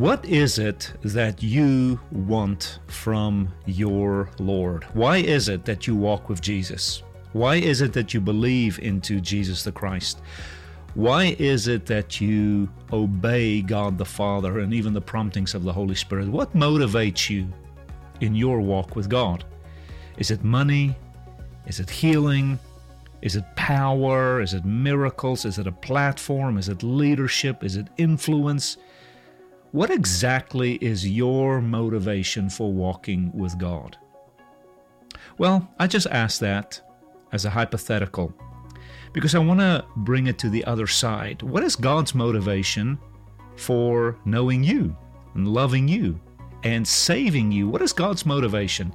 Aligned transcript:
What 0.00 0.24
is 0.24 0.58
it 0.58 0.94
that 1.02 1.42
you 1.42 2.00
want 2.10 2.78
from 2.86 3.52
your 3.66 4.30
Lord? 4.38 4.84
Why 4.94 5.18
is 5.18 5.50
it 5.50 5.66
that 5.66 5.86
you 5.86 5.94
walk 5.94 6.30
with 6.30 6.40
Jesus? 6.40 7.02
Why 7.34 7.56
is 7.56 7.82
it 7.82 7.92
that 7.92 8.14
you 8.14 8.20
believe 8.22 8.78
into 8.78 9.20
Jesus 9.20 9.62
the 9.62 9.72
Christ? 9.72 10.22
Why 10.94 11.36
is 11.38 11.68
it 11.68 11.84
that 11.84 12.18
you 12.18 12.70
obey 12.94 13.60
God 13.60 13.98
the 13.98 14.06
Father 14.06 14.60
and 14.60 14.72
even 14.72 14.94
the 14.94 15.02
promptings 15.02 15.54
of 15.54 15.64
the 15.64 15.72
Holy 15.74 15.94
Spirit? 15.94 16.28
What 16.28 16.56
motivates 16.56 17.28
you 17.28 17.46
in 18.22 18.34
your 18.34 18.62
walk 18.62 18.96
with 18.96 19.10
God? 19.10 19.44
Is 20.16 20.30
it 20.30 20.42
money? 20.42 20.96
Is 21.66 21.78
it 21.78 21.90
healing? 21.90 22.58
Is 23.20 23.36
it 23.36 23.44
power? 23.54 24.40
Is 24.40 24.54
it 24.54 24.64
miracles? 24.64 25.44
Is 25.44 25.58
it 25.58 25.66
a 25.66 25.72
platform? 25.72 26.56
Is 26.56 26.70
it 26.70 26.82
leadership? 26.82 27.62
Is 27.62 27.76
it 27.76 27.88
influence? 27.98 28.78
What 29.72 29.90
exactly 29.90 30.74
is 30.74 31.08
your 31.08 31.60
motivation 31.60 32.50
for 32.50 32.72
walking 32.72 33.30
with 33.32 33.56
God? 33.56 33.96
Well, 35.38 35.72
I 35.78 35.86
just 35.86 36.08
ask 36.08 36.40
that 36.40 36.80
as 37.30 37.44
a 37.44 37.50
hypothetical 37.50 38.34
because 39.12 39.36
I 39.36 39.38
want 39.38 39.60
to 39.60 39.84
bring 39.98 40.26
it 40.26 40.38
to 40.40 40.50
the 40.50 40.64
other 40.64 40.88
side. 40.88 41.42
What 41.42 41.62
is 41.62 41.76
God's 41.76 42.16
motivation 42.16 42.98
for 43.54 44.18
knowing 44.24 44.64
you 44.64 44.96
and 45.34 45.46
loving 45.46 45.86
you 45.86 46.18
and 46.64 46.86
saving 46.86 47.52
you? 47.52 47.68
What 47.68 47.80
is 47.80 47.92
God's 47.92 48.26
motivation? 48.26 48.92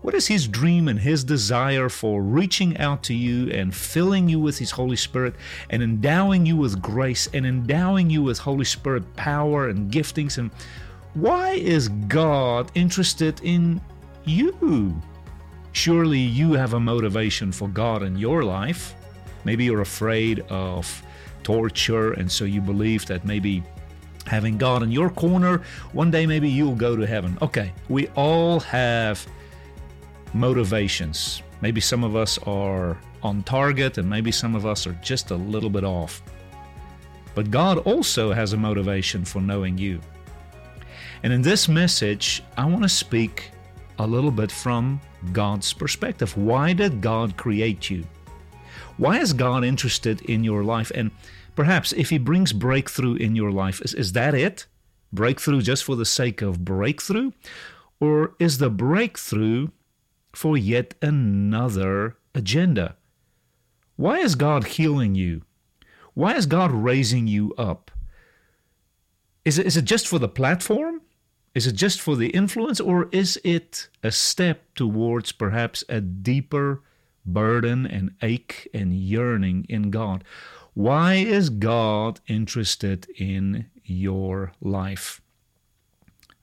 What 0.00 0.14
is 0.14 0.28
His 0.28 0.46
dream 0.46 0.88
and 0.88 0.98
His 0.98 1.24
desire 1.24 1.88
for 1.88 2.22
reaching 2.22 2.76
out 2.78 3.02
to 3.04 3.14
you 3.14 3.50
and 3.50 3.74
filling 3.74 4.28
you 4.28 4.38
with 4.38 4.56
His 4.58 4.70
Holy 4.70 4.96
Spirit 4.96 5.34
and 5.70 5.82
endowing 5.82 6.46
you 6.46 6.56
with 6.56 6.80
grace 6.80 7.28
and 7.34 7.44
endowing 7.44 8.08
you 8.08 8.22
with 8.22 8.38
Holy 8.38 8.64
Spirit 8.64 9.16
power 9.16 9.68
and 9.68 9.90
giftings? 9.90 10.38
And 10.38 10.50
why 11.14 11.52
is 11.52 11.88
God 11.88 12.70
interested 12.74 13.40
in 13.42 13.80
you? 14.24 14.94
Surely 15.72 16.20
you 16.20 16.52
have 16.52 16.74
a 16.74 16.80
motivation 16.80 17.50
for 17.50 17.68
God 17.68 18.02
in 18.02 18.16
your 18.16 18.44
life. 18.44 18.94
Maybe 19.44 19.64
you're 19.64 19.80
afraid 19.80 20.40
of 20.48 21.02
torture, 21.42 22.12
and 22.12 22.30
so 22.30 22.44
you 22.44 22.60
believe 22.60 23.06
that 23.06 23.24
maybe 23.24 23.62
having 24.26 24.58
God 24.58 24.82
in 24.82 24.92
your 24.92 25.10
corner, 25.10 25.62
one 25.92 26.10
day 26.10 26.26
maybe 26.26 26.48
you'll 26.48 26.74
go 26.74 26.94
to 26.96 27.06
heaven. 27.06 27.36
Okay, 27.42 27.72
we 27.88 28.08
all 28.08 28.60
have 28.60 29.26
motivations. 30.34 31.42
Maybe 31.60 31.80
some 31.80 32.04
of 32.04 32.16
us 32.16 32.38
are 32.46 32.98
on 33.22 33.42
target 33.42 33.98
and 33.98 34.08
maybe 34.08 34.30
some 34.30 34.54
of 34.54 34.66
us 34.66 34.86
are 34.86 34.92
just 35.02 35.30
a 35.30 35.36
little 35.36 35.70
bit 35.70 35.84
off. 35.84 36.22
But 37.34 37.50
God 37.50 37.78
also 37.78 38.32
has 38.32 38.52
a 38.52 38.56
motivation 38.56 39.24
for 39.24 39.40
knowing 39.40 39.78
you. 39.78 40.00
And 41.22 41.32
in 41.32 41.42
this 41.42 41.68
message, 41.68 42.42
I 42.56 42.64
want 42.64 42.82
to 42.82 42.88
speak 42.88 43.50
a 43.98 44.06
little 44.06 44.30
bit 44.30 44.52
from 44.52 45.00
God's 45.32 45.72
perspective. 45.72 46.36
Why 46.36 46.72
did 46.72 47.00
God 47.00 47.36
create 47.36 47.90
you? 47.90 48.04
Why 48.96 49.18
is 49.18 49.32
God 49.32 49.64
interested 49.64 50.22
in 50.22 50.44
your 50.44 50.64
life? 50.64 50.92
And 50.94 51.10
perhaps 51.56 51.92
if 51.92 52.10
He 52.10 52.18
brings 52.18 52.52
breakthrough 52.52 53.14
in 53.14 53.34
your 53.34 53.50
life, 53.50 53.80
is, 53.82 53.94
is 53.94 54.12
that 54.12 54.34
it? 54.34 54.66
Breakthrough 55.12 55.62
just 55.62 55.84
for 55.84 55.96
the 55.96 56.04
sake 56.04 56.42
of 56.42 56.64
breakthrough? 56.64 57.32
Or 58.00 58.34
is 58.38 58.58
the 58.58 58.70
breakthrough 58.70 59.68
for 60.38 60.56
yet 60.56 60.94
another 61.02 62.16
agenda. 62.32 62.94
Why 63.96 64.18
is 64.18 64.36
God 64.36 64.68
healing 64.68 65.16
you? 65.16 65.42
Why 66.14 66.36
is 66.36 66.46
God 66.46 66.70
raising 66.70 67.26
you 67.26 67.52
up? 67.58 67.90
Is 69.44 69.58
it, 69.58 69.66
is 69.66 69.76
it 69.76 69.84
just 69.84 70.06
for 70.06 70.20
the 70.20 70.28
platform? 70.28 71.02
Is 71.56 71.66
it 71.66 71.72
just 71.72 72.00
for 72.00 72.14
the 72.14 72.28
influence? 72.28 72.78
Or 72.78 73.08
is 73.10 73.40
it 73.42 73.88
a 74.04 74.12
step 74.12 74.62
towards 74.76 75.32
perhaps 75.32 75.82
a 75.88 76.00
deeper 76.00 76.82
burden 77.26 77.84
and 77.84 78.14
ache 78.22 78.68
and 78.72 78.94
yearning 78.94 79.66
in 79.68 79.90
God? 79.90 80.22
Why 80.72 81.14
is 81.14 81.50
God 81.50 82.20
interested 82.28 83.08
in 83.16 83.66
your 83.82 84.52
life? 84.60 85.20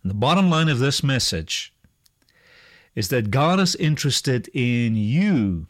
And 0.03 0.09
the 0.09 0.15
bottom 0.15 0.49
line 0.49 0.67
of 0.67 0.79
this 0.79 1.01
message 1.01 1.71
is 2.95 3.09
that 3.09 3.29
God 3.29 3.59
is 3.59 3.75
interested 3.75 4.49
in 4.53 4.95
you 4.95 5.67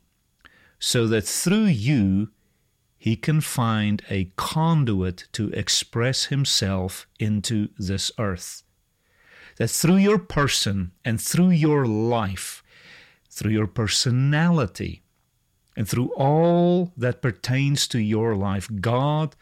so 0.79 1.07
that 1.07 1.25
through 1.25 1.65
you 1.65 2.29
he 2.97 3.15
can 3.15 3.41
find 3.41 4.01
a 4.09 4.31
conduit 4.35 5.27
to 5.33 5.49
express 5.49 6.25
himself 6.25 7.07
into 7.19 7.69
this 7.77 8.11
earth. 8.17 8.63
That 9.57 9.69
through 9.69 9.97
your 9.97 10.19
person 10.19 10.91
and 11.03 11.21
through 11.21 11.51
your 11.51 11.85
life, 11.85 12.63
through 13.29 13.51
your 13.51 13.67
personality, 13.67 15.03
and 15.75 15.87
through 15.87 16.13
all 16.15 16.93
that 16.97 17.21
pertains 17.21 17.87
to 17.89 17.99
your 17.99 18.35
life, 18.35 18.69
God 18.79 19.35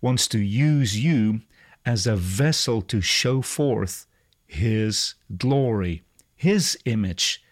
wants 0.00 0.26
to 0.28 0.38
use 0.38 1.02
you 1.02 1.42
as 1.84 2.06
a 2.06 2.16
vessel 2.16 2.82
to 2.82 3.00
show 3.00 3.42
forth 3.42 4.06
His 4.46 5.14
glory. 5.36 6.02
His 6.44 6.76
image. 6.84 7.42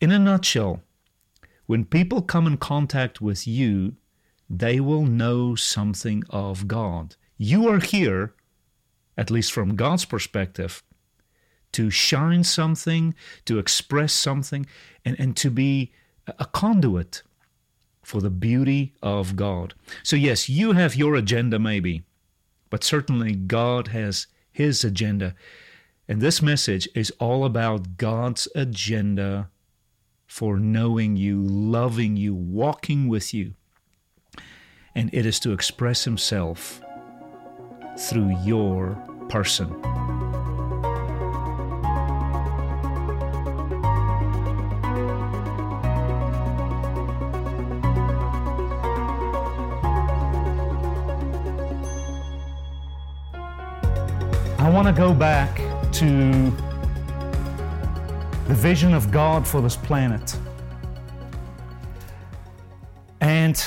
In 0.00 0.10
a 0.10 0.18
nutshell, 0.18 0.82
when 1.66 1.84
people 1.84 2.22
come 2.22 2.48
in 2.48 2.56
contact 2.56 3.20
with 3.20 3.46
you, 3.46 3.94
they 4.48 4.80
will 4.80 5.04
know 5.04 5.54
something 5.54 6.24
of 6.28 6.66
God. 6.66 7.14
You 7.38 7.68
are 7.68 7.78
here, 7.78 8.34
at 9.16 9.30
least 9.30 9.52
from 9.52 9.76
God's 9.76 10.04
perspective, 10.04 10.82
to 11.70 11.88
shine 11.88 12.42
something, 12.42 13.14
to 13.44 13.60
express 13.60 14.12
something, 14.12 14.66
and, 15.04 15.14
and 15.20 15.36
to 15.36 15.48
be 15.48 15.92
a 16.26 16.46
conduit 16.46 17.22
for 18.02 18.20
the 18.20 18.28
beauty 18.48 18.92
of 19.04 19.36
God. 19.36 19.74
So, 20.02 20.16
yes, 20.16 20.48
you 20.48 20.72
have 20.72 20.96
your 20.96 21.14
agenda, 21.14 21.60
maybe, 21.60 22.02
but 22.70 22.82
certainly 22.82 23.36
God 23.36 23.86
has 23.88 24.26
His 24.50 24.82
agenda. 24.82 25.36
And 26.10 26.20
this 26.20 26.42
message 26.42 26.88
is 26.92 27.12
all 27.20 27.44
about 27.44 27.96
God's 27.96 28.48
agenda 28.56 29.48
for 30.26 30.58
knowing 30.58 31.14
you, 31.14 31.40
loving 31.40 32.16
you, 32.16 32.34
walking 32.34 33.06
with 33.06 33.32
you. 33.32 33.54
And 34.92 35.10
it 35.14 35.24
is 35.24 35.38
to 35.38 35.52
express 35.52 36.02
Himself 36.02 36.82
through 37.96 38.36
your 38.42 39.00
person. 39.28 39.70
I 54.58 54.68
want 54.68 54.88
to 54.88 54.92
go 54.92 55.14
back 55.14 55.69
to 55.92 56.50
the 58.48 58.54
vision 58.54 58.94
of 58.94 59.10
God 59.10 59.46
for 59.46 59.60
this 59.60 59.76
planet. 59.76 60.36
And 63.20 63.62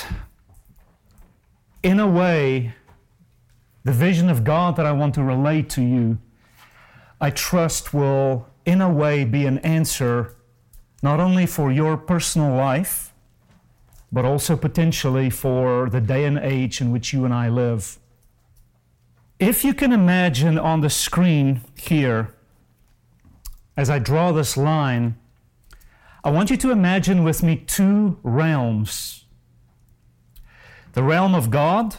in 1.83 1.99
a 1.99 2.07
way, 2.07 2.73
the 3.83 3.91
vision 3.91 4.29
of 4.29 4.43
God 4.43 4.75
that 4.77 4.85
I 4.85 4.91
want 4.91 5.13
to 5.15 5.23
relate 5.23 5.69
to 5.71 5.81
you, 5.81 6.17
I 7.19 7.29
trust 7.29 7.93
will, 7.93 8.47
in 8.65 8.81
a 8.81 8.89
way, 8.91 9.25
be 9.25 9.45
an 9.45 9.59
answer 9.59 10.35
not 11.01 11.19
only 11.19 11.45
for 11.45 11.71
your 11.71 11.97
personal 11.97 12.55
life, 12.55 13.13
but 14.11 14.23
also 14.25 14.55
potentially 14.55 15.29
for 15.29 15.89
the 15.89 15.99
day 15.99 16.23
and 16.25 16.37
age 16.37 16.79
in 16.79 16.91
which 16.91 17.11
you 17.11 17.25
and 17.25 17.33
I 17.33 17.49
live. 17.49 17.99
If 19.39 19.65
you 19.65 19.73
can 19.73 19.91
imagine 19.91 20.57
on 20.57 20.81
the 20.81 20.89
screen 20.89 21.61
here, 21.75 22.33
as 23.75 23.89
I 23.89 23.99
draw 23.99 24.31
this 24.31 24.55
line, 24.55 25.15
I 26.23 26.31
want 26.31 26.49
you 26.49 26.57
to 26.57 26.71
imagine 26.71 27.23
with 27.23 27.43
me 27.43 27.57
two 27.57 28.19
realms 28.23 29.19
the 30.93 31.03
realm 31.03 31.33
of 31.33 31.49
God 31.49 31.95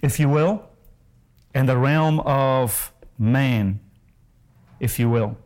if 0.00 0.20
you 0.20 0.28
will, 0.28 0.68
and 1.54 1.68
the 1.68 1.76
realm 1.76 2.20
of 2.20 2.92
man, 3.18 3.80
if 4.78 4.98
you 4.98 5.10
will. 5.10 5.36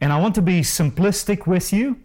And 0.00 0.12
I 0.12 0.18
want 0.18 0.34
to 0.36 0.42
be 0.42 0.60
simplistic 0.60 1.46
with 1.46 1.72
you 1.72 2.00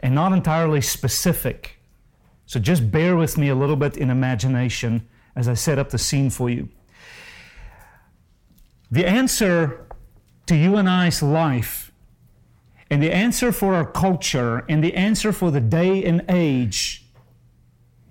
and 0.00 0.14
not 0.14 0.32
entirely 0.32 0.80
specific. 0.80 1.80
So 2.46 2.60
just 2.60 2.90
bear 2.90 3.16
with 3.16 3.36
me 3.36 3.48
a 3.48 3.54
little 3.54 3.76
bit 3.76 3.96
in 3.96 4.10
imagination 4.10 5.08
as 5.38 5.46
I 5.46 5.54
set 5.54 5.78
up 5.78 5.90
the 5.90 5.98
scene 5.98 6.30
for 6.30 6.50
you. 6.50 6.68
The 8.90 9.06
answer 9.06 9.86
to 10.46 10.56
you 10.56 10.76
and 10.76 10.88
I's 10.88 11.22
life, 11.22 11.92
and 12.90 13.00
the 13.00 13.12
answer 13.12 13.52
for 13.52 13.72
our 13.74 13.86
culture, 13.86 14.64
and 14.68 14.82
the 14.82 14.94
answer 14.94 15.32
for 15.32 15.52
the 15.52 15.60
day 15.60 16.02
and 16.02 16.24
age 16.28 17.04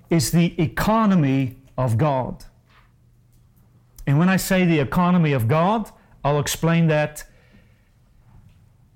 is 0.10 0.32
the 0.32 0.60
economy 0.62 1.58
of 1.78 1.98
God. 1.98 2.46
And 4.06 4.18
when 4.18 4.30
I 4.30 4.38
say 4.38 4.64
the 4.64 4.80
economy 4.80 5.34
of 5.34 5.50
God, 5.50 5.92
I'll 6.24 6.40
explain 6.40 6.88
that 6.88 7.26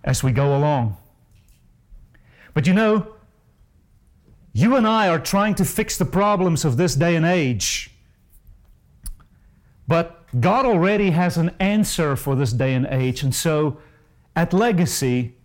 as 0.05 0.23
we 0.23 0.31
go 0.31 0.55
along. 0.55 0.95
But 2.53 2.65
you 2.65 2.73
know, 2.73 3.13
you 4.53 4.77
and 4.77 4.87
I 4.87 5.09
are 5.09 5.19
trying 5.19 5.55
to 5.55 5.65
fix 5.65 5.97
the 5.97 6.05
problems 6.05 6.63
of 6.63 6.77
this 6.77 6.95
day 6.95 7.17
and 7.17 7.25
age. 7.25 7.90
But 9.91 10.23
God 10.39 10.65
already 10.65 11.09
has 11.09 11.35
an 11.35 11.51
answer 11.59 12.15
for 12.15 12.33
this 12.33 12.53
day 12.53 12.73
and 12.75 12.87
age. 12.89 13.23
And 13.23 13.35
so 13.35 13.77
at 14.37 14.53
Legacy, 14.53 15.35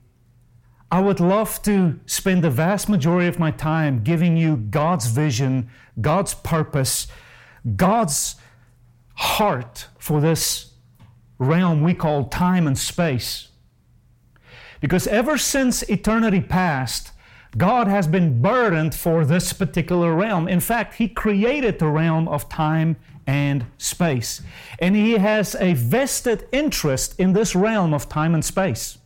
I 0.89 1.01
would 1.01 1.19
love 1.19 1.61
to 1.63 1.99
spend 2.07 2.45
the 2.45 2.51
vast 2.51 2.89
majority 2.89 3.27
of 3.27 3.41
my 3.41 3.51
time 3.51 4.05
giving 4.05 4.37
you 4.37 4.57
God's 4.57 5.09
vision, 5.09 5.69
God's 6.01 6.33
purpose, 6.33 7.09
God's 7.75 8.37
heart 9.15 9.89
for 9.99 10.21
this 10.21 10.75
realm 11.41 11.83
we 11.83 11.93
call 11.93 12.27
time 12.27 12.69
and 12.69 12.79
space. 12.79 13.49
Because 14.81 15.09
ever 15.09 15.39
since 15.39 15.83
eternity 15.91 16.41
past, 16.41 17.11
God 17.57 17.89
has 17.89 18.07
been 18.07 18.41
burdened 18.41 18.95
for 18.95 19.25
this 19.25 19.53
particular 19.53 20.15
realm. 20.15 20.47
In 20.47 20.61
fact, 20.61 20.95
He 20.95 21.09
created 21.09 21.81
the 21.81 21.89
realm 21.89 22.29
of 22.29 22.49
time 22.49 22.95
and 23.27 23.67
space. 23.79 24.43
And 24.79 24.95
He 24.95 25.13
has 25.13 25.55
a 25.57 25.75
vested 25.75 26.47
interest 26.53 27.19
in 27.19 27.33
this 27.33 27.55
realm 27.55 27.93
of 27.93 28.09
time 28.09 28.35
and 28.35 28.45
space. 28.45 28.99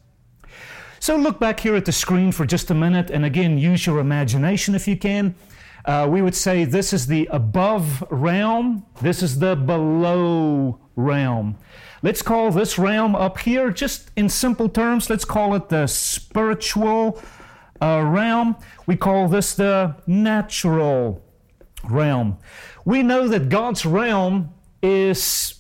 So 0.99 1.17
look 1.17 1.41
back 1.41 1.61
here 1.61 1.75
at 1.77 1.87
the 1.87 1.93
screen 1.93 2.31
for 2.31 2.45
just 2.45 2.71
a 2.71 2.75
minute 2.75 3.11
and 3.11 3.25
again 3.25 3.57
use 3.57 3.87
your 3.87 4.01
imagination 4.01 4.75
if 4.75 4.87
you 4.87 4.99
can. 4.99 5.35
Uh, 5.87 6.07
we 6.11 6.21
would 6.21 6.35
say 6.35 6.65
this 6.65 6.93
is 6.93 7.07
the 7.07 7.27
above 7.31 8.05
realm, 8.11 8.85
this 9.01 9.23
is 9.23 9.39
the 9.39 9.57
below 9.57 10.79
realm. 10.97 11.57
Let's 12.03 12.21
call 12.21 12.51
this 12.51 12.79
realm 12.79 13.15
up 13.15 13.39
here, 13.39 13.71
just 13.71 14.11
in 14.17 14.29
simple 14.29 14.69
terms, 14.69 15.09
let's 15.09 15.25
call 15.25 15.55
it 15.55 15.71
the 15.71 15.87
spiritual 15.87 17.21
uh, 17.81 18.03
realm. 18.05 18.57
We 18.87 18.97
call 18.97 19.29
this 19.29 19.55
the 19.55 19.97
natural 20.07 21.25
realm. 21.85 22.39
We 22.85 23.03
know 23.03 23.29
that 23.29 23.49
God's 23.49 23.85
realm 23.85 24.53
is 24.83 25.55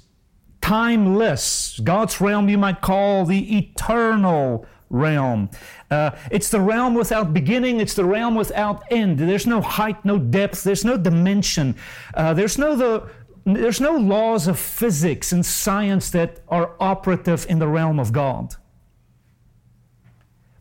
timeless. 0.61 1.81
God's 1.83 2.21
realm 2.21 2.49
you 2.49 2.59
might 2.59 2.81
call 2.81 3.25
the 3.25 3.59
eternal 3.59 4.67
realm. 4.91 5.49
Uh, 5.91 6.11
it's 6.31 6.51
the 6.51 6.61
realm 6.61 6.95
without 6.95 7.33
beginning, 7.33 7.81
it's 7.81 7.95
the 7.95 8.05
realm 8.05 8.35
without 8.35 8.83
end. 8.91 9.19
There's 9.19 9.47
no 9.47 9.61
height, 9.61 10.05
no 10.05 10.19
depth, 10.19 10.63
there's 10.65 10.85
no 10.85 10.97
dimension. 10.97 11.77
Uh, 12.15 12.35
there's 12.35 12.59
no 12.59 12.77
the 12.77 13.09
there's 13.47 13.81
no 13.81 13.97
laws 13.97 14.47
of 14.47 14.59
physics 14.59 15.33
and 15.33 15.45
science 15.45 16.11
that 16.11 16.41
are 16.49 16.75
operative 16.79 17.47
in 17.49 17.59
the 17.59 17.69
realm 17.69 17.99
of 17.99 18.13
God. 18.13 18.55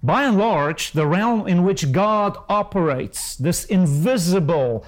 By 0.01 0.23
and 0.23 0.37
large, 0.37 0.93
the 0.93 1.05
realm 1.05 1.45
in 1.45 1.63
which 1.63 1.91
God 1.91 2.37
operates, 2.47 3.35
this 3.35 3.65
invisible 3.65 4.85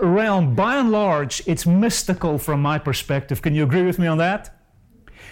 realm, 0.00 0.54
by 0.54 0.76
and 0.76 0.90
large, 0.90 1.42
it's 1.46 1.66
mystical 1.66 2.38
from 2.38 2.62
my 2.62 2.78
perspective. 2.78 3.42
Can 3.42 3.54
you 3.54 3.64
agree 3.64 3.82
with 3.82 3.98
me 3.98 4.06
on 4.06 4.18
that? 4.18 4.56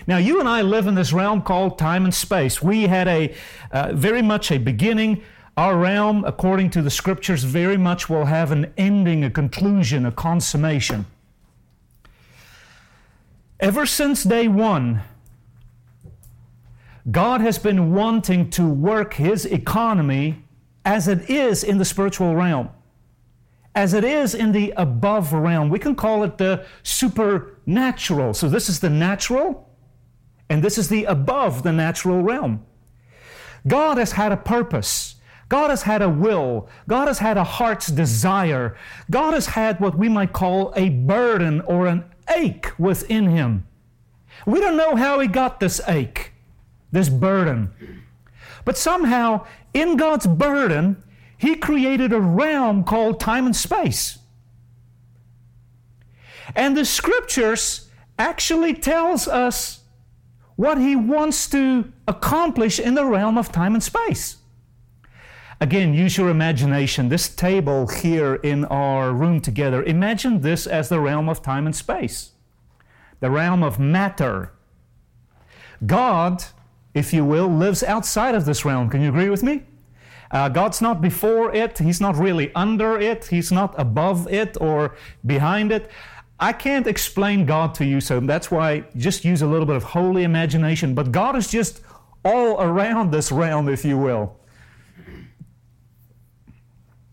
Now, 0.06 0.16
you 0.16 0.40
and 0.40 0.48
I 0.48 0.62
live 0.62 0.86
in 0.86 0.94
this 0.94 1.12
realm 1.12 1.42
called 1.42 1.78
time 1.78 2.04
and 2.04 2.14
space. 2.14 2.62
We 2.62 2.84
had 2.84 3.06
a 3.06 3.34
uh, 3.70 3.92
very 3.92 4.22
much 4.22 4.50
a 4.50 4.58
beginning. 4.58 5.22
Our 5.56 5.76
realm, 5.76 6.24
according 6.24 6.70
to 6.70 6.82
the 6.82 6.90
scriptures, 6.90 7.44
very 7.44 7.76
much 7.76 8.08
will 8.08 8.24
have 8.24 8.50
an 8.50 8.72
ending, 8.76 9.24
a 9.24 9.30
conclusion, 9.30 10.06
a 10.06 10.12
consummation. 10.12 11.06
Ever 13.60 13.84
since 13.84 14.24
day 14.24 14.48
one, 14.48 15.02
God 17.10 17.40
has 17.40 17.58
been 17.58 17.92
wanting 17.92 18.50
to 18.50 18.66
work 18.66 19.14
His 19.14 19.44
economy 19.44 20.44
as 20.84 21.08
it 21.08 21.28
is 21.28 21.62
in 21.62 21.76
the 21.76 21.84
spiritual 21.84 22.34
realm, 22.34 22.70
as 23.74 23.94
it 23.94 24.04
is 24.04 24.34
in 24.34 24.52
the 24.52 24.72
above 24.76 25.32
realm. 25.32 25.70
We 25.70 25.78
can 25.78 25.94
call 25.94 26.24
it 26.24 26.38
the 26.38 26.64
supernatural. 26.82 28.34
So, 28.34 28.48
this 28.48 28.68
is 28.68 28.80
the 28.80 28.90
natural, 28.90 29.68
and 30.48 30.62
this 30.62 30.78
is 30.78 30.88
the 30.88 31.04
above 31.04 31.62
the 31.62 31.72
natural 31.72 32.22
realm. 32.22 32.64
God 33.66 33.98
has 33.98 34.12
had 34.12 34.32
a 34.32 34.36
purpose. 34.36 35.16
God 35.48 35.70
has 35.70 35.82
had 35.82 36.00
a 36.00 36.08
will. 36.08 36.68
God 36.88 37.08
has 37.08 37.18
had 37.18 37.36
a 37.36 37.44
heart's 37.44 37.88
desire. 37.88 38.76
God 39.10 39.34
has 39.34 39.46
had 39.46 39.80
what 39.80 39.98
we 39.98 40.08
might 40.08 40.32
call 40.32 40.72
a 40.76 40.88
burden 40.88 41.60
or 41.62 41.86
an 41.86 42.04
ache 42.34 42.70
within 42.78 43.26
him. 43.26 43.66
We 44.46 44.60
don't 44.60 44.76
know 44.76 44.94
how 44.94 45.18
he 45.18 45.26
got 45.26 45.60
this 45.60 45.80
ache, 45.88 46.32
this 46.92 47.08
burden. 47.08 47.70
But 48.64 48.78
somehow, 48.78 49.46
in 49.74 49.96
God's 49.96 50.26
burden, 50.26 51.02
he 51.40 51.54
created 51.56 52.12
a 52.12 52.20
realm 52.20 52.84
called 52.84 53.18
time 53.18 53.46
and 53.46 53.56
space. 53.56 54.18
And 56.54 56.76
the 56.76 56.84
scriptures 56.84 57.88
actually 58.18 58.74
tells 58.74 59.26
us 59.26 59.80
what 60.56 60.76
he 60.76 60.94
wants 60.94 61.48
to 61.48 61.90
accomplish 62.06 62.78
in 62.78 62.92
the 62.92 63.06
realm 63.06 63.38
of 63.38 63.50
time 63.50 63.72
and 63.72 63.82
space. 63.82 64.36
Again, 65.62 65.94
use 65.94 66.18
your 66.18 66.28
imagination. 66.28 67.08
This 67.08 67.34
table 67.34 67.86
here 67.86 68.34
in 68.34 68.66
our 68.66 69.10
room 69.10 69.40
together, 69.40 69.82
imagine 69.82 70.42
this 70.42 70.66
as 70.66 70.90
the 70.90 71.00
realm 71.00 71.30
of 71.30 71.40
time 71.40 71.64
and 71.64 71.74
space, 71.74 72.32
the 73.20 73.30
realm 73.30 73.62
of 73.62 73.78
matter. 73.78 74.52
God, 75.86 76.44
if 76.92 77.14
you 77.14 77.24
will, 77.24 77.48
lives 77.48 77.82
outside 77.82 78.34
of 78.34 78.44
this 78.44 78.66
realm. 78.66 78.90
Can 78.90 79.00
you 79.00 79.08
agree 79.08 79.30
with 79.30 79.42
me? 79.42 79.62
Uh, 80.30 80.48
God's 80.48 80.80
not 80.80 81.00
before 81.00 81.54
it, 81.54 81.78
He's 81.78 82.00
not 82.00 82.16
really 82.16 82.54
under 82.54 82.98
it, 82.98 83.26
He's 83.26 83.50
not 83.50 83.74
above 83.78 84.28
it 84.32 84.56
or 84.60 84.94
behind 85.26 85.72
it. 85.72 85.90
I 86.38 86.52
can't 86.52 86.86
explain 86.86 87.44
God 87.44 87.74
to 87.74 87.84
you, 87.84 88.00
so 88.00 88.20
that's 88.20 88.50
why 88.50 88.84
just 88.96 89.24
use 89.24 89.42
a 89.42 89.46
little 89.46 89.66
bit 89.66 89.76
of 89.76 89.82
holy 89.82 90.22
imagination. 90.22 90.94
But 90.94 91.12
God 91.12 91.36
is 91.36 91.48
just 91.48 91.82
all 92.24 92.60
around 92.60 93.10
this 93.10 93.30
realm, 93.30 93.68
if 93.68 93.84
you 93.84 93.98
will. 93.98 94.36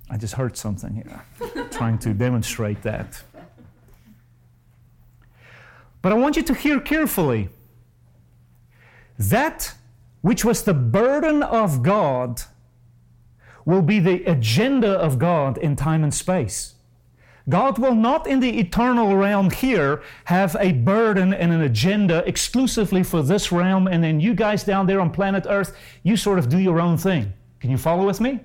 I 0.09 0.17
just 0.17 0.35
heard 0.35 0.55
something 0.55 0.93
here, 0.93 1.67
trying 1.71 1.97
to 1.99 2.13
demonstrate 2.13 2.81
that. 2.83 3.21
But 6.01 6.13
I 6.13 6.15
want 6.15 6.37
you 6.37 6.43
to 6.43 6.53
hear 6.53 6.79
carefully. 6.79 7.49
That 9.19 9.73
which 10.21 10.45
was 10.45 10.63
the 10.63 10.73
burden 10.73 11.43
of 11.43 11.83
God 11.83 12.43
will 13.67 13.81
be 13.81 13.99
the 13.99 14.23
agenda 14.23 14.91
of 14.91 15.19
God 15.19 15.57
in 15.57 15.75
time 15.75 16.01
and 16.01 16.13
space. 16.13 16.75
God 17.49 17.77
will 17.77 17.95
not 17.95 18.25
in 18.25 18.39
the 18.39 18.59
eternal 18.59 19.17
realm 19.17 19.51
here 19.51 20.01
have 20.23 20.55
a 20.57 20.71
burden 20.71 21.33
and 21.33 21.51
an 21.51 21.59
agenda 21.61 22.23
exclusively 22.25 23.03
for 23.03 23.21
this 23.21 23.51
realm, 23.51 23.85
and 23.85 24.01
then 24.01 24.21
you 24.21 24.33
guys 24.33 24.63
down 24.63 24.87
there 24.87 25.01
on 25.01 25.11
planet 25.11 25.45
Earth, 25.49 25.77
you 26.01 26.15
sort 26.15 26.39
of 26.39 26.47
do 26.47 26.57
your 26.57 26.79
own 26.79 26.97
thing. 26.97 27.33
Can 27.59 27.69
you 27.69 27.77
follow 27.77 28.05
with 28.05 28.21
me? 28.21 28.39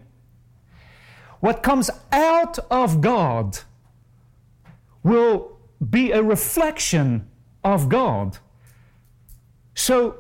What 1.38 1.62
comes 1.62 1.88
out 2.10 2.58
of 2.68 3.00
God 3.00 3.60
will 5.04 5.56
be 5.88 6.10
a 6.10 6.22
reflection 6.22 7.28
of 7.62 7.88
God. 7.88 8.38
So, 9.76 10.16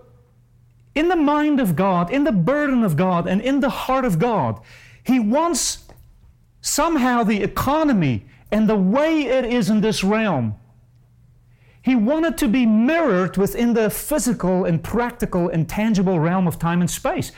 in 0.94 1.08
the 1.08 1.16
mind 1.16 1.58
of 1.58 1.74
God, 1.74 2.12
in 2.12 2.22
the 2.22 2.32
burden 2.32 2.84
of 2.84 2.96
God, 2.96 3.26
and 3.26 3.40
in 3.40 3.58
the 3.58 3.70
heart 3.70 4.04
of 4.04 4.20
God, 4.20 4.60
He 5.04 5.18
wants 5.18 5.84
somehow 6.60 7.24
the 7.24 7.42
economy 7.42 8.26
and 8.50 8.68
the 8.68 8.76
way 8.76 9.22
it 9.22 9.44
is 9.44 9.70
in 9.70 9.80
this 9.80 10.04
realm. 10.04 10.54
He 11.82 11.96
wanted 11.96 12.38
to 12.38 12.48
be 12.48 12.64
mirrored 12.64 13.36
within 13.36 13.74
the 13.74 13.90
physical 13.90 14.64
and 14.64 14.82
practical 14.82 15.48
and 15.48 15.68
tangible 15.68 16.20
realm 16.20 16.46
of 16.46 16.58
time 16.58 16.80
and 16.80 16.90
space. 16.90 17.32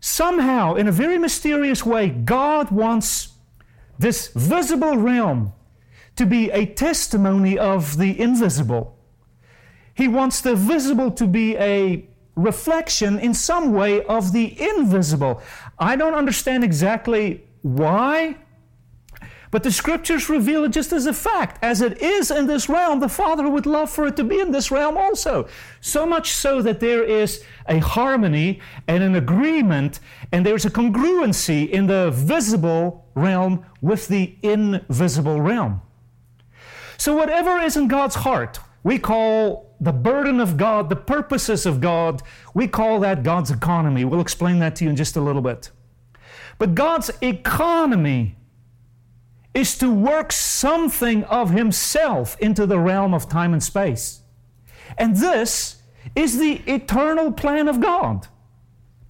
Somehow, 0.00 0.74
in 0.74 0.88
a 0.88 0.92
very 0.92 1.18
mysterious 1.18 1.84
way, 1.84 2.08
God 2.08 2.70
wants 2.70 3.32
this 3.98 4.28
visible 4.28 4.96
realm 4.96 5.52
to 6.16 6.24
be 6.24 6.50
a 6.50 6.66
testimony 6.66 7.58
of 7.58 7.98
the 7.98 8.18
invisible. 8.18 8.96
He 9.94 10.08
wants 10.08 10.40
the 10.40 10.56
visible 10.56 11.10
to 11.12 11.26
be 11.26 11.56
a 11.56 12.08
reflection 12.36 13.18
in 13.18 13.34
some 13.34 13.72
way 13.72 14.02
of 14.04 14.32
the 14.32 14.60
invisible. 14.60 15.40
I 15.78 15.96
don't 15.96 16.14
understand 16.14 16.64
exactly 16.64 17.44
why, 17.62 18.36
but 19.50 19.62
the 19.62 19.70
scriptures 19.70 20.28
reveal 20.28 20.64
it 20.64 20.70
just 20.70 20.92
as 20.92 21.06
a 21.06 21.12
fact. 21.12 21.62
As 21.62 21.80
it 21.80 22.02
is 22.02 22.32
in 22.32 22.48
this 22.48 22.68
realm, 22.68 22.98
the 22.98 23.08
Father 23.08 23.48
would 23.48 23.66
love 23.66 23.88
for 23.88 24.08
it 24.08 24.16
to 24.16 24.24
be 24.24 24.40
in 24.40 24.50
this 24.50 24.72
realm 24.72 24.96
also. 24.96 25.48
So 25.80 26.04
much 26.04 26.32
so 26.32 26.60
that 26.62 26.80
there 26.80 27.04
is 27.04 27.44
a 27.68 27.78
harmony 27.78 28.60
and 28.88 29.02
an 29.02 29.14
agreement, 29.14 30.00
and 30.32 30.44
there's 30.44 30.64
a 30.64 30.70
congruency 30.70 31.70
in 31.70 31.86
the 31.86 32.10
visible 32.10 33.08
realm 33.14 33.64
with 33.80 34.08
the 34.08 34.36
invisible 34.42 35.40
realm. 35.40 35.82
So, 36.96 37.14
whatever 37.14 37.60
is 37.60 37.76
in 37.76 37.86
God's 37.86 38.16
heart, 38.16 38.58
we 38.84 38.98
call 38.98 39.74
the 39.80 39.92
burden 39.92 40.38
of 40.38 40.56
God, 40.56 40.88
the 40.88 40.96
purposes 40.96 41.66
of 41.66 41.80
God, 41.80 42.22
we 42.54 42.68
call 42.68 43.00
that 43.00 43.22
God's 43.22 43.50
economy. 43.50 44.04
We'll 44.04 44.20
explain 44.20 44.60
that 44.60 44.76
to 44.76 44.84
you 44.84 44.90
in 44.90 44.96
just 44.96 45.16
a 45.16 45.20
little 45.20 45.42
bit. 45.42 45.70
But 46.58 46.74
God's 46.74 47.10
economy 47.20 48.36
is 49.54 49.76
to 49.78 49.90
work 49.90 50.32
something 50.32 51.24
of 51.24 51.50
Himself 51.50 52.38
into 52.40 52.66
the 52.66 52.78
realm 52.78 53.14
of 53.14 53.28
time 53.28 53.52
and 53.52 53.62
space. 53.62 54.20
And 54.98 55.16
this 55.16 55.82
is 56.14 56.38
the 56.38 56.60
eternal 56.66 57.32
plan 57.32 57.68
of 57.68 57.80
God. 57.80 58.28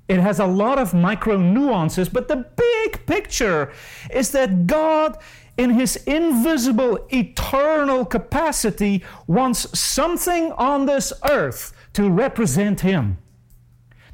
It 0.07 0.21
has 0.21 0.39
a 0.39 0.47
lot 0.47 0.79
of 0.79 0.95
micro 0.95 1.39
nuances, 1.39 2.09
but 2.09 2.29
the 2.29 2.37
big 2.57 3.07
picture 3.07 3.73
is 4.11 4.31
that 4.33 4.67
God 4.67 5.19
in 5.57 5.71
his 5.71 5.97
invisible, 6.05 7.07
eternal 7.11 8.05
capacity, 8.05 9.05
wants 9.27 9.79
something 9.79 10.53
on 10.53 10.87
this 10.87 11.13
earth 11.31 11.73
to 11.93 12.11
represent 12.11 12.81
him, 12.81 13.19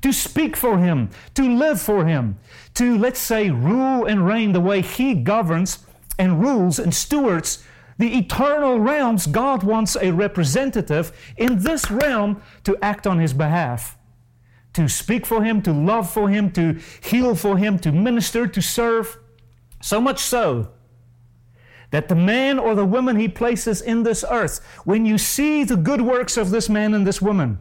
to 0.03 0.13
speak 0.13 0.57
for 0.57 0.79
him, 0.79 1.09
to 1.35 1.43
live 1.43 1.81
for 1.81 2.05
him, 2.05 2.39
to, 2.75 2.97
let's 2.99 3.21
say, 3.21 3.51
rule 3.51 4.05
and 4.05 4.27
reign 4.27 4.53
the 4.53 4.61
way 4.61 4.83
he 4.83 5.15
governs 5.15 5.79
and 6.19 6.41
rules 6.41 6.79
and 6.79 6.95
stewards 6.95 7.65
the 7.99 8.17
eternal 8.17 8.81
realms. 8.81 9.27
God 9.27 9.63
wants 9.63 9.97
a 9.97 10.11
representative 10.11 11.13
in 11.37 11.63
this 11.63 11.91
realm 11.91 12.43
to 12.65 12.77
act 12.83 13.07
on 13.07 13.19
his 13.19 13.33
behalf. 13.33 13.97
To 14.75 14.89
speak 14.89 15.27
for 15.27 15.43
him, 15.43 15.63
to 15.63 15.73
love 15.73 16.11
for 16.11 16.29
him, 16.29 16.51
to 16.53 16.79
heal 17.03 17.35
for 17.35 17.59
him, 17.59 17.79
to 17.81 17.93
minister, 17.93 18.47
to 18.47 18.63
serve. 18.63 19.19
So 19.83 20.01
much 20.01 20.21
so 20.21 20.71
that 21.91 22.09
the 22.09 22.15
man 22.15 22.59
or 22.59 22.75
the 22.75 22.85
woman 22.85 23.17
he 23.17 23.29
places 23.29 23.81
in 23.81 24.03
this 24.03 24.25
earth, 24.31 24.61
when 24.85 25.05
you 25.05 25.19
see 25.19 25.65
the 25.65 25.77
good 25.77 26.01
works 26.01 26.37
of 26.37 26.51
this 26.51 26.69
man 26.69 26.95
and 26.95 27.07
this 27.07 27.21
woman, 27.21 27.59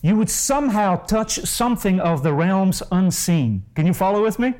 you 0.00 0.16
would 0.16 0.30
somehow 0.30 0.96
touch 0.96 1.36
something 1.40 2.00
of 2.00 2.22
the 2.22 2.32
realms 2.32 2.82
unseen. 2.92 3.64
Can 3.74 3.86
you 3.86 3.94
follow 3.94 4.22
with 4.22 4.38
me? 4.38 4.54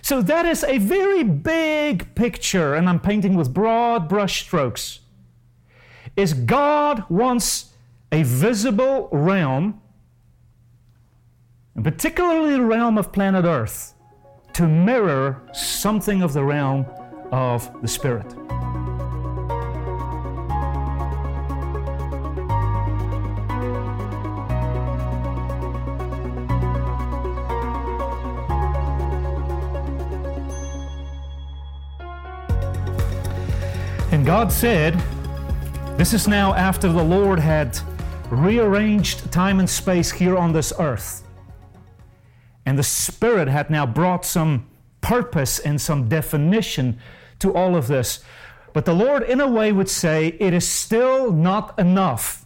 So 0.00 0.22
that 0.22 0.46
is 0.46 0.64
a 0.64 0.78
very 0.78 1.22
big 1.22 2.14
picture, 2.14 2.74
and 2.74 2.88
I'm 2.88 3.00
painting 3.00 3.34
with 3.34 3.52
broad 3.52 4.08
brush 4.08 4.40
strokes. 4.40 5.00
Is 6.16 6.32
God 6.32 7.04
wants 7.10 7.74
a 8.10 8.22
visible 8.22 9.08
realm, 9.12 9.80
and 11.74 11.84
particularly 11.84 12.52
the 12.52 12.64
realm 12.64 12.96
of 12.96 13.12
planet 13.12 13.44
Earth, 13.44 13.94
to 14.54 14.66
mirror 14.66 15.42
something 15.52 16.22
of 16.22 16.32
the 16.32 16.42
realm 16.42 16.86
of 17.32 17.70
the 17.82 17.88
Spirit. 17.88 18.34
And 34.10 34.24
God 34.24 34.50
said, 34.50 34.94
This 35.98 36.14
is 36.14 36.26
now 36.26 36.54
after 36.54 36.90
the 36.90 37.02
Lord 37.02 37.38
had 37.38 37.78
rearranged 38.30 39.30
time 39.30 39.60
and 39.60 39.68
space 39.68 40.10
here 40.10 40.36
on 40.36 40.52
this 40.52 40.72
earth. 40.78 41.22
And 42.66 42.78
the 42.78 42.82
Spirit 42.82 43.48
had 43.48 43.70
now 43.70 43.86
brought 43.86 44.24
some 44.24 44.66
purpose 45.00 45.58
and 45.58 45.80
some 45.80 46.08
definition 46.08 46.98
to 47.38 47.54
all 47.54 47.76
of 47.76 47.86
this. 47.86 48.22
But 48.72 48.84
the 48.84 48.94
Lord, 48.94 49.22
in 49.22 49.40
a 49.40 49.48
way, 49.48 49.72
would 49.72 49.88
say 49.88 50.36
it 50.38 50.52
is 50.52 50.68
still 50.68 51.32
not 51.32 51.78
enough. 51.78 52.44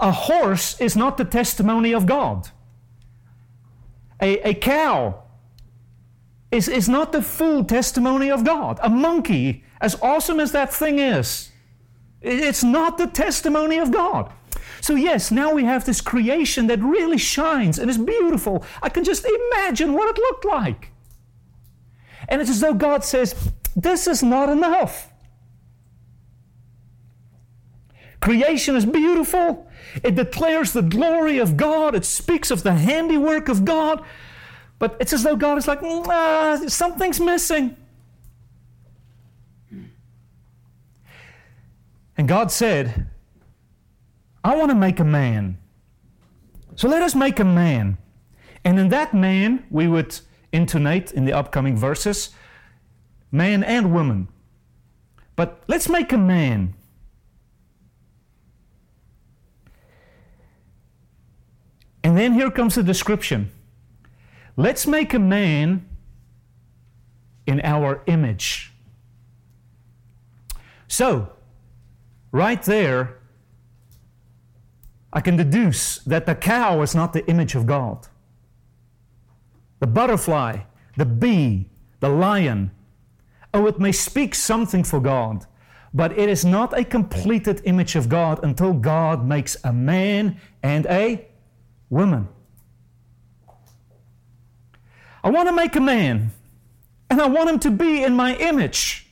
A 0.00 0.12
horse 0.12 0.80
is 0.80 0.96
not 0.96 1.16
the 1.16 1.24
testimony 1.24 1.92
of 1.92 2.06
God. 2.06 2.50
A, 4.20 4.50
a 4.50 4.54
cow 4.54 5.22
is, 6.50 6.68
is 6.68 6.88
not 6.88 7.12
the 7.12 7.22
full 7.22 7.64
testimony 7.64 8.30
of 8.30 8.44
God. 8.44 8.78
A 8.82 8.88
monkey, 8.88 9.64
as 9.80 10.00
awesome 10.02 10.40
as 10.40 10.52
that 10.52 10.72
thing 10.72 10.98
is, 10.98 11.50
it's 12.20 12.64
not 12.64 12.98
the 12.98 13.06
testimony 13.06 13.78
of 13.78 13.92
God. 13.92 14.32
So, 14.80 14.94
yes, 14.94 15.30
now 15.30 15.52
we 15.52 15.64
have 15.64 15.84
this 15.84 16.00
creation 16.00 16.66
that 16.68 16.80
really 16.80 17.18
shines 17.18 17.78
and 17.78 17.90
is 17.90 17.98
beautiful. 17.98 18.64
I 18.82 18.88
can 18.88 19.04
just 19.04 19.24
imagine 19.24 19.92
what 19.92 20.08
it 20.16 20.20
looked 20.20 20.44
like. 20.44 20.92
And 22.28 22.40
it's 22.40 22.50
as 22.50 22.60
though 22.60 22.74
God 22.74 23.04
says, 23.04 23.52
This 23.74 24.06
is 24.06 24.22
not 24.22 24.48
enough. 24.48 25.10
Creation 28.20 28.76
is 28.76 28.84
beautiful. 28.84 29.68
It 30.02 30.14
declares 30.14 30.72
the 30.72 30.82
glory 30.82 31.38
of 31.38 31.56
God. 31.56 31.94
It 31.94 32.04
speaks 32.04 32.50
of 32.50 32.62
the 32.62 32.74
handiwork 32.74 33.48
of 33.48 33.64
God. 33.64 34.04
But 34.78 34.96
it's 35.00 35.12
as 35.12 35.22
though 35.22 35.36
God 35.36 35.58
is 35.58 35.66
like, 35.66 35.80
ah, 35.82 36.60
something's 36.66 37.20
missing. 37.20 37.76
And 42.16 42.26
God 42.26 42.50
said, 42.50 43.08
I 44.42 44.56
want 44.56 44.70
to 44.70 44.74
make 44.74 44.98
a 44.98 45.04
man. 45.04 45.58
So 46.74 46.88
let 46.88 47.02
us 47.02 47.14
make 47.14 47.38
a 47.38 47.44
man. 47.44 47.98
And 48.64 48.78
in 48.78 48.88
that 48.88 49.14
man, 49.14 49.64
we 49.70 49.86
would 49.86 50.18
intonate 50.52 51.12
in 51.12 51.24
the 51.24 51.32
upcoming 51.32 51.76
verses 51.76 52.30
man 53.30 53.62
and 53.62 53.92
woman. 53.92 54.28
But 55.36 55.62
let's 55.68 55.88
make 55.88 56.12
a 56.12 56.18
man. 56.18 56.74
And 62.02 62.16
then 62.16 62.32
here 62.34 62.50
comes 62.50 62.74
the 62.74 62.82
description. 62.82 63.50
Let's 64.56 64.86
make 64.86 65.12
a 65.12 65.18
man 65.18 65.86
in 67.46 67.60
our 67.62 68.02
image. 68.06 68.72
So, 70.88 71.32
right 72.32 72.62
there, 72.62 73.18
I 75.12 75.20
can 75.20 75.36
deduce 75.36 75.98
that 75.98 76.26
the 76.26 76.34
cow 76.34 76.82
is 76.82 76.94
not 76.94 77.12
the 77.12 77.26
image 77.28 77.54
of 77.54 77.66
God 77.66 78.06
the 79.80 79.86
butterfly, 79.86 80.58
the 80.96 81.06
bee, 81.06 81.68
the 82.00 82.08
lion. 82.08 82.70
Oh, 83.54 83.66
it 83.66 83.78
may 83.78 83.92
speak 83.92 84.34
something 84.34 84.84
for 84.84 85.00
God, 85.00 85.46
but 85.94 86.16
it 86.18 86.28
is 86.28 86.44
not 86.44 86.78
a 86.78 86.84
completed 86.84 87.62
image 87.64 87.96
of 87.96 88.08
God 88.08 88.42
until 88.42 88.72
God 88.72 89.26
makes 89.26 89.56
a 89.64 89.72
man 89.72 90.40
and 90.62 90.86
a 90.86 91.26
woman. 91.90 92.28
I 95.24 95.30
want 95.30 95.48
to 95.48 95.54
make 95.54 95.74
a 95.76 95.80
man, 95.80 96.30
and 97.10 97.20
I 97.20 97.26
want 97.26 97.50
him 97.50 97.58
to 97.60 97.70
be 97.70 98.04
in 98.04 98.14
my 98.14 98.36
image 98.36 99.08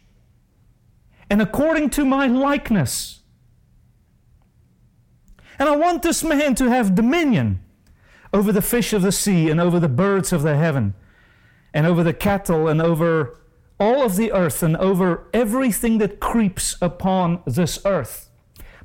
and 1.29 1.43
according 1.43 1.91
to 1.91 2.05
my 2.05 2.27
likeness. 2.27 3.21
And 5.59 5.69
I 5.69 5.77
want 5.77 6.03
this 6.03 6.23
man 6.23 6.55
to 6.57 6.69
have 6.69 6.95
dominion 6.95 7.61
over 8.37 8.53
the 8.53 8.61
fish 8.61 8.93
of 8.93 9.01
the 9.01 9.11
sea 9.11 9.49
and 9.49 9.59
over 9.59 9.81
the 9.81 9.89
birds 9.89 10.31
of 10.31 10.43
the 10.43 10.57
heaven 10.57 10.95
and 11.73 11.87
over 11.87 12.05
the 12.05 12.13
cattle 12.13 12.69
and 12.69 12.83
over 12.83 13.41
all 13.81 14.03
of 14.03 14.17
the 14.17 14.31
earth 14.31 14.63
and 14.63 14.77
over 14.77 15.27
everything 15.33 15.97
that 15.99 16.21
creeps 16.21 16.77
upon 16.83 17.43
this 17.47 17.79
earth. 17.87 18.31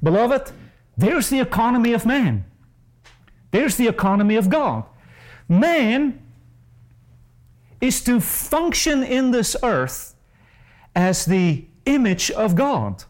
Beloved, 0.01 0.53
there's 0.97 1.29
the 1.29 1.41
economy 1.41 1.91
of 1.91 2.05
man. 2.05 2.45
There's 3.51 3.75
the 3.75 3.87
economy 3.87 4.37
of 4.37 4.49
God. 4.49 4.85
Man 5.49 6.21
is 7.81 8.01
to 8.05 8.21
function 8.21 9.03
in 9.03 9.31
this 9.31 9.57
earth 9.63 10.15
as 10.95 11.25
the 11.25 11.65
image 11.85 12.31
of 12.31 12.55
God. 12.55 13.03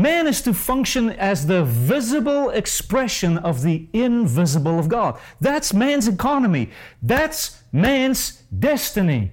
Man 0.00 0.26
is 0.26 0.40
to 0.42 0.54
function 0.54 1.10
as 1.10 1.46
the 1.46 1.64
visible 1.64 2.50
expression 2.50 3.36
of 3.38 3.62
the 3.62 3.86
invisible 3.92 4.78
of 4.78 4.88
God. 4.88 5.18
That's 5.40 5.74
man's 5.74 6.08
economy. 6.08 6.70
That's 7.02 7.62
man's 7.72 8.42
destiny. 8.58 9.32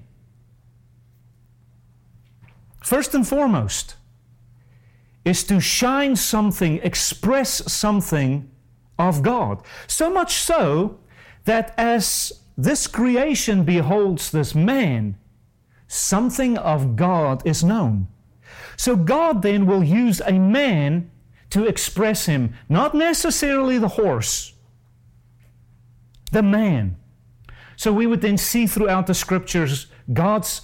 first 2.87 3.13
and 3.13 3.27
foremost, 3.27 3.95
is 5.25 5.43
to 5.43 5.59
shine 5.59 6.15
something, 6.15 6.79
express 6.83 7.69
something 7.71 8.49
of 8.97 9.21
God. 9.21 9.61
So 9.87 10.09
much 10.09 10.35
so 10.35 10.99
that 11.43 11.73
as 11.77 12.31
this 12.57 12.87
creation 12.87 13.65
beholds 13.65 14.31
this 14.31 14.55
man, 14.55 15.17
something 15.87 16.57
of 16.57 16.95
God 16.95 17.45
is 17.45 17.61
known. 17.61 18.07
So 18.77 18.95
God 18.95 19.41
then 19.41 19.65
will 19.65 19.83
use 19.83 20.21
a 20.25 20.39
man 20.39 21.11
to 21.49 21.65
express 21.65 22.27
him, 22.27 22.53
not 22.69 22.93
necessarily 22.93 23.77
the 23.77 23.87
horse, 23.89 24.53
the 26.31 26.43
man. 26.43 26.95
So 27.75 27.91
we 27.91 28.05
would 28.05 28.21
then 28.21 28.37
see 28.37 28.67
throughout 28.67 29.07
the 29.07 29.13
scriptures 29.13 29.87
God's 30.13 30.61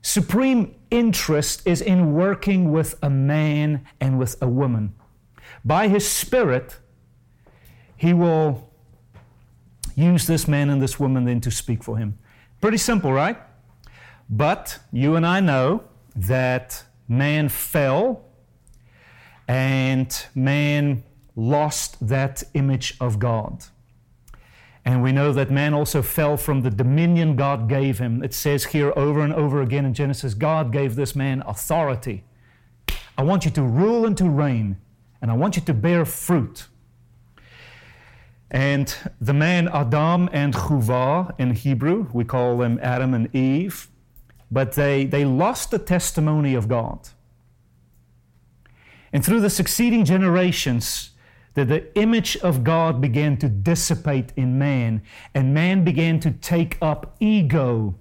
supreme 0.00 0.74
interest 0.90 1.66
is 1.66 1.80
in 1.80 2.14
working 2.14 2.70
with 2.70 2.96
a 3.02 3.10
man 3.10 3.86
and 4.00 4.18
with 4.18 4.40
a 4.40 4.48
woman. 4.48 4.94
By 5.64 5.88
his 5.88 6.08
spirit, 6.08 6.78
he 7.96 8.12
will 8.12 8.70
use 9.96 10.26
this 10.26 10.46
man 10.46 10.70
and 10.70 10.80
this 10.80 11.00
woman 11.00 11.24
then 11.24 11.40
to 11.40 11.50
speak 11.50 11.82
for 11.82 11.96
him. 11.96 12.18
Pretty 12.60 12.76
simple, 12.76 13.12
right? 13.12 13.38
But 14.28 14.78
you 14.92 15.16
and 15.16 15.26
I 15.26 15.40
know 15.40 15.84
that 16.14 16.84
man 17.08 17.48
fell 17.48 18.24
and 19.48 20.26
man 20.34 21.04
lost 21.34 22.08
that 22.08 22.42
image 22.54 22.96
of 23.00 23.18
God. 23.18 23.64
And 24.84 25.02
we 25.02 25.10
know 25.10 25.32
that 25.32 25.50
man 25.50 25.74
also 25.74 26.00
fell 26.00 26.36
from 26.36 26.62
the 26.62 26.70
dominion 26.70 27.34
God 27.34 27.68
gave 27.68 27.98
him. 27.98 28.22
It 28.22 28.32
says 28.32 28.66
here 28.66 28.92
over 28.96 29.20
and 29.20 29.34
over 29.34 29.60
again 29.60 29.84
in 29.84 29.94
Genesis 29.94 30.34
God 30.34 30.72
gave 30.72 30.94
this 30.94 31.16
man 31.16 31.42
authority. 31.46 32.24
I 33.18 33.22
want 33.22 33.44
you 33.44 33.50
to 33.52 33.62
rule 33.62 34.04
and 34.06 34.16
to 34.18 34.28
reign, 34.28 34.76
and 35.20 35.30
I 35.30 35.34
want 35.34 35.56
you 35.56 35.62
to 35.62 35.74
bear 35.74 36.04
fruit. 36.04 36.68
And 38.50 38.94
the 39.20 39.32
man 39.32 39.68
Adam 39.68 40.28
and 40.32 40.54
Chuvah 40.54 41.34
in 41.38 41.52
Hebrew, 41.52 42.08
we 42.12 42.24
call 42.24 42.58
them 42.58 42.78
Adam 42.80 43.12
and 43.14 43.34
Eve, 43.34 43.88
but 44.50 44.72
they, 44.72 45.06
they 45.06 45.24
lost 45.24 45.70
the 45.70 45.78
testimony 45.78 46.54
of 46.54 46.68
God. 46.68 47.08
And 49.12 49.24
through 49.24 49.40
the 49.40 49.50
succeeding 49.50 50.04
generations, 50.04 51.10
that 51.54 51.68
the 51.68 51.98
image 51.98 52.36
of 52.38 52.62
God 52.62 53.00
began 53.00 53.38
to 53.38 53.48
dissipate 53.48 54.32
in 54.36 54.58
man, 54.58 55.02
and 55.34 55.54
man 55.54 55.84
began 55.84 56.20
to 56.20 56.30
take 56.30 56.76
up 56.82 57.16
ego 57.18 57.94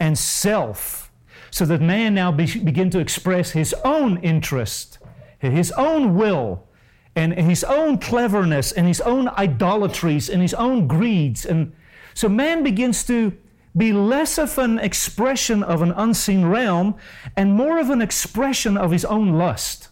and 0.00 0.16
self, 0.16 1.12
so 1.50 1.66
that 1.66 1.82
man 1.82 2.14
now 2.14 2.32
be, 2.32 2.46
began 2.58 2.88
to 2.90 2.98
express 2.98 3.50
his 3.50 3.74
own 3.84 4.16
interest, 4.18 4.98
his 5.38 5.70
own 5.72 6.16
will, 6.16 6.66
and 7.14 7.34
his 7.34 7.62
own 7.64 7.98
cleverness, 7.98 8.72
and 8.72 8.86
his 8.86 9.02
own 9.02 9.28
idolatries, 9.28 10.30
and 10.30 10.40
his 10.40 10.54
own 10.54 10.86
greeds. 10.86 11.44
And 11.44 11.74
so 12.14 12.30
man 12.30 12.62
begins 12.62 13.04
to 13.04 13.36
be 13.76 13.92
less 13.92 14.38
of 14.38 14.58
an 14.58 14.78
expression 14.78 15.62
of 15.62 15.82
an 15.82 15.92
unseen 15.92 16.46
realm 16.46 16.94
and 17.36 17.54
more 17.54 17.78
of 17.78 17.90
an 17.90 18.02
expression 18.02 18.76
of 18.76 18.90
his 18.90 19.04
own 19.04 19.32
lust. 19.38 19.88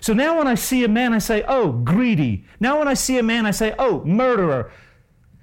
So 0.00 0.12
now 0.12 0.38
when 0.38 0.46
I 0.46 0.54
see 0.54 0.84
a 0.84 0.88
man, 0.88 1.12
I 1.12 1.18
say, 1.18 1.44
oh, 1.48 1.72
greedy. 1.72 2.44
Now 2.60 2.78
when 2.78 2.88
I 2.88 2.94
see 2.94 3.18
a 3.18 3.22
man, 3.22 3.46
I 3.46 3.50
say, 3.50 3.74
oh, 3.78 4.04
murderer. 4.04 4.70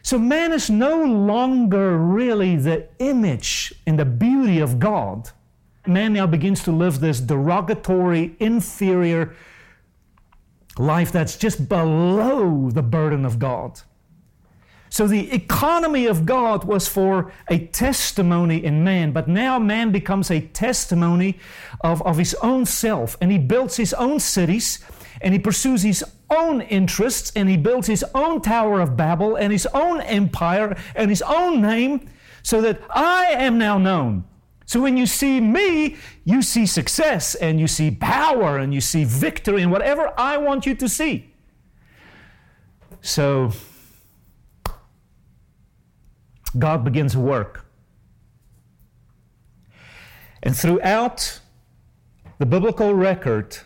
So 0.03 0.17
man 0.17 0.51
is 0.51 0.69
no 0.69 1.03
longer 1.03 1.97
really 1.97 2.55
the 2.55 2.87
image 2.99 3.73
and 3.85 3.99
the 3.99 4.05
beauty 4.05 4.59
of 4.59 4.79
God. 4.79 5.29
Man 5.87 6.13
now 6.13 6.27
begins 6.27 6.63
to 6.63 6.71
live 6.71 6.99
this 6.99 7.19
derogatory, 7.19 8.35
inferior 8.39 9.35
life 10.77 11.11
that's 11.11 11.37
just 11.37 11.67
below 11.67 12.69
the 12.69 12.83
burden 12.83 13.25
of 13.25 13.39
God. 13.39 13.81
So 14.91 15.07
the 15.07 15.31
economy 15.31 16.05
of 16.05 16.25
God 16.25 16.65
was 16.65 16.85
for 16.85 17.31
a 17.47 17.59
testimony 17.67 18.61
in 18.61 18.83
man, 18.83 19.13
but 19.13 19.25
now 19.25 19.57
man 19.57 19.93
becomes 19.93 20.29
a 20.29 20.41
testimony 20.41 21.39
of, 21.79 22.01
of 22.01 22.17
his 22.17 22.33
own 22.41 22.65
self, 22.65 23.17
and 23.21 23.31
he 23.31 23.37
builds 23.37 23.77
his 23.77 23.93
own 23.93 24.19
cities, 24.19 24.83
and 25.21 25.33
he 25.33 25.39
pursues 25.39 25.83
his 25.83 26.03
own 26.29 26.59
interests, 26.59 27.31
and 27.37 27.47
he 27.47 27.55
builds 27.55 27.87
his 27.87 28.03
own 28.13 28.41
Tower 28.41 28.81
of 28.81 28.97
Babel, 28.97 29.37
and 29.37 29.53
his 29.53 29.65
own 29.67 30.01
empire, 30.01 30.75
and 30.93 31.09
his 31.09 31.21
own 31.21 31.61
name, 31.61 32.09
so 32.43 32.59
that 32.59 32.81
I 32.89 33.27
am 33.27 33.57
now 33.57 33.77
known. 33.77 34.25
So 34.65 34.81
when 34.81 34.97
you 34.97 35.05
see 35.05 35.39
me, 35.39 35.95
you 36.25 36.41
see 36.41 36.65
success, 36.65 37.33
and 37.35 37.61
you 37.61 37.67
see 37.67 37.91
power, 37.91 38.57
and 38.57 38.73
you 38.73 38.81
see 38.81 39.05
victory, 39.05 39.61
and 39.61 39.71
whatever 39.71 40.13
I 40.17 40.35
want 40.35 40.65
you 40.65 40.75
to 40.75 40.89
see. 40.89 41.33
So, 42.99 43.53
God 46.57 46.83
begins 46.83 47.15
work. 47.15 47.65
And 50.43 50.55
throughout 50.55 51.39
the 52.39 52.45
biblical 52.45 52.93
record, 52.93 53.57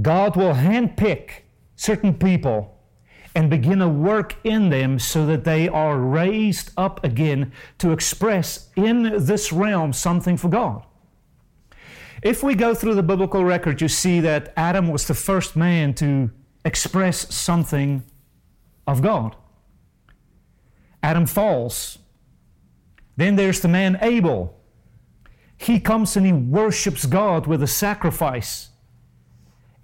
God 0.00 0.36
will 0.36 0.54
handpick 0.54 1.42
certain 1.76 2.14
people 2.14 2.78
and 3.34 3.50
begin 3.50 3.82
a 3.82 3.88
work 3.88 4.36
in 4.44 4.70
them 4.70 4.98
so 4.98 5.26
that 5.26 5.44
they 5.44 5.68
are 5.68 5.98
raised 5.98 6.70
up 6.76 7.04
again 7.04 7.52
to 7.78 7.92
express 7.92 8.70
in 8.76 9.24
this 9.24 9.52
realm 9.52 9.92
something 9.92 10.36
for 10.36 10.48
God. 10.48 10.84
If 12.22 12.42
we 12.42 12.54
go 12.54 12.74
through 12.74 12.94
the 12.94 13.02
biblical 13.02 13.44
record, 13.44 13.80
you 13.80 13.88
see 13.88 14.20
that 14.20 14.52
Adam 14.56 14.88
was 14.88 15.06
the 15.06 15.14
first 15.14 15.54
man 15.54 15.94
to 15.94 16.30
express 16.64 17.34
something 17.34 18.02
of 18.86 19.02
God. 19.02 19.36
Adam 21.06 21.24
falls. 21.24 21.98
Then 23.16 23.36
there's 23.36 23.60
the 23.60 23.68
man 23.68 23.96
Abel. 24.02 24.58
He 25.56 25.78
comes 25.78 26.16
and 26.16 26.26
he 26.26 26.32
worships 26.32 27.06
God 27.06 27.46
with 27.46 27.62
a 27.62 27.68
sacrifice. 27.68 28.70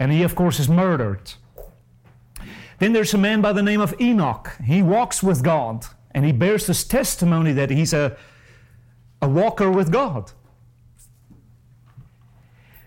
And 0.00 0.10
he, 0.10 0.24
of 0.24 0.34
course, 0.34 0.58
is 0.58 0.68
murdered. 0.68 1.34
Then 2.80 2.92
there's 2.92 3.14
a 3.14 3.18
man 3.18 3.40
by 3.40 3.52
the 3.52 3.62
name 3.62 3.80
of 3.80 3.94
Enoch. 4.00 4.50
He 4.64 4.82
walks 4.82 5.22
with 5.22 5.44
God 5.44 5.86
and 6.10 6.24
he 6.24 6.32
bears 6.32 6.66
this 6.66 6.82
testimony 6.82 7.52
that 7.52 7.70
he's 7.70 7.92
a, 7.92 8.16
a 9.20 9.28
walker 9.28 9.70
with 9.70 9.92
God. 9.92 10.32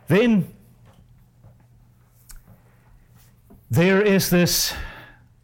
Then 0.09 0.53
there 3.71 4.01
is 4.01 4.29
this 4.29 4.73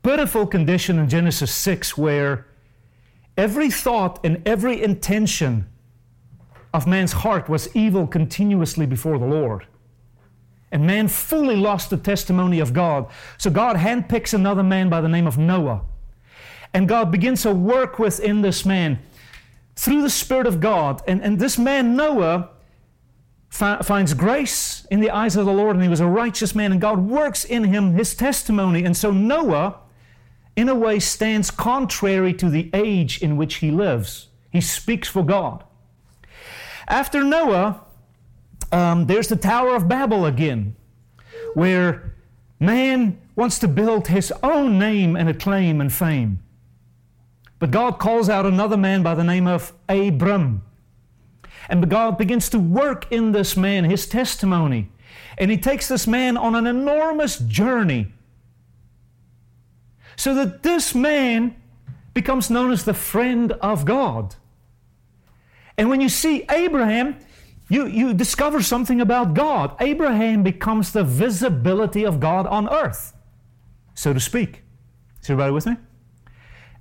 pitiful 0.04 0.45
condition 0.45 0.99
in 0.99 1.08
Genesis 1.08 1.54
6 1.54 1.97
where 1.97 2.47
Every 3.38 3.70
thought 3.70 4.20
and 4.24 4.41
every 4.46 4.82
intention 4.82 5.67
of 6.74 6.88
man's 6.88 7.13
heart 7.13 7.50
was 7.50 7.74
evil 7.76 8.08
continuously 8.08 8.86
before 8.86 9.17
the 9.17 9.26
Lord. 9.26 9.65
And 10.72 10.88
man 10.88 11.08
fully 11.08 11.56
lost 11.56 11.89
the 11.89 11.98
testimony 11.98 12.60
of 12.60 12.74
God. 12.74 13.08
So 13.38 13.50
God 13.50 13.76
handpicks 13.76 14.34
another 14.34 14.63
man 14.63 14.89
by 14.89 15.02
the 15.02 15.10
name 15.10 15.28
of 15.28 15.38
Noah. 15.38 15.82
And 16.74 16.88
God 16.88 17.12
begins 17.12 17.41
to 17.41 17.54
work 17.54 18.00
within 18.00 18.41
this 18.41 18.65
man 18.65 19.00
through 19.76 20.02
the 20.02 20.10
Spirit 20.10 20.48
of 20.48 20.62
God. 20.62 21.02
And, 21.08 21.22
and 21.22 21.39
this 21.39 21.58
man, 21.58 21.98
Noah, 21.98 22.50
fi- 23.50 23.82
finds 23.82 24.13
grace 24.13 24.88
in 24.89 25.02
the 25.02 25.12
eyes 25.12 25.36
of 25.36 25.46
the 25.46 25.52
Lord, 25.52 25.76
and 25.76 25.84
he 25.84 25.89
was 25.89 26.00
a 26.00 26.08
righteous 26.08 26.56
man, 26.56 26.72
and 26.72 26.80
God 26.80 27.00
works 27.00 27.44
in 27.44 27.65
him 27.65 27.94
his 27.94 28.15
testimony. 28.15 28.86
And 28.86 28.96
so 28.96 29.12
Noah 29.12 29.80
in 30.56 30.70
a 30.70 30.76
way, 30.76 31.00
stands 31.00 31.50
contrary 31.50 32.34
to 32.36 32.50
the 32.50 32.70
age 32.74 33.22
in 33.22 33.38
which 33.38 33.56
he 33.56 33.72
lives. 33.72 34.28
He 34.52 34.62
speaks 34.62 35.08
for 35.08 35.24
God. 35.24 35.64
After 36.88 37.24
Noah, 37.24 37.82
um, 38.72 39.06
there's 39.08 39.28
the 39.28 39.36
Tower 39.36 39.76
of 39.76 39.88
Babel 39.88 40.26
again, 40.26 40.76
where 41.54 42.16
man 42.60 43.20
wants 43.36 43.60
to 43.60 43.68
build 43.68 44.08
his 44.08 44.32
own 44.44 44.78
name 44.78 45.16
and 45.16 45.30
acclaim 45.30 45.80
and 45.80 45.92
fame. 45.92 46.40
But 47.60 47.72
God 47.72 48.00
calls 48.00 48.28
out 48.28 48.46
another 48.46 48.78
man 48.78 49.04
by 49.04 49.16
the 49.16 49.24
name 49.24 49.48
of 49.48 49.74
Abram. 49.88 50.64
And 51.70 51.90
God 51.90 52.18
begins 52.18 52.50
to 52.50 52.60
work 52.60 53.10
in 53.12 53.32
this 53.32 53.56
man, 53.56 53.84
his 53.84 54.08
testimony. 54.08 54.90
And 55.38 55.52
he 55.52 55.58
takes 55.58 55.88
this 55.88 56.08
man 56.08 56.38
on 56.38 56.56
an 56.56 56.68
enormous 56.68 57.38
journey 57.38 58.14
so 60.22 60.36
that 60.36 60.62
this 60.62 60.94
man 60.94 61.56
becomes 62.14 62.52
known 62.52 62.72
as 62.72 62.86
the 62.86 62.94
friend 62.94 63.54
of 63.54 63.86
God. 63.86 64.36
And 65.80 65.90
when 65.90 66.00
you 66.00 66.10
see 66.10 66.46
Abraham, 66.52 67.18
you, 67.70 67.88
you 67.88 68.14
discover 68.14 68.62
something 68.62 69.02
about 69.02 69.34
God. 69.34 69.76
Abraham 69.80 70.44
becomes 70.44 70.92
the 70.92 71.04
visibility 71.04 72.06
of 72.06 72.20
God 72.20 72.46
on 72.46 72.70
earth, 72.70 73.14
so 73.96 74.14
to 74.14 74.20
speak. 74.20 74.62
Is 75.24 75.30
everybody 75.32 75.54
with 75.54 75.66
me? 75.66 75.78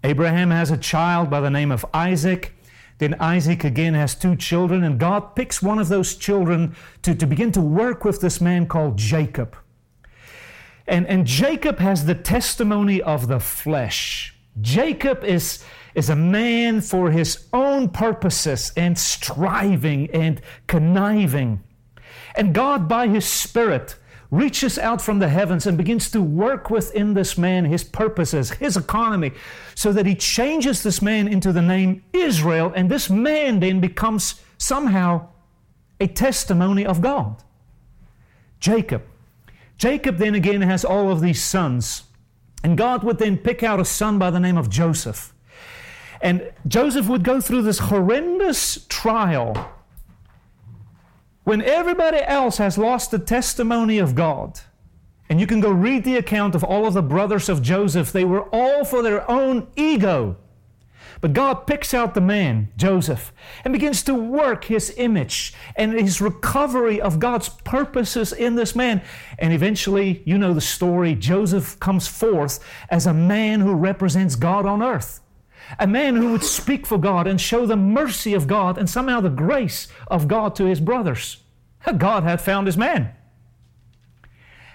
Abraham 0.04 0.50
has 0.50 0.70
a 0.70 0.76
child 0.76 1.30
by 1.30 1.40
the 1.40 1.48
name 1.48 1.72
of 1.72 1.86
Isaac. 1.94 2.52
Then 2.98 3.14
Isaac 3.20 3.64
again 3.64 3.94
has 3.94 4.14
two 4.14 4.36
children, 4.36 4.84
and 4.84 5.00
God 5.00 5.34
picks 5.34 5.62
one 5.62 5.78
of 5.78 5.88
those 5.88 6.14
children 6.14 6.76
to, 7.00 7.14
to 7.14 7.26
begin 7.26 7.52
to 7.52 7.62
work 7.62 8.04
with 8.04 8.20
this 8.20 8.38
man 8.38 8.66
called 8.66 8.98
Jacob. 8.98 9.56
And, 10.90 11.06
and 11.06 11.24
Jacob 11.24 11.78
has 11.78 12.04
the 12.04 12.16
testimony 12.16 13.00
of 13.00 13.28
the 13.28 13.38
flesh. 13.38 14.34
Jacob 14.60 15.22
is, 15.22 15.64
is 15.94 16.10
a 16.10 16.16
man 16.16 16.80
for 16.80 17.12
his 17.12 17.46
own 17.52 17.88
purposes 17.88 18.72
and 18.76 18.98
striving 18.98 20.10
and 20.10 20.42
conniving. 20.66 21.62
And 22.34 22.52
God, 22.52 22.88
by 22.88 23.06
his 23.06 23.24
Spirit, 23.24 23.94
reaches 24.32 24.80
out 24.80 25.00
from 25.00 25.20
the 25.20 25.28
heavens 25.28 25.64
and 25.64 25.78
begins 25.78 26.10
to 26.10 26.20
work 26.20 26.70
within 26.70 27.14
this 27.14 27.38
man 27.38 27.66
his 27.66 27.84
purposes, 27.84 28.50
his 28.50 28.76
economy, 28.76 29.30
so 29.76 29.92
that 29.92 30.06
he 30.06 30.16
changes 30.16 30.82
this 30.82 31.00
man 31.00 31.28
into 31.28 31.52
the 31.52 31.62
name 31.62 32.02
Israel, 32.12 32.72
and 32.74 32.90
this 32.90 33.08
man 33.08 33.60
then 33.60 33.80
becomes 33.80 34.40
somehow 34.58 35.28
a 36.00 36.08
testimony 36.08 36.84
of 36.84 37.00
God. 37.00 37.44
Jacob. 38.58 39.04
Jacob 39.80 40.18
then 40.18 40.34
again 40.34 40.60
has 40.60 40.84
all 40.84 41.10
of 41.10 41.22
these 41.22 41.42
sons, 41.42 42.02
and 42.62 42.76
God 42.76 43.02
would 43.02 43.16
then 43.16 43.38
pick 43.38 43.62
out 43.62 43.80
a 43.80 43.84
son 43.86 44.18
by 44.18 44.30
the 44.30 44.38
name 44.38 44.58
of 44.58 44.68
Joseph. 44.68 45.32
And 46.20 46.52
Joseph 46.68 47.08
would 47.08 47.24
go 47.24 47.40
through 47.40 47.62
this 47.62 47.78
horrendous 47.78 48.84
trial 48.90 49.72
when 51.44 51.62
everybody 51.62 52.18
else 52.18 52.58
has 52.58 52.76
lost 52.76 53.10
the 53.10 53.18
testimony 53.18 53.96
of 53.96 54.14
God, 54.14 54.60
and 55.30 55.40
you 55.40 55.46
can 55.46 55.60
go 55.60 55.70
read 55.70 56.04
the 56.04 56.16
account 56.16 56.54
of 56.54 56.62
all 56.62 56.84
of 56.84 56.92
the 56.92 57.00
brothers 57.00 57.48
of 57.48 57.62
Joseph, 57.62 58.12
they 58.12 58.26
were 58.26 58.50
all 58.52 58.84
for 58.84 59.02
their 59.02 59.28
own 59.30 59.66
ego. 59.76 60.36
But 61.20 61.34
God 61.34 61.66
picks 61.66 61.92
out 61.92 62.14
the 62.14 62.20
man, 62.20 62.68
Joseph, 62.76 63.32
and 63.64 63.72
begins 63.72 64.02
to 64.04 64.14
work 64.14 64.64
his 64.64 64.94
image 64.96 65.52
and 65.76 65.92
his 65.92 66.20
recovery 66.20 67.00
of 67.00 67.18
God's 67.18 67.48
purposes 67.48 68.32
in 68.32 68.54
this 68.54 68.74
man. 68.74 69.02
And 69.38 69.52
eventually, 69.52 70.22
you 70.24 70.38
know 70.38 70.54
the 70.54 70.60
story 70.60 71.14
Joseph 71.14 71.78
comes 71.78 72.08
forth 72.08 72.64
as 72.88 73.06
a 73.06 73.12
man 73.14 73.60
who 73.60 73.74
represents 73.74 74.34
God 74.34 74.64
on 74.64 74.82
earth 74.82 75.20
a 75.78 75.86
man 75.86 76.16
who 76.16 76.32
would 76.32 76.42
speak 76.42 76.86
for 76.86 76.98
God 76.98 77.26
and 77.26 77.40
show 77.40 77.66
the 77.66 77.76
mercy 77.76 78.34
of 78.34 78.46
God 78.46 78.78
and 78.78 78.88
somehow 78.88 79.20
the 79.20 79.28
grace 79.28 79.88
of 80.08 80.26
God 80.26 80.54
to 80.56 80.64
his 80.64 80.80
brothers. 80.80 81.38
God 81.96 82.24
had 82.24 82.40
found 82.40 82.66
his 82.66 82.76
man. 82.76 83.14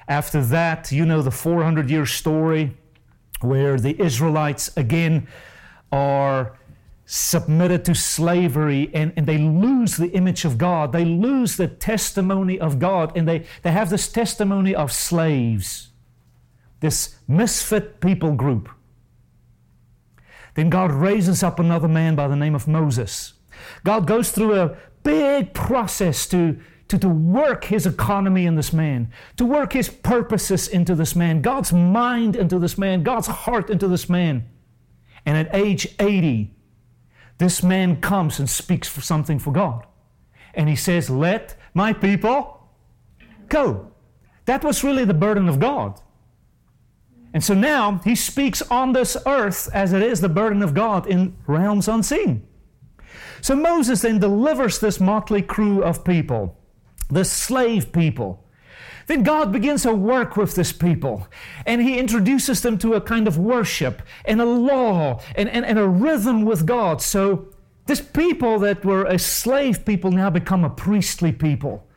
After 0.07 0.41
that, 0.43 0.91
you 0.91 1.05
know 1.05 1.21
the 1.21 1.31
400 1.31 1.89
year 1.89 2.05
story 2.05 2.77
where 3.41 3.79
the 3.79 3.99
Israelites 4.01 4.75
again 4.77 5.27
are 5.95 6.57
submitted 7.05 7.85
to 7.85 7.95
slavery 7.95 8.89
and, 8.93 9.13
and 9.15 9.25
they 9.25 9.37
lose 9.37 9.95
the 9.95 10.11
image 10.11 10.43
of 10.43 10.57
God. 10.57 10.91
They 10.91 11.05
lose 11.05 11.55
the 11.55 11.67
testimony 11.67 12.59
of 12.59 12.79
God 12.79 13.15
and 13.15 13.27
they, 13.27 13.45
they 13.61 13.71
have 13.71 13.89
this 13.89 14.11
testimony 14.11 14.75
of 14.75 14.91
slaves, 14.91 15.91
this 16.81 17.15
misfit 17.27 18.01
people 18.01 18.33
group. 18.33 18.69
Then 20.55 20.69
God 20.69 20.91
raises 20.91 21.43
up 21.43 21.59
another 21.59 21.87
man 21.87 22.15
by 22.15 22.27
the 22.27 22.35
name 22.35 22.55
of 22.55 22.67
Moses. 22.67 23.33
God 23.83 24.07
goes 24.07 24.31
through 24.31 24.59
a 24.59 24.75
big 25.03 25.53
process 25.53 26.27
to, 26.27 26.59
to, 26.87 26.97
to 26.97 27.07
work 27.09 27.65
his 27.65 27.85
economy 27.85 28.45
in 28.45 28.55
this 28.55 28.73
man, 28.73 29.11
to 29.37 29.45
work 29.45 29.73
his 29.73 29.89
purposes 29.89 30.67
into 30.67 30.95
this 30.95 31.15
man, 31.15 31.41
God's 31.41 31.71
mind 31.71 32.35
into 32.35 32.57
this 32.57 32.77
man, 32.77 33.03
God's 33.03 33.27
heart 33.27 33.69
into 33.69 33.87
this 33.87 34.09
man. 34.09 34.45
And 35.25 35.37
at 35.37 35.53
age 35.53 35.95
80, 35.99 36.53
this 37.37 37.63
man 37.63 37.99
comes 38.01 38.39
and 38.39 38.49
speaks 38.49 38.87
for 38.87 39.01
something 39.01 39.39
for 39.39 39.51
God. 39.51 39.85
And 40.53 40.69
he 40.69 40.75
says, 40.75 41.09
Let 41.09 41.55
my 41.73 41.93
people 41.93 42.69
go. 43.49 43.91
That 44.45 44.63
was 44.63 44.83
really 44.83 45.05
the 45.05 45.13
burden 45.13 45.49
of 45.49 45.59
God. 45.59 45.99
And 47.33 47.43
so 47.43 47.53
now 47.53 47.99
he 48.05 48.15
speaks 48.15 48.61
on 48.61 48.93
this 48.93 49.17
earth 49.25 49.69
as 49.73 49.91
it 49.91 50.01
is 50.01 50.21
the 50.21 50.29
burden 50.29 50.61
of 50.61 50.73
God 50.73 51.05
in 51.05 51.35
realms 51.47 51.89
unseen. 51.89 52.47
So 53.41 53.55
Moses 53.55 54.03
then 54.03 54.19
delivers 54.19 54.79
this 54.79 55.01
motley 55.01 55.41
crew 55.41 55.83
of 55.83 56.05
people, 56.05 56.57
the 57.09 57.25
slave 57.25 57.91
people. 57.91 58.44
Then 59.07 59.23
God 59.23 59.51
begins 59.51 59.83
to 59.83 59.93
work 59.93 60.35
with 60.35 60.55
this 60.55 60.71
people, 60.71 61.27
and 61.65 61.81
He 61.81 61.99
introduces 61.99 62.61
them 62.61 62.77
to 62.79 62.93
a 62.93 63.01
kind 63.01 63.27
of 63.27 63.37
worship 63.37 64.01
and 64.25 64.41
a 64.41 64.45
law 64.45 65.21
and, 65.35 65.47
and, 65.49 65.65
and 65.65 65.77
a 65.77 65.87
rhythm 65.87 66.43
with 66.43 66.65
God. 66.65 67.01
So, 67.01 67.47
this 67.85 68.01
people 68.01 68.57
that 68.59 68.83
were 68.83 69.05
a 69.05 69.19
slave 69.19 69.85
people 69.85 70.11
now 70.11 70.31
become 70.31 70.63
a 70.63 70.69
priestly 70.71 71.31
people. 71.31 71.87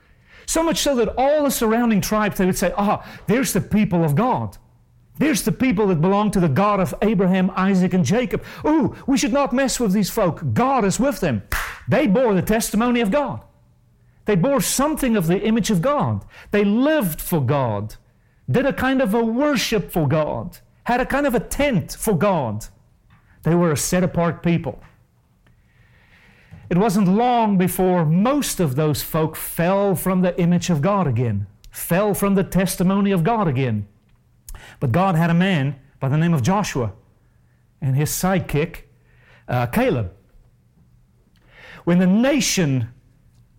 So 0.44 0.62
much 0.62 0.79
so 0.79 0.94
that 0.97 1.14
all 1.16 1.44
the 1.44 1.51
surrounding 1.51 2.01
tribes, 2.01 2.38
they 2.38 2.47
would 2.47 2.59
say, 2.59 2.73
Ah, 2.77 3.07
there's 3.27 3.53
the 3.53 3.61
people 3.61 4.05
of 4.05 4.14
God. 4.14 4.59
There's 5.18 5.42
the 5.42 5.53
people 5.53 5.88
that 5.88 6.01
belong 6.01 6.31
to 6.33 6.40
the 6.40 6.49
God 6.49 6.79
of 6.79 6.94
Abraham, 7.03 7.51
Isaac, 7.57 7.92
and 7.92 8.05
Jacob. 8.05 8.44
Ooh, 8.64 8.94
we 9.07 9.18
should 9.18 9.33
not 9.33 9.53
mess 9.53 9.81
with 9.81 9.92
these 9.92 10.11
folk. 10.11 10.42
God 10.55 10.85
is 10.85 11.01
with 11.01 11.21
them. 11.21 11.42
They 11.88 12.07
bore 12.07 12.35
the 12.35 12.42
testimony 12.42 13.01
of 13.01 13.11
God. 13.11 13.42
They 14.29 14.37
bore 14.37 14.61
something 14.61 15.17
of 15.17 15.27
the 15.27 15.41
image 15.41 15.71
of 15.71 15.81
God. 15.81 16.23
They 16.51 16.62
lived 16.62 17.19
for 17.19 17.41
God, 17.41 17.95
did 18.47 18.67
a 18.67 18.75
kind 18.75 19.01
of 19.01 19.14
a 19.14 19.25
worship 19.25 19.91
for 19.91 20.07
God, 20.07 20.59
had 20.85 21.01
a 21.01 21.07
kind 21.07 21.27
of 21.27 21.35
a 21.35 21.41
tent 21.41 21.97
for 21.99 22.12
God. 22.12 22.67
They 23.45 23.55
were 23.55 23.73
a 23.73 23.77
set 23.79 24.05
apart 24.05 24.43
people. 24.43 24.83
It 26.69 26.77
wasn't 26.77 27.09
long 27.09 27.57
before 27.57 28.05
most 28.05 28.61
of 28.61 28.77
those 28.77 29.03
folk 29.03 29.35
fell 29.35 29.95
from 29.95 30.21
the 30.21 30.38
image 30.38 30.69
of 30.69 30.83
God 30.83 31.07
again, 31.07 31.47
fell 31.71 32.12
from 32.12 32.35
the 32.35 32.45
testimony 32.45 33.12
of 33.12 33.25
God 33.25 33.49
again. 33.49 33.88
But 34.79 34.93
God 34.93 35.14
had 35.14 35.31
a 35.31 35.35
man 35.49 35.77
by 36.01 36.11
the 36.11 36.19
name 36.19 36.35
of 36.35 36.43
Joshua 36.43 36.93
and 37.81 37.97
his 37.97 38.11
sidekick, 38.11 38.81
uh, 39.49 39.69
Caleb. 39.69 40.12
When 41.85 41.99
the 41.99 42.07
nation 42.07 42.91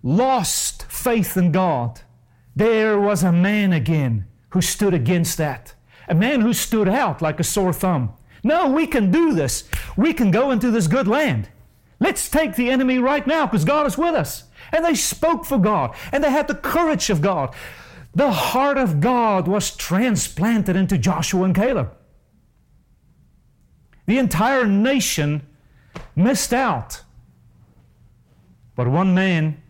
lost 0.04 0.84
faith 0.84 1.38
in 1.38 1.52
God, 1.52 2.02
there 2.56 3.00
was 3.00 3.24
a 3.24 3.32
man 3.32 3.74
again 3.74 4.26
who 4.50 4.62
stood 4.62 4.94
against 4.94 5.38
that. 5.38 5.74
A 6.08 6.16
man 6.16 6.42
who 6.42 6.54
stood 6.54 6.90
out 6.90 7.22
like 7.22 7.40
a 7.40 7.44
sore 7.44 7.74
thumb. 7.74 8.14
No, 8.44 8.70
we 8.70 8.88
can 8.88 9.12
do 9.12 9.34
this. 9.34 9.70
We 9.96 10.14
can 10.14 10.32
go 10.32 10.52
into 10.52 10.72
this 10.72 10.88
good 10.88 11.08
land. 11.08 11.50
Let's 12.00 12.30
take 12.30 12.56
the 12.56 12.70
enemy 12.70 12.98
right 12.98 13.28
now 13.28 13.46
because 13.46 13.66
God 13.66 13.86
is 13.86 13.98
with 13.98 14.16
us. 14.16 14.46
And 14.72 14.86
they 14.86 14.96
spoke 14.96 15.46
for 15.46 15.58
God 15.58 15.96
and 16.12 16.24
they 16.24 16.32
had 16.32 16.48
the 16.48 16.56
courage 16.56 17.10
of 17.10 17.22
God. 17.22 17.54
The 18.16 18.32
heart 18.32 18.78
of 18.78 19.02
God 19.02 19.48
was 19.48 19.76
transplanted 19.76 20.76
into 20.76 20.98
Joshua 20.98 21.44
and 21.44 21.56
Caleb. 21.56 21.96
The 24.08 24.18
entire 24.18 24.66
nation 24.66 25.46
missed 26.16 26.54
out. 26.54 27.04
But 28.76 28.88
one 28.88 29.14
man 29.14 29.62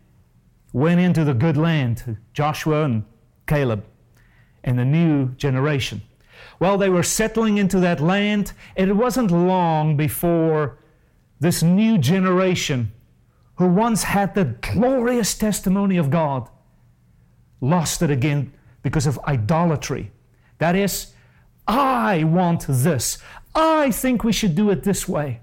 went 0.72 1.00
into 1.00 1.24
the 1.24 1.34
good 1.34 1.56
land, 1.56 2.16
Joshua 2.32 2.84
and 2.84 3.04
Caleb, 3.46 3.84
and 4.64 4.78
the 4.78 4.84
new 4.84 5.28
generation. 5.30 6.02
Well, 6.58 6.78
they 6.78 6.88
were 6.88 7.02
settling 7.02 7.58
into 7.58 7.80
that 7.80 8.00
land, 8.00 8.52
and 8.76 8.90
it 8.90 8.94
wasn't 8.94 9.30
long 9.30 9.96
before 9.96 10.78
this 11.40 11.62
new 11.62 11.98
generation, 11.98 12.92
who 13.56 13.66
once 13.66 14.04
had 14.04 14.34
the 14.34 14.44
glorious 14.44 15.34
testimony 15.34 15.96
of 15.96 16.10
God, 16.10 16.48
lost 17.60 18.02
it 18.02 18.10
again 18.10 18.52
because 18.82 19.06
of 19.06 19.18
idolatry. 19.26 20.12
That 20.58 20.76
is, 20.76 21.12
I 21.66 22.24
want 22.24 22.66
this. 22.68 23.18
I 23.54 23.90
think 23.90 24.24
we 24.24 24.32
should 24.32 24.54
do 24.54 24.70
it 24.70 24.82
this 24.82 25.08
way. 25.08 25.40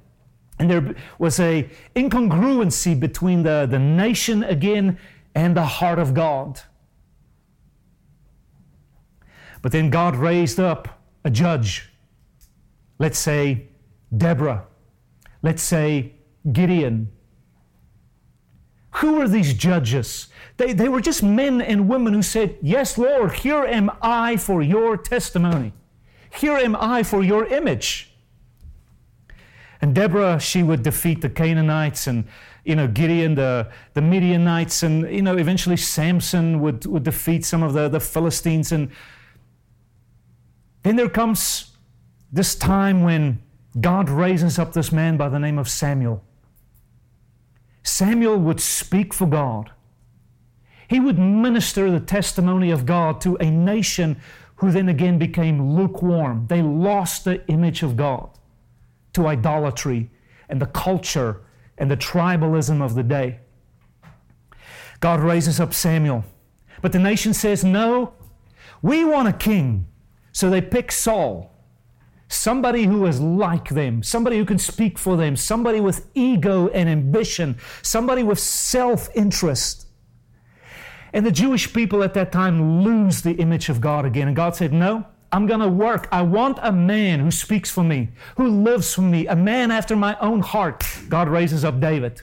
And 0.59 0.69
there 0.69 0.95
was 1.19 1.39
a 1.39 1.69
incongruency 1.95 2.99
between 2.99 3.43
the, 3.43 3.67
the 3.69 3.79
nation 3.79 4.43
again 4.43 4.97
and 5.37 5.55
the 5.55 5.65
heart 5.65 5.99
of 5.99 6.15
God. 6.15 6.61
But 9.61 9.71
then 9.71 9.91
God 9.91 10.15
raised 10.15 10.59
up 10.59 10.99
a 11.23 11.29
judge. 11.29 11.91
Let's 12.97 13.19
say 13.19 13.67
Deborah. 14.15 14.65
Let's 15.43 15.61
say 15.61 16.13
Gideon. 16.51 17.11
Who 18.95 19.17
were 19.17 19.27
these 19.27 19.53
judges? 19.53 20.29
They, 20.57 20.73
they 20.73 20.89
were 20.89 21.01
just 21.01 21.21
men 21.21 21.61
and 21.61 21.87
women 21.87 22.13
who 22.13 22.23
said, 22.23 22.57
Yes, 22.63 22.97
Lord, 22.97 23.33
here 23.33 23.63
am 23.63 23.91
I 24.01 24.37
for 24.37 24.63
your 24.63 24.97
testimony. 24.97 25.71
Here 26.33 26.57
am 26.57 26.75
I 26.75 27.03
for 27.03 27.23
your 27.23 27.45
image. 27.45 28.11
And 29.81 29.93
Deborah, 29.93 30.39
she 30.39 30.63
would 30.63 30.81
defeat 30.81 31.21
the 31.21 31.29
Canaanites 31.29 32.07
and, 32.07 32.27
you 32.67 32.75
know, 32.75 32.85
Gideon, 32.85 33.35
the, 33.35 33.69
the 33.93 34.01
Midianites, 34.01 34.83
and, 34.83 35.09
you 35.09 35.21
know, 35.21 35.37
eventually 35.37 35.77
Samson 35.77 36.59
would, 36.59 36.85
would 36.85 37.03
defeat 37.03 37.45
some 37.45 37.63
of 37.63 37.71
the, 37.71 37.87
the 37.87 38.01
Philistines. 38.01 38.73
And 38.73 38.91
then 40.83 40.97
there 40.97 41.07
comes 41.07 41.77
this 42.29 42.55
time 42.55 43.03
when 43.03 43.41
God 43.79 44.09
raises 44.09 44.59
up 44.59 44.73
this 44.73 44.91
man 44.91 45.15
by 45.15 45.29
the 45.29 45.39
name 45.39 45.57
of 45.57 45.69
Samuel. 45.69 46.21
Samuel 47.83 48.37
would 48.37 48.59
speak 48.59 49.13
for 49.13 49.27
God. 49.27 49.71
He 50.89 50.99
would 50.99 51.17
minister 51.17 51.89
the 51.89 52.01
testimony 52.01 52.69
of 52.69 52.85
God 52.85 53.21
to 53.21 53.37
a 53.37 53.49
nation 53.49 54.19
who 54.57 54.71
then 54.71 54.89
again 54.89 55.17
became 55.17 55.75
lukewarm. 55.75 56.47
They 56.49 56.61
lost 56.61 57.23
the 57.23 57.47
image 57.47 57.81
of 57.81 57.95
God 57.95 58.29
to 59.13 59.27
idolatry 59.27 60.09
and 60.49 60.61
the 60.61 60.65
culture 60.65 61.43
and 61.77 61.89
the 61.91 61.97
tribalism 61.97 62.81
of 62.81 62.95
the 62.95 63.03
day. 63.03 63.39
God 64.99 65.19
raises 65.19 65.59
up 65.59 65.73
Samuel. 65.73 66.23
But 66.81 66.91
the 66.91 66.99
nation 66.99 67.33
says, 67.33 67.63
No, 67.63 68.13
we 68.81 69.03
want 69.03 69.27
a 69.27 69.33
king. 69.33 69.87
So 70.31 70.49
they 70.49 70.61
pick 70.61 70.91
Saul, 70.91 71.51
somebody 72.27 72.83
who 72.83 73.05
is 73.05 73.19
like 73.19 73.69
them, 73.69 74.03
somebody 74.03 74.37
who 74.37 74.45
can 74.45 74.59
speak 74.59 74.99
for 74.99 75.17
them, 75.17 75.35
somebody 75.35 75.79
with 75.79 76.07
ego 76.13 76.67
and 76.69 76.87
ambition, 76.87 77.57
somebody 77.81 78.21
with 78.23 78.39
self 78.39 79.09
interest. 79.15 79.87
And 81.13 81.25
the 81.25 81.31
Jewish 81.31 81.73
people 81.73 82.03
at 82.03 82.13
that 82.13 82.31
time 82.31 82.83
lose 82.83 83.21
the 83.21 83.33
image 83.33 83.69
of 83.69 83.81
God 83.81 84.05
again. 84.05 84.27
And 84.27 84.35
God 84.35 84.55
said, 84.55 84.73
No, 84.73 85.07
I'm 85.31 85.45
going 85.45 85.59
to 85.59 85.67
work. 85.67 86.07
I 86.11 86.21
want 86.21 86.57
a 86.61 86.71
man 86.71 87.19
who 87.19 87.31
speaks 87.31 87.69
for 87.69 87.83
me, 87.83 88.09
who 88.37 88.47
lives 88.47 88.93
for 88.93 89.01
me, 89.01 89.27
a 89.27 89.35
man 89.35 89.71
after 89.71 89.95
my 89.95 90.17
own 90.19 90.39
heart. 90.39 90.85
God 91.09 91.27
raises 91.27 91.65
up 91.65 91.79
David. 91.79 92.21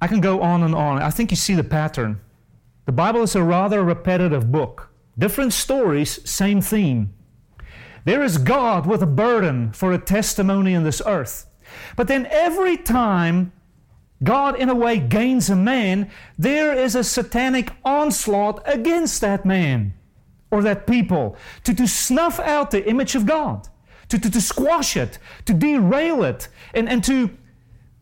I 0.00 0.06
can 0.06 0.20
go 0.20 0.42
on 0.42 0.62
and 0.62 0.74
on. 0.74 1.00
I 1.00 1.10
think 1.10 1.30
you 1.30 1.36
see 1.36 1.54
the 1.54 1.64
pattern. 1.64 2.20
The 2.84 2.92
Bible 2.92 3.22
is 3.22 3.34
a 3.34 3.42
rather 3.42 3.82
repetitive 3.82 4.52
book. 4.52 4.90
Different 5.18 5.52
stories, 5.52 6.28
same 6.28 6.60
theme. 6.60 7.12
There 8.04 8.22
is 8.22 8.38
God 8.38 8.86
with 8.86 9.02
a 9.02 9.06
burden 9.06 9.72
for 9.72 9.92
a 9.92 9.98
testimony 9.98 10.72
in 10.72 10.84
this 10.84 11.02
earth. 11.04 11.46
But 11.96 12.08
then 12.08 12.26
every 12.30 12.76
time 12.76 13.52
God, 14.22 14.56
in 14.56 14.68
a 14.68 14.74
way, 14.74 14.98
gains 14.98 15.50
a 15.50 15.56
man, 15.56 16.10
there 16.38 16.72
is 16.72 16.94
a 16.94 17.04
satanic 17.04 17.70
onslaught 17.84 18.62
against 18.66 19.20
that 19.20 19.44
man 19.44 19.94
or 20.50 20.62
that 20.62 20.86
people 20.86 21.36
to, 21.64 21.74
to 21.74 21.86
snuff 21.86 22.40
out 22.40 22.70
the 22.70 22.86
image 22.88 23.14
of 23.14 23.26
God, 23.26 23.68
to, 24.08 24.18
to, 24.18 24.30
to 24.30 24.40
squash 24.40 24.96
it, 24.96 25.18
to 25.44 25.54
derail 25.54 26.24
it, 26.24 26.48
and, 26.74 26.88
and 26.88 27.04
to 27.04 27.30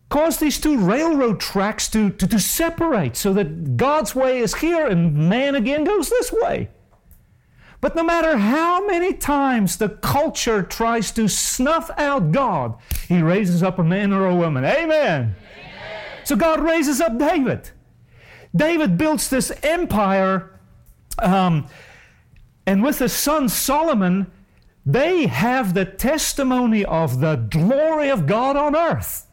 cause 0.09 0.39
these 0.39 0.61
two 0.61 0.79
railroad 0.79 1.41
tracks 1.41 1.89
to, 1.89 2.11
to, 2.11 2.27
to 2.27 2.39
separate 2.39 3.17
so 3.17 3.33
that 3.33 3.77
God's 3.77 4.15
way 4.15 4.39
is 4.39 4.55
here 4.57 4.87
and 4.87 5.29
man 5.29 5.55
again 5.55 5.85
goes 5.85 6.09
this 6.09 6.33
way. 6.33 6.69
But 7.81 7.95
no 7.95 8.03
matter 8.03 8.37
how 8.37 8.87
many 8.87 9.13
times 9.13 9.77
the 9.77 9.89
culture 9.89 10.63
tries 10.63 11.13
to 11.13 11.29
snuff 11.29 11.91
out 11.99 12.33
God, 12.33 12.77
He 13.07 13.21
raises 13.21 13.63
up 13.63 13.79
a 13.79 13.85
man 13.85 14.13
or 14.13 14.27
a 14.27 14.35
woman. 14.35 14.65
Amen. 14.65 15.35
So 16.25 16.35
God 16.35 16.61
raises 16.61 17.01
up 17.01 17.19
David. 17.19 17.71
David 18.55 18.97
builds 18.97 19.29
this 19.29 19.53
empire, 19.63 20.59
um, 21.19 21.69
and 22.67 22.83
with 22.83 22.99
his 22.99 23.13
son 23.13 23.49
Solomon, 23.49 24.31
they 24.85 25.27
have 25.27 25.75
the 25.75 25.85
testimony 25.85 26.85
of 26.85 27.21
the 27.21 27.37
glory 27.37 28.09
of 28.09 28.27
God 28.27 28.57
on 28.57 28.77
earth. 28.77 29.27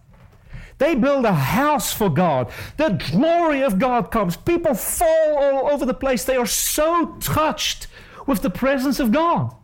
They 0.77 0.95
build 0.95 1.25
a 1.25 1.33
house 1.33 1.93
for 1.93 2.09
God. 2.09 2.51
The 2.77 3.01
glory 3.11 3.61
of 3.61 3.79
God 3.79 4.11
comes. 4.11 4.35
People 4.35 4.73
fall 4.73 5.37
all 5.37 5.71
over 5.71 5.85
the 5.85 5.93
place. 5.93 6.23
They 6.23 6.35
are 6.35 6.45
so 6.45 7.15
touched 7.19 7.87
with 8.25 8.41
the 8.41 8.49
presence 8.49 8.99
of 8.99 9.11
God. 9.11 9.55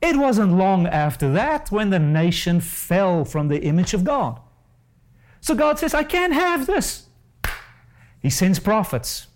It 0.00 0.16
wasn't 0.16 0.52
long 0.52 0.86
after 0.86 1.32
that 1.32 1.70
when 1.70 1.90
the 1.90 1.98
nation 1.98 2.60
fell 2.60 3.24
from 3.24 3.48
the 3.48 3.62
image 3.62 3.94
of 3.94 4.04
God. 4.04 4.40
So 5.40 5.54
God 5.54 5.78
says, 5.78 5.94
I 5.94 6.04
can't 6.04 6.32
have 6.32 6.66
this. 6.66 7.06
He 8.20 8.30
sends 8.30 8.58
prophets. 8.58 9.26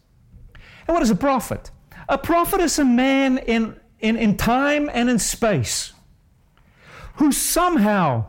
And 0.86 0.94
what 0.94 1.02
is 1.02 1.10
a 1.10 1.16
prophet? 1.16 1.70
A 2.10 2.18
prophet 2.18 2.60
is 2.60 2.76
a 2.80 2.84
man 2.84 3.38
in, 3.38 3.78
in, 4.00 4.16
in 4.16 4.36
time 4.36 4.90
and 4.92 5.08
in 5.08 5.20
space 5.20 5.92
who 7.14 7.30
somehow 7.30 8.24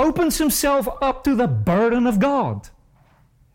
opens 0.00 0.38
himself 0.38 0.88
up 1.00 1.22
to 1.24 1.36
the 1.36 1.46
burden 1.46 2.08
of 2.08 2.18
God. 2.18 2.68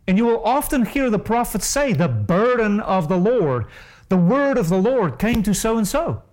And 0.07 0.17
you 0.17 0.25
will 0.25 0.41
often 0.45 0.85
hear 0.85 1.09
the 1.09 1.19
prophets 1.19 1.67
say, 1.67 1.91
The 1.91 2.07
burden 2.07 2.79
of 2.79 3.09
the 3.09 3.17
Lord, 3.17 3.65
the 4.07 4.15
word 4.15 4.57
of 4.57 4.69
the 4.69 4.77
Lord 4.77 5.19
came 5.19 5.43
to 5.43 5.53
so 5.53 5.77
and 5.77 5.85
so. 5.85 6.23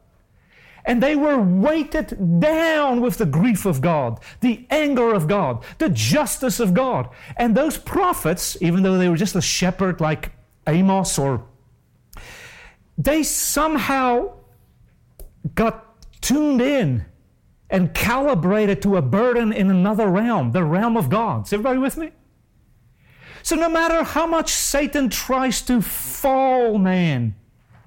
And 0.85 1.03
they 1.03 1.17
were 1.17 1.41
weighted 1.41 2.39
down 2.39 3.01
with 3.01 3.19
the 3.19 3.27
grief 3.27 3.67
of 3.67 3.81
God, 3.81 4.21
the 4.41 4.67
anger 4.71 5.13
of 5.13 5.27
God, 5.27 5.65
the 5.79 5.89
justice 5.89 6.61
of 6.61 6.75
God. 6.75 7.09
And 7.37 7.57
those 7.57 7.77
prophets, 7.77 8.57
even 8.61 8.85
though 8.85 8.99
they 8.99 9.09
were 9.09 9.17
just 9.17 9.35
a 9.35 9.41
shepherd 9.41 10.01
like 10.01 10.31
Amos 10.69 11.19
or 11.19 11.45
they 12.99 13.23
somehow 13.23 14.35
got 15.55 16.21
tuned 16.21 16.61
in 16.61 17.05
and 17.71 17.95
calibrated 17.95 18.83
to 18.83 18.97
a 18.97 19.03
burden 19.03 19.53
in 19.53 19.71
another 19.71 20.07
realm, 20.07 20.53
the 20.53 20.65
realm 20.65 20.97
of 20.97 21.09
God. 21.09 21.47
Is 21.47 21.53
everybody 21.53 21.79
with 21.79 21.97
me? 21.97 22.11
So 23.43 23.57
no 23.57 23.69
matter 23.69 24.05
how 24.05 24.27
much 24.27 24.51
Satan 24.51 25.09
tries 25.09 25.63
to 25.63 25.81
fall 25.83 26.79
man, 26.79 27.35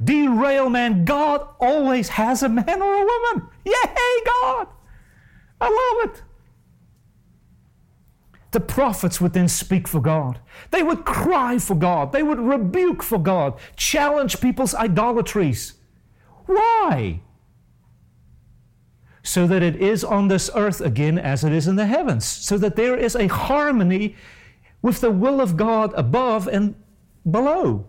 derail 0.03 0.69
man. 0.69 1.05
God 1.05 1.47
always 1.59 2.09
has 2.09 2.43
a 2.43 2.49
man 2.49 2.81
or 2.81 2.93
a 2.93 3.05
woman. 3.05 3.47
Yay, 3.63 4.23
God! 4.25 4.67
I 5.61 5.99
love 6.03 6.15
it. 6.15 6.23
The 8.55 8.61
prophets 8.61 9.19
would 9.19 9.33
then 9.33 9.49
speak 9.49 9.85
for 9.85 9.99
God. 9.99 10.39
They 10.71 10.81
would 10.81 11.03
cry 11.03 11.57
for 11.57 11.75
God. 11.75 12.13
They 12.13 12.23
would 12.23 12.39
rebuke 12.39 13.03
for 13.03 13.17
God, 13.17 13.59
challenge 13.75 14.39
people's 14.39 14.73
idolatries. 14.73 15.73
Why? 16.45 17.19
So 19.23 19.45
that 19.45 19.61
it 19.61 19.75
is 19.75 20.05
on 20.05 20.29
this 20.29 20.49
earth 20.55 20.79
again 20.79 21.19
as 21.19 21.43
it 21.43 21.51
is 21.51 21.67
in 21.67 21.75
the 21.75 21.85
heavens, 21.85 22.23
so 22.23 22.57
that 22.59 22.77
there 22.77 22.95
is 22.95 23.13
a 23.17 23.27
harmony 23.27 24.15
with 24.81 25.01
the 25.01 25.11
will 25.11 25.41
of 25.41 25.57
God 25.57 25.91
above 25.93 26.47
and 26.47 26.75
below. 27.29 27.85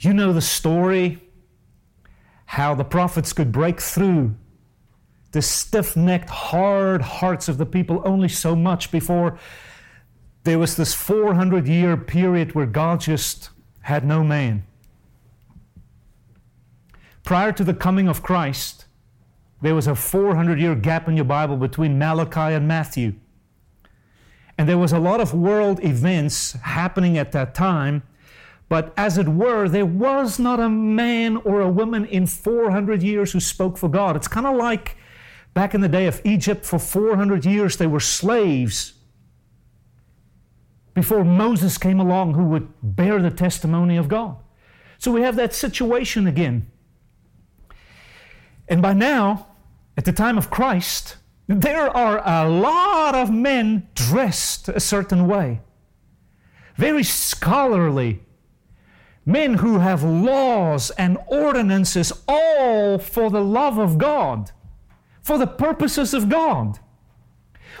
You 0.00 0.12
know 0.12 0.32
the 0.32 0.40
story 0.40 1.20
how 2.46 2.74
the 2.74 2.82
prophets 2.82 3.32
could 3.32 3.52
break 3.52 3.80
through 3.80 4.34
the 5.32 5.42
stiff 5.42 5.96
necked, 5.96 6.30
hard 6.30 7.02
hearts 7.02 7.48
of 7.48 7.58
the 7.58 7.66
people 7.66 8.02
only 8.04 8.28
so 8.28 8.56
much 8.56 8.90
before 8.90 9.38
there 10.44 10.58
was 10.58 10.76
this 10.76 10.94
400 10.94 11.68
year 11.68 11.96
period 11.96 12.54
where 12.54 12.66
God 12.66 13.00
just 13.00 13.50
had 13.82 14.04
no 14.04 14.24
man. 14.24 14.64
Prior 17.22 17.52
to 17.52 17.62
the 17.62 17.74
coming 17.74 18.08
of 18.08 18.22
Christ, 18.22 18.86
there 19.60 19.74
was 19.74 19.86
a 19.86 19.94
400 19.94 20.58
year 20.58 20.74
gap 20.74 21.08
in 21.08 21.16
your 21.16 21.26
Bible 21.26 21.56
between 21.56 21.98
Malachi 21.98 22.54
and 22.54 22.66
Matthew. 22.66 23.14
And 24.56 24.68
there 24.68 24.78
was 24.78 24.92
a 24.92 24.98
lot 24.98 25.20
of 25.20 25.32
world 25.32 25.82
events 25.84 26.52
happening 26.52 27.16
at 27.16 27.32
that 27.32 27.54
time 27.54 28.02
but 28.70 28.94
as 28.96 29.18
it 29.18 29.28
were, 29.28 29.68
there 29.68 29.84
was 29.84 30.38
not 30.38 30.60
a 30.60 30.68
man 30.68 31.38
or 31.38 31.60
a 31.60 31.68
woman 31.68 32.04
in 32.06 32.28
400 32.28 33.02
years 33.02 33.32
who 33.32 33.40
spoke 33.40 33.76
for 33.76 33.88
God. 33.88 34.14
It's 34.14 34.28
kind 34.28 34.46
of 34.46 34.56
like 34.56 34.96
back 35.54 35.74
in 35.74 35.80
the 35.80 35.88
day 35.88 36.06
of 36.06 36.20
Egypt, 36.24 36.64
for 36.64 36.78
400 36.78 37.44
years 37.44 37.76
they 37.76 37.86
were 37.86 38.00
slaves 38.00 38.94
before 40.94 41.24
Moses 41.24 41.78
came 41.78 42.00
along 42.00 42.34
who 42.34 42.44
would 42.44 42.68
bear 42.82 43.20
the 43.22 43.30
testimony 43.30 43.96
of 43.96 44.08
God. 44.08 44.36
So 44.98 45.10
we 45.10 45.22
have 45.22 45.36
that 45.36 45.54
situation 45.54 46.26
again. 46.26 46.70
And 48.68 48.82
by 48.82 48.92
now, 48.92 49.46
at 49.96 50.04
the 50.04 50.12
time 50.12 50.36
of 50.38 50.50
Christ, 50.50 51.16
there 51.46 51.88
are 51.88 52.22
a 52.24 52.48
lot 52.48 53.14
of 53.14 53.30
men 53.30 53.88
dressed 53.94 54.68
a 54.68 54.78
certain 54.78 55.26
way, 55.26 55.60
very 56.76 57.02
scholarly, 57.02 58.22
men 59.26 59.54
who 59.54 59.78
have 59.78 60.02
laws 60.02 60.90
and 60.92 61.18
ordinances 61.26 62.12
all 62.28 62.98
for 62.98 63.30
the 63.30 63.42
love 63.42 63.78
of 63.78 63.98
God, 63.98 64.52
for 65.30 65.38
the 65.38 65.46
purposes 65.46 66.12
of 66.12 66.28
God. 66.28 66.80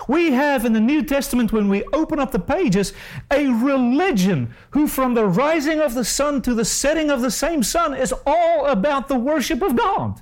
We 0.06 0.30
have 0.30 0.64
in 0.64 0.72
the 0.72 0.78
New 0.78 1.02
Testament, 1.02 1.52
when 1.52 1.68
we 1.68 1.82
open 1.92 2.20
up 2.20 2.30
the 2.30 2.38
pages, 2.38 2.92
a 3.28 3.48
religion 3.48 4.54
who, 4.70 4.86
from 4.86 5.14
the 5.14 5.26
rising 5.26 5.80
of 5.80 5.94
the 5.94 6.04
sun 6.04 6.42
to 6.42 6.54
the 6.54 6.64
setting 6.64 7.10
of 7.10 7.22
the 7.22 7.30
same 7.32 7.64
sun, 7.64 7.92
is 7.92 8.14
all 8.24 8.66
about 8.66 9.08
the 9.08 9.18
worship 9.18 9.62
of 9.62 9.74
God. 9.74 10.20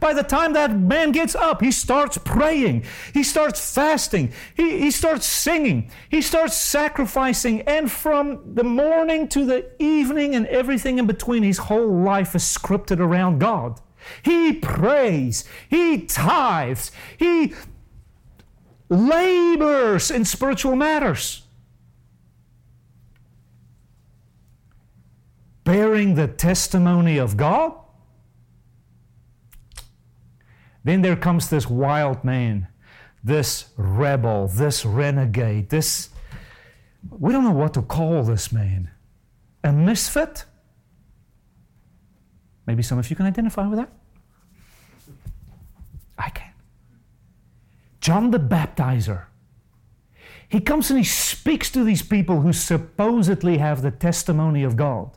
By 0.00 0.12
the 0.12 0.22
time 0.22 0.52
that 0.52 0.76
man 0.76 1.12
gets 1.12 1.34
up, 1.34 1.62
he 1.62 1.72
starts 1.72 2.18
praying, 2.18 2.84
he 3.14 3.22
starts 3.22 3.74
fasting, 3.74 4.30
he, 4.54 4.80
he 4.80 4.90
starts 4.90 5.24
singing, 5.24 5.90
he 6.10 6.20
starts 6.20 6.58
sacrificing, 6.58 7.62
and 7.62 7.90
from 7.90 8.54
the 8.54 8.64
morning 8.64 9.28
to 9.28 9.46
the 9.46 9.70
evening 9.78 10.34
and 10.34 10.46
everything 10.48 10.98
in 10.98 11.06
between, 11.06 11.42
his 11.42 11.56
whole 11.56 12.02
life 12.02 12.34
is 12.34 12.42
scripted 12.42 13.00
around 13.00 13.38
God. 13.38 13.80
He 14.22 14.52
prays, 14.52 15.44
he 15.68 16.02
tithes, 16.02 16.92
he 17.16 17.54
labors 18.88 20.10
in 20.10 20.24
spiritual 20.24 20.76
matters. 20.76 21.42
Bearing 25.64 26.16
the 26.16 26.26
testimony 26.26 27.16
of 27.16 27.36
God. 27.36 27.74
Then 30.82 31.02
there 31.02 31.16
comes 31.16 31.50
this 31.50 31.68
wild 31.68 32.24
man, 32.24 32.68
this 33.22 33.66
rebel, 33.76 34.48
this 34.48 34.84
renegade, 34.84 35.68
this, 35.68 36.08
we 37.10 37.32
don't 37.32 37.44
know 37.44 37.50
what 37.52 37.74
to 37.74 37.82
call 37.82 38.22
this 38.22 38.50
man. 38.50 38.90
A 39.62 39.72
misfit? 39.72 40.46
Maybe 42.66 42.82
some 42.82 42.98
of 42.98 43.10
you 43.10 43.16
can 43.16 43.26
identify 43.26 43.66
with 43.66 43.78
that. 43.78 43.92
I 46.20 46.28
can. 46.30 46.52
John 48.00 48.30
the 48.30 48.38
Baptizer. 48.38 49.24
He 50.48 50.60
comes 50.60 50.90
and 50.90 50.98
he 50.98 51.04
speaks 51.04 51.70
to 51.70 51.84
these 51.84 52.02
people 52.02 52.40
who 52.42 52.52
supposedly 52.52 53.58
have 53.58 53.82
the 53.82 53.90
testimony 53.90 54.62
of 54.62 54.76
God. 54.76 55.16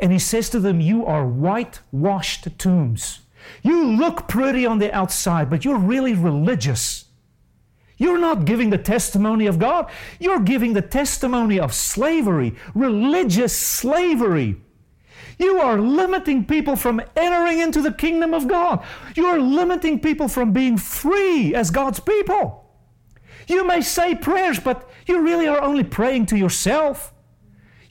And 0.00 0.12
he 0.12 0.18
says 0.18 0.48
to 0.50 0.60
them, 0.60 0.80
You 0.80 1.04
are 1.04 1.26
whitewashed 1.26 2.58
tombs. 2.58 3.20
You 3.62 3.84
look 3.84 4.28
pretty 4.28 4.64
on 4.64 4.78
the 4.78 4.92
outside, 4.94 5.50
but 5.50 5.64
you're 5.64 5.78
really 5.78 6.14
religious. 6.14 7.06
You're 7.98 8.18
not 8.18 8.44
giving 8.44 8.70
the 8.70 8.78
testimony 8.78 9.46
of 9.46 9.58
God, 9.58 9.90
you're 10.18 10.40
giving 10.40 10.72
the 10.72 10.82
testimony 10.82 11.60
of 11.60 11.74
slavery, 11.74 12.54
religious 12.74 13.56
slavery. 13.56 14.56
You 15.42 15.60
are 15.60 15.80
limiting 15.80 16.44
people 16.44 16.76
from 16.76 17.02
entering 17.16 17.58
into 17.58 17.82
the 17.82 17.92
kingdom 17.92 18.32
of 18.32 18.46
God. 18.46 18.84
You 19.16 19.26
are 19.26 19.40
limiting 19.40 19.98
people 19.98 20.28
from 20.28 20.52
being 20.52 20.78
free 20.78 21.52
as 21.52 21.72
God's 21.72 21.98
people. 21.98 22.70
You 23.48 23.66
may 23.66 23.80
say 23.80 24.14
prayers, 24.14 24.60
but 24.60 24.88
you 25.06 25.20
really 25.20 25.48
are 25.48 25.60
only 25.60 25.82
praying 25.82 26.26
to 26.26 26.36
yourself. 26.36 27.12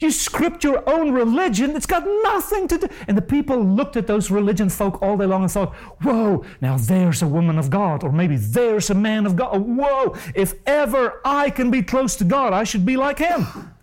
You 0.00 0.10
script 0.10 0.64
your 0.64 0.82
own 0.88 1.12
religion. 1.12 1.76
It's 1.76 1.86
got 1.86 2.04
nothing 2.24 2.68
to 2.68 2.78
do. 2.78 2.88
And 3.06 3.18
the 3.18 3.22
people 3.22 3.62
looked 3.62 3.98
at 3.98 4.06
those 4.06 4.30
religion 4.30 4.70
folk 4.70 5.02
all 5.02 5.18
day 5.18 5.26
long 5.26 5.42
and 5.42 5.52
thought, 5.52 5.74
whoa, 6.02 6.44
now 6.62 6.78
there's 6.78 7.20
a 7.20 7.28
woman 7.28 7.58
of 7.58 7.68
God, 7.68 8.02
or 8.02 8.10
maybe 8.10 8.36
there's 8.36 8.88
a 8.88 8.94
man 8.94 9.26
of 9.26 9.36
God. 9.36 9.60
Whoa, 9.60 10.16
if 10.34 10.54
ever 10.66 11.20
I 11.22 11.50
can 11.50 11.70
be 11.70 11.82
close 11.82 12.16
to 12.16 12.24
God, 12.24 12.54
I 12.54 12.64
should 12.64 12.86
be 12.86 12.96
like 12.96 13.18
him. 13.18 13.74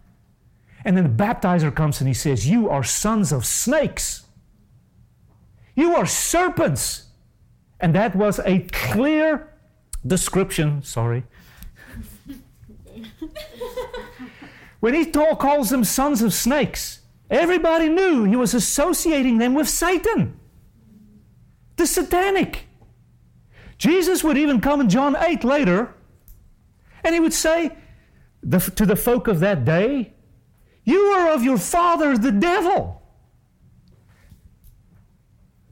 And 0.86 0.96
then 0.96 1.04
the 1.04 1.24
baptizer 1.24 1.74
comes 1.76 2.00
and 2.00 2.08
he 2.08 2.14
says, 2.14 2.48
You 2.48 2.70
are 2.70 2.84
sons 2.84 3.32
of 3.32 3.46
snakes. 3.46 4.24
You 5.76 5.96
are 5.96 6.06
serpents. 6.06 7.08
And 7.80 7.96
that 7.96 8.16
was 8.16 8.40
a 8.40 8.60
clear 8.72 9.54
description, 10.06 10.84
sorry. 10.84 11.24
when 14.80 14.94
he 14.94 15.06
talk, 15.06 15.40
calls 15.40 15.70
them 15.70 15.84
sons 15.84 16.22
of 16.22 16.34
snakes, 16.34 17.02
everybody 17.30 17.90
knew 17.90 18.24
he 18.26 18.36
was 18.36 18.54
associating 18.54 19.38
them 19.38 19.54
with 19.54 19.70
Satan, 19.70 20.40
the 21.78 21.88
satanic. 21.88 22.66
Jesus 23.78 24.24
would 24.24 24.38
even 24.38 24.60
come 24.60 24.82
in 24.82 24.90
John 24.90 25.16
8 25.18 25.46
later, 25.46 25.94
and 27.04 27.14
he 27.14 27.22
would 27.22 27.34
say 27.34 27.78
to 28.42 28.86
the 28.86 28.96
folk 28.96 29.28
of 29.28 29.40
that 29.40 29.64
day, 29.64 30.14
you 30.84 31.00
are 31.00 31.34
of 31.34 31.44
your 31.44 31.58
father, 31.58 32.18
the 32.18 32.32
devil. 32.32 33.02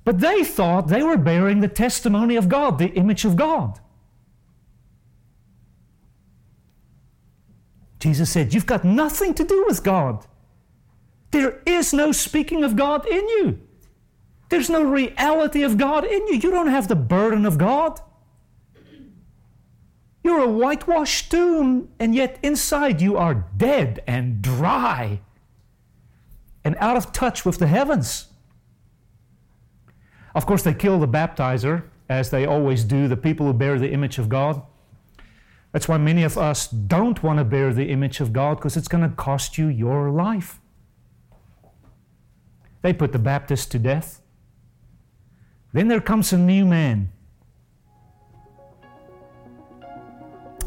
But 0.03 0.19
they 0.19 0.43
thought 0.43 0.87
they 0.87 1.03
were 1.03 1.17
bearing 1.17 1.59
the 1.59 1.67
testimony 1.67 2.35
of 2.35 2.47
God, 2.47 2.77
the 2.77 2.93
image 2.93 3.25
of 3.25 3.35
God. 3.35 3.79
Jesus 7.99 8.29
said, 8.29 8.53
You've 8.53 8.65
got 8.65 8.85
nothing 8.85 9.33
to 9.33 9.43
do 9.43 9.65
with 9.67 9.83
God. 9.83 10.25
There 11.31 11.61
is 11.65 11.93
no 11.93 12.11
speaking 12.11 12.63
of 12.63 12.75
God 12.75 13.05
in 13.05 13.27
you. 13.27 13.59
There's 14.49 14.69
no 14.69 14.81
reality 14.81 15.63
of 15.63 15.77
God 15.77 16.05
in 16.05 16.27
you. 16.27 16.35
You 16.35 16.51
don't 16.51 16.67
have 16.67 16.87
the 16.87 16.95
burden 16.95 17.45
of 17.45 17.57
God. 17.57 17.99
You're 20.27 20.43
a 20.43 20.49
whitewashed 20.49 21.31
tomb, 21.31 21.87
and 22.01 22.13
yet 22.13 22.37
inside 22.43 22.99
you 22.99 23.15
are 23.15 23.47
dead 23.55 24.03
and 24.05 24.41
dry 24.41 25.21
and 26.65 26.75
out 26.81 26.97
of 26.97 27.13
touch 27.13 27.45
with 27.45 27.59
the 27.59 27.67
heavens. 27.67 28.27
Of 30.35 30.45
course, 30.45 30.63
they 30.63 30.73
kill 30.73 30.99
the 30.99 31.07
baptizer, 31.07 31.85
as 32.09 32.29
they 32.29 32.45
always 32.45 32.83
do, 32.83 33.07
the 33.07 33.15
people 33.15 33.45
who 33.45 33.53
bear 33.53 33.79
the 33.79 33.93
image 33.93 34.17
of 34.17 34.27
God. 34.27 34.61
That's 35.71 35.87
why 35.87 35.97
many 35.97 36.23
of 36.23 36.37
us 36.37 36.67
don't 36.67 37.23
want 37.23 37.39
to 37.39 37.45
bear 37.45 37.73
the 37.73 37.89
image 37.89 38.19
of 38.19 38.33
God 38.33 38.57
because 38.57 38.75
it's 38.75 38.89
going 38.89 39.09
to 39.09 39.15
cost 39.15 39.57
you 39.57 39.67
your 39.67 40.11
life. 40.11 40.59
They 42.81 42.91
put 42.91 43.13
the 43.13 43.17
Baptist 43.19 43.71
to 43.71 43.79
death. 43.79 44.21
Then 45.71 45.87
there 45.87 46.01
comes 46.01 46.33
a 46.33 46.37
new 46.37 46.65
man 46.65 47.13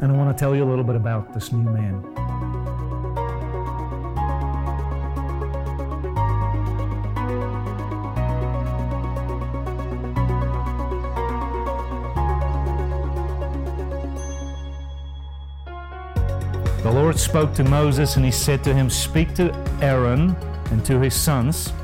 And 0.00 0.10
I 0.10 0.16
want 0.16 0.34
to 0.34 0.40
tell 0.40 0.56
you 0.56 0.64
a 0.64 0.68
little 0.68 0.84
bit 0.84 0.96
about 0.96 1.34
this 1.34 1.52
new 1.52 1.70
man. 1.70 2.02
The 16.82 16.90
Lord 16.90 17.18
spoke 17.18 17.52
to 17.56 17.64
Moses 17.64 18.16
and 18.16 18.24
he 18.24 18.30
said 18.30 18.64
to 18.64 18.72
him, 18.72 18.88
Speak 18.88 19.34
to 19.34 19.54
Aaron 19.82 20.34
and 20.70 20.82
to 20.86 20.98
his 20.98 21.14
sons 21.14 21.74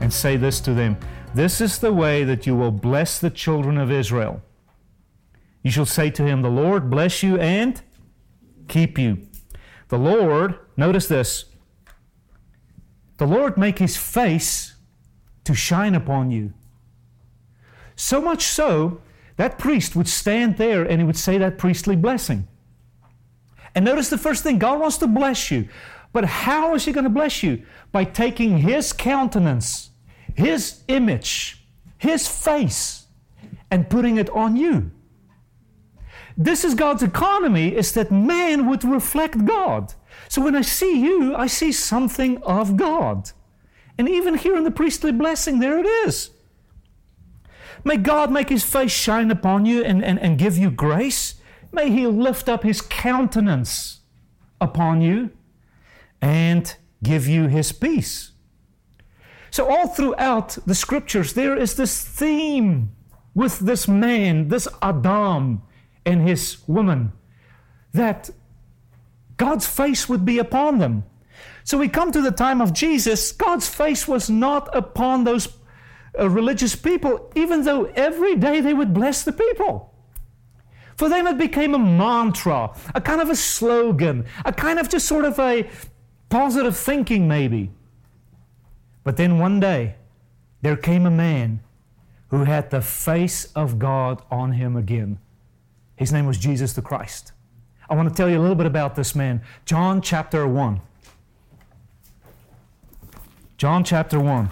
and 0.00 0.10
say 0.10 0.38
this 0.38 0.58
to 0.60 0.72
them 0.72 0.96
This 1.34 1.60
is 1.60 1.78
the 1.78 1.92
way 1.92 2.24
that 2.24 2.46
you 2.46 2.56
will 2.56 2.70
bless 2.70 3.18
the 3.18 3.28
children 3.28 3.76
of 3.76 3.92
Israel. 3.92 4.40
You 5.66 5.72
shall 5.72 5.84
say 5.84 6.10
to 6.10 6.24
him, 6.24 6.42
The 6.42 6.48
Lord 6.48 6.90
bless 6.90 7.24
you 7.24 7.40
and 7.40 7.82
keep 8.68 9.00
you. 9.00 9.26
The 9.88 9.98
Lord, 9.98 10.60
notice 10.76 11.08
this, 11.08 11.46
the 13.16 13.26
Lord 13.26 13.56
make 13.56 13.80
his 13.80 13.96
face 13.96 14.76
to 15.42 15.54
shine 15.56 15.96
upon 15.96 16.30
you. 16.30 16.52
So 17.96 18.20
much 18.20 18.44
so 18.44 19.00
that 19.38 19.58
priest 19.58 19.96
would 19.96 20.06
stand 20.06 20.56
there 20.56 20.84
and 20.84 21.00
he 21.00 21.04
would 21.04 21.16
say 21.16 21.36
that 21.38 21.58
priestly 21.58 21.96
blessing. 21.96 22.46
And 23.74 23.84
notice 23.84 24.08
the 24.08 24.18
first 24.18 24.44
thing 24.44 24.60
God 24.60 24.78
wants 24.78 24.98
to 24.98 25.08
bless 25.08 25.50
you. 25.50 25.68
But 26.12 26.26
how 26.26 26.76
is 26.76 26.84
He 26.84 26.92
going 26.92 27.02
to 27.02 27.10
bless 27.10 27.42
you? 27.42 27.64
By 27.90 28.04
taking 28.04 28.58
His 28.58 28.92
countenance, 28.92 29.90
His 30.36 30.84
image, 30.86 31.66
His 31.98 32.28
face, 32.28 33.06
and 33.68 33.90
putting 33.90 34.16
it 34.16 34.30
on 34.30 34.54
you. 34.54 34.92
This 36.36 36.64
is 36.64 36.74
God's 36.74 37.02
economy, 37.02 37.74
is 37.74 37.92
that 37.92 38.10
man 38.10 38.68
would 38.68 38.84
reflect 38.84 39.44
God. 39.46 39.94
So 40.28 40.42
when 40.42 40.54
I 40.54 40.62
see 40.62 41.00
you, 41.00 41.34
I 41.34 41.46
see 41.46 41.72
something 41.72 42.42
of 42.42 42.76
God. 42.76 43.30
And 43.98 44.08
even 44.08 44.34
here 44.34 44.56
in 44.56 44.64
the 44.64 44.70
priestly 44.70 45.12
blessing, 45.12 45.60
there 45.60 45.78
it 45.78 45.86
is. 45.86 46.30
May 47.84 47.96
God 47.96 48.30
make 48.30 48.48
his 48.48 48.64
face 48.64 48.92
shine 48.92 49.30
upon 49.30 49.64
you 49.64 49.82
and, 49.82 50.04
and, 50.04 50.18
and 50.18 50.38
give 50.38 50.58
you 50.58 50.70
grace. 50.70 51.36
May 51.72 51.90
he 51.90 52.06
lift 52.06 52.48
up 52.48 52.62
his 52.62 52.82
countenance 52.82 54.00
upon 54.60 55.00
you 55.00 55.30
and 56.20 56.74
give 57.02 57.26
you 57.26 57.46
his 57.46 57.72
peace. 57.72 58.32
So, 59.50 59.70
all 59.70 59.88
throughout 59.88 60.58
the 60.66 60.74
scriptures, 60.74 61.32
there 61.32 61.56
is 61.56 61.76
this 61.76 62.04
theme 62.04 62.92
with 63.34 63.60
this 63.60 63.86
man, 63.86 64.48
this 64.48 64.68
Adam, 64.82 65.62
and 66.06 66.26
his 66.26 66.58
woman, 66.66 67.12
that 67.92 68.30
God's 69.36 69.66
face 69.66 70.08
would 70.08 70.24
be 70.24 70.38
upon 70.38 70.78
them. 70.78 71.04
So 71.64 71.76
we 71.76 71.88
come 71.88 72.12
to 72.12 72.22
the 72.22 72.30
time 72.30 72.62
of 72.62 72.72
Jesus, 72.72 73.32
God's 73.32 73.68
face 73.68 74.06
was 74.06 74.30
not 74.30 74.74
upon 74.74 75.24
those 75.24 75.48
uh, 76.18 76.30
religious 76.30 76.76
people, 76.76 77.30
even 77.34 77.64
though 77.64 77.86
every 77.96 78.36
day 78.36 78.60
they 78.60 78.72
would 78.72 78.94
bless 78.94 79.24
the 79.24 79.32
people. 79.32 79.92
For 80.96 81.10
them, 81.10 81.26
it 81.26 81.36
became 81.36 81.74
a 81.74 81.78
mantra, 81.78 82.74
a 82.94 83.00
kind 83.00 83.20
of 83.20 83.28
a 83.28 83.36
slogan, 83.36 84.24
a 84.46 84.52
kind 84.52 84.78
of 84.78 84.88
just 84.88 85.06
sort 85.06 85.26
of 85.26 85.38
a 85.38 85.68
positive 86.30 86.76
thinking, 86.76 87.28
maybe. 87.28 87.70
But 89.04 89.18
then 89.18 89.38
one 89.38 89.60
day, 89.60 89.96
there 90.62 90.76
came 90.76 91.04
a 91.04 91.10
man 91.10 91.60
who 92.28 92.44
had 92.44 92.70
the 92.70 92.80
face 92.80 93.52
of 93.54 93.78
God 93.78 94.22
on 94.30 94.52
him 94.52 94.74
again. 94.74 95.18
His 95.96 96.12
name 96.12 96.26
was 96.26 96.38
Jesus 96.38 96.74
the 96.74 96.82
Christ. 96.82 97.32
I 97.88 97.94
want 97.94 98.08
to 98.08 98.14
tell 98.14 98.28
you 98.28 98.38
a 98.38 98.42
little 98.42 98.56
bit 98.56 98.66
about 98.66 98.94
this 98.94 99.14
man. 99.14 99.42
John 99.64 100.02
chapter 100.02 100.46
1. 100.46 100.80
John 103.56 103.84
chapter 103.84 104.20
1. 104.20 104.50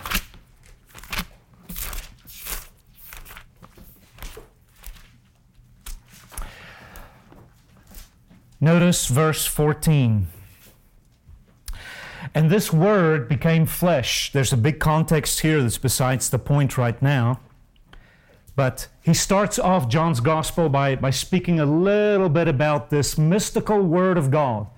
Notice 8.60 9.08
verse 9.08 9.44
14. 9.44 10.28
And 12.34 12.50
this 12.50 12.72
word 12.72 13.28
became 13.28 13.66
flesh. 13.66 14.32
There's 14.32 14.54
a 14.54 14.56
big 14.56 14.80
context 14.80 15.40
here 15.40 15.60
that's 15.60 15.76
besides 15.76 16.30
the 16.30 16.38
point 16.38 16.78
right 16.78 17.00
now. 17.02 17.40
But 18.56 18.88
he 19.02 19.14
starts 19.14 19.58
off 19.58 19.88
John's 19.88 20.20
gospel 20.20 20.68
by, 20.68 20.96
by 20.96 21.10
speaking 21.10 21.58
a 21.58 21.66
little 21.66 22.28
bit 22.28 22.46
about 22.46 22.90
this 22.90 23.18
mystical 23.18 23.80
word 23.80 24.16
of 24.16 24.30
God, 24.30 24.68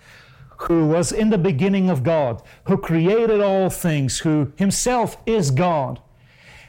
who 0.60 0.86
was 0.86 1.12
in 1.12 1.28
the 1.28 1.38
beginning 1.38 1.90
of 1.90 2.02
God, 2.02 2.42
who 2.64 2.78
created 2.78 3.40
all 3.40 3.68
things, 3.68 4.20
who 4.20 4.52
himself 4.56 5.18
is 5.26 5.50
God. 5.50 6.00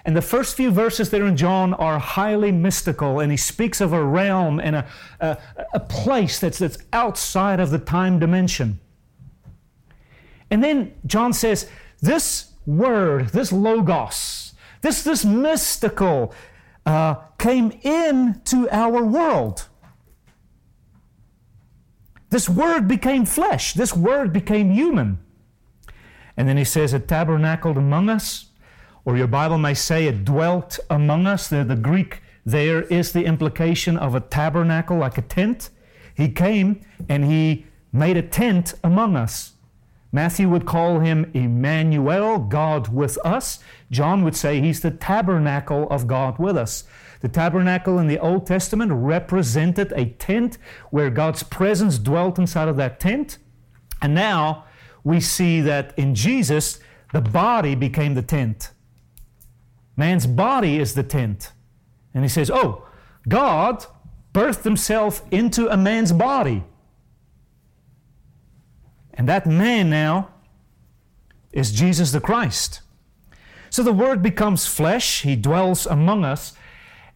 And 0.04 0.16
the 0.16 0.22
first 0.22 0.56
few 0.56 0.72
verses 0.72 1.10
there 1.10 1.26
in 1.26 1.36
John 1.36 1.74
are 1.74 2.00
highly 2.00 2.52
mystical, 2.52 3.20
and 3.20 3.32
he 3.32 3.38
speaks 3.38 3.82
of 3.82 3.94
a 3.94 4.04
realm 4.04 4.60
and 4.60 4.78
a, 4.78 4.88
a, 5.20 5.38
a 5.74 5.80
place 5.80 6.40
that's, 6.40 6.60
that's 6.60 6.78
outside 6.94 7.60
of 7.60 7.72
the 7.72 7.80
time 7.80 8.20
dimension. 8.20 8.80
And 10.50 10.64
then 10.64 10.94
John 11.06 11.34
says, 11.34 11.70
This 12.02 12.54
word, 12.66 13.30
this 13.30 13.52
logos, 13.52 14.54
this, 14.82 15.04
this 15.04 15.26
mystical, 15.26 16.34
uh, 16.88 17.16
came 17.38 17.72
into 17.84 18.68
our 18.72 19.04
world. 19.04 19.68
This 22.30 22.50
word 22.50 22.88
became 22.88 23.26
flesh. 23.26 23.74
This 23.74 23.96
word 23.96 24.34
became 24.34 24.72
human. 24.72 25.20
And 26.36 26.48
then 26.48 26.58
he 26.58 26.64
says, 26.64 26.94
It 26.94 27.08
tabernacled 27.08 27.78
among 27.78 28.10
us 28.10 28.48
or 29.08 29.16
your 29.16 29.28
Bible 29.28 29.58
may 29.58 29.74
say 29.74 30.06
it 30.06 30.26
dwelt 30.26 30.80
among 30.90 31.28
us. 31.28 31.48
The, 31.48 31.64
the 31.64 31.78
Greek 31.78 32.22
there 32.46 32.82
is 32.82 33.14
the 33.14 33.24
implication 33.24 33.96
of 33.96 34.16
a 34.16 34.20
tabernacle, 34.20 34.98
like 34.98 35.18
a 35.18 35.22
tent. 35.22 35.70
He 36.14 36.28
came 36.28 36.82
and 37.08 37.24
he 37.24 37.68
made 37.94 38.18
a 38.18 38.22
tent 38.22 38.74
among 38.84 39.16
us. 39.16 39.54
Matthew 40.12 40.50
would 40.50 40.66
call 40.66 41.00
him 41.00 41.30
Emmanuel, 41.34 42.40
God 42.40 42.88
with 42.88 43.18
us. 43.26 43.60
John 43.92 44.24
would 44.24 44.36
say 44.36 44.62
he's 44.62 44.82
the 44.82 44.92
tabernacle 44.92 45.88
of 45.90 46.08
God 46.08 46.40
with 46.40 46.58
us. 46.58 46.86
The 47.20 47.28
tabernacle 47.28 48.00
in 48.00 48.08
the 48.08 48.20
Old 48.20 48.46
Testament 48.46 48.92
represented 48.94 49.92
a 49.96 50.06
tent 50.06 50.58
where 50.92 51.10
God's 51.10 51.44
presence 51.44 51.98
dwelt 51.98 52.38
inside 52.38 52.68
of 52.68 52.78
that 52.78 53.00
tent. 53.00 53.38
And 54.02 54.14
now 54.14 54.66
we 55.04 55.20
see 55.20 55.62
that 55.62 55.98
in 55.98 56.16
Jesus, 56.16 56.80
the 57.14 57.22
body 57.22 57.76
became 57.76 58.14
the 58.14 58.22
tent. 58.22 58.72
Man's 59.96 60.28
body 60.28 60.78
is 60.78 60.94
the 60.94 61.04
tent. 61.04 61.52
And 62.14 62.24
he 62.24 62.30
says, 62.30 62.52
Oh, 62.52 62.86
God 63.28 63.86
birthed 64.34 64.64
himself 64.64 65.24
into 65.32 65.68
a 65.70 65.76
man's 65.78 66.12
body. 66.12 66.64
And 69.18 69.28
that 69.28 69.46
man 69.46 69.90
now 69.90 70.30
is 71.52 71.72
Jesus 71.72 72.12
the 72.12 72.22
Christ. 72.22 72.82
So 73.70 73.84
the 73.84 73.92
Word 73.92 74.22
becomes 74.22 74.68
flesh, 74.68 75.24
He 75.24 75.36
dwells 75.36 75.86
among 75.86 76.24
us. 76.24 76.54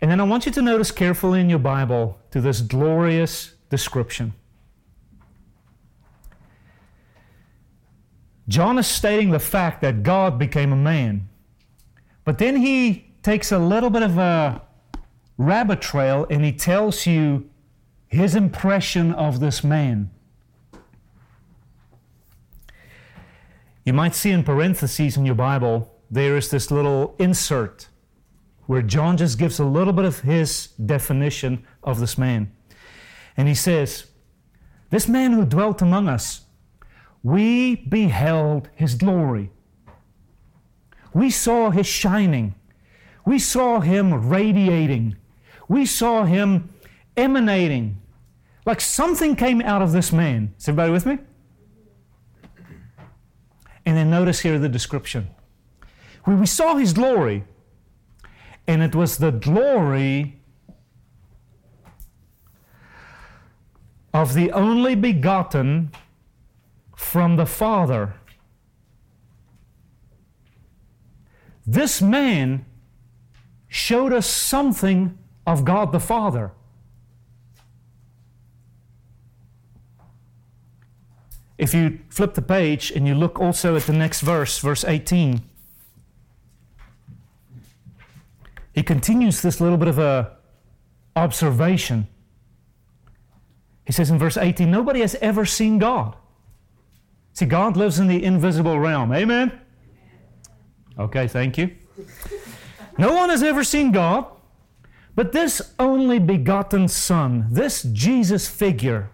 And 0.02 0.10
then 0.10 0.20
I 0.20 0.24
want 0.24 0.48
you 0.48 0.52
to 0.54 0.62
notice 0.62 0.90
carefully 0.90 1.40
in 1.40 1.50
your 1.50 1.60
Bible 1.60 2.20
to 2.32 2.42
this 2.42 2.62
glorious 2.62 3.54
description. 3.70 4.34
John 8.48 8.80
is 8.80 8.88
stating 8.88 9.30
the 9.30 9.40
fact 9.40 9.82
that 9.82 10.04
God 10.04 10.40
became 10.40 10.74
a 10.74 10.76
man. 10.76 11.30
But 12.26 12.38
then 12.38 12.58
he 12.58 13.14
takes 13.24 13.52
a 13.52 13.60
little 13.60 13.90
bit 13.90 14.02
of 14.02 14.18
a 14.18 14.62
rabbit 15.38 15.82
trail 15.82 16.26
and 16.30 16.44
he 16.44 16.52
tells 16.52 17.06
you 17.06 17.50
his 18.08 18.36
impression 18.36 19.14
of 19.14 19.40
this 19.40 19.64
man. 19.64 20.12
You 23.86 23.94
might 23.94 24.16
see 24.16 24.32
in 24.32 24.44
parentheses 24.44 25.18
in 25.18 25.26
your 25.26 25.36
Bible, 25.36 25.94
there 26.10 26.38
is 26.38 26.50
this 26.50 26.72
little 26.72 27.16
insert 27.20 27.88
where 28.68 28.82
John 28.82 29.18
just 29.18 29.38
gives 29.38 29.60
a 29.60 29.66
little 29.66 29.94
bit 29.94 30.06
of 30.06 30.22
his 30.22 30.68
definition 30.86 31.66
of 31.84 32.00
this 32.00 32.18
man. 32.18 32.52
And 33.36 33.48
he 33.48 33.56
says, 33.56 34.06
This 34.90 35.08
man 35.08 35.34
who 35.34 35.46
dwelt 35.46 35.82
among 35.82 36.08
us, 36.08 36.42
we 37.24 37.76
beheld 37.76 38.70
his 38.76 38.96
glory 38.96 39.52
we 41.14 41.30
saw 41.30 41.72
his 41.72 41.88
shining. 41.88 42.56
We 43.26 43.40
saw 43.40 43.80
him 43.82 44.30
radiating. 44.30 45.18
We 45.68 45.86
saw 45.86 46.24
him 46.24 46.70
emanating. 47.18 48.02
Like 48.66 48.82
something 48.82 49.36
came 49.36 49.62
out 49.62 49.82
of 49.82 49.92
this 49.92 50.12
man. 50.12 50.54
Is 50.58 50.68
everybody 50.68 50.92
with 50.92 51.06
me? 51.06 51.20
And 53.86 53.98
then 53.98 54.10
notice 54.10 54.42
here 54.42 54.60
the 54.60 54.70
description. 54.70 55.30
We 56.26 56.46
saw 56.46 56.76
his 56.76 56.94
glory, 56.94 57.46
and 58.68 58.84
it 58.84 58.94
was 58.94 59.18
the 59.18 59.32
glory 59.32 60.40
of 64.14 64.34
the 64.34 64.52
only 64.52 64.96
begotten 64.96 65.92
from 66.96 67.38
the 67.38 67.46
Father 67.46 68.14
This 71.66 72.02
man 72.02 72.66
showed 73.68 74.12
us 74.14 74.28
something 74.28 75.18
of 75.46 75.64
God 75.64 75.92
the 75.92 76.00
Father. 76.00 76.52
If 81.62 81.76
you 81.76 82.00
flip 82.10 82.34
the 82.34 82.42
page 82.42 82.90
and 82.90 83.08
you 83.08 83.14
look 83.14 83.40
also 83.40 83.76
at 83.76 83.84
the 83.84 83.94
next 83.94 84.22
verse, 84.22 84.58
verse 84.58 84.84
18, 84.84 85.44
he 88.74 88.82
continues 88.82 89.44
this 89.44 89.62
little 89.62 89.78
bit 89.78 89.88
of 89.88 90.00
a 90.00 90.38
observation. 91.16 92.08
He 93.86 93.94
says 93.94 94.10
in 94.10 94.18
verse 94.18 94.38
18, 94.38 94.72
nobody 94.72 95.02
has 95.02 95.14
ever 95.22 95.46
seen 95.46 95.78
God. 95.78 96.16
See, 97.34 97.46
God 97.46 97.78
lives 97.78 98.00
in 98.00 98.08
the 98.08 98.24
invisible 98.24 98.80
realm. 98.80 99.14
Amen? 99.14 99.52
Okay, 100.98 101.28
thank 101.28 101.60
you. 101.60 101.76
No 102.98 103.14
one 103.14 103.30
has 103.30 103.44
ever 103.44 103.64
seen 103.64 103.92
God, 103.92 104.26
but 105.14 105.32
this 105.32 105.76
only 105.78 106.18
begotten 106.18 106.88
Son, 106.88 107.46
this 107.52 107.84
Jesus 107.84 108.48
figure, 108.48 109.12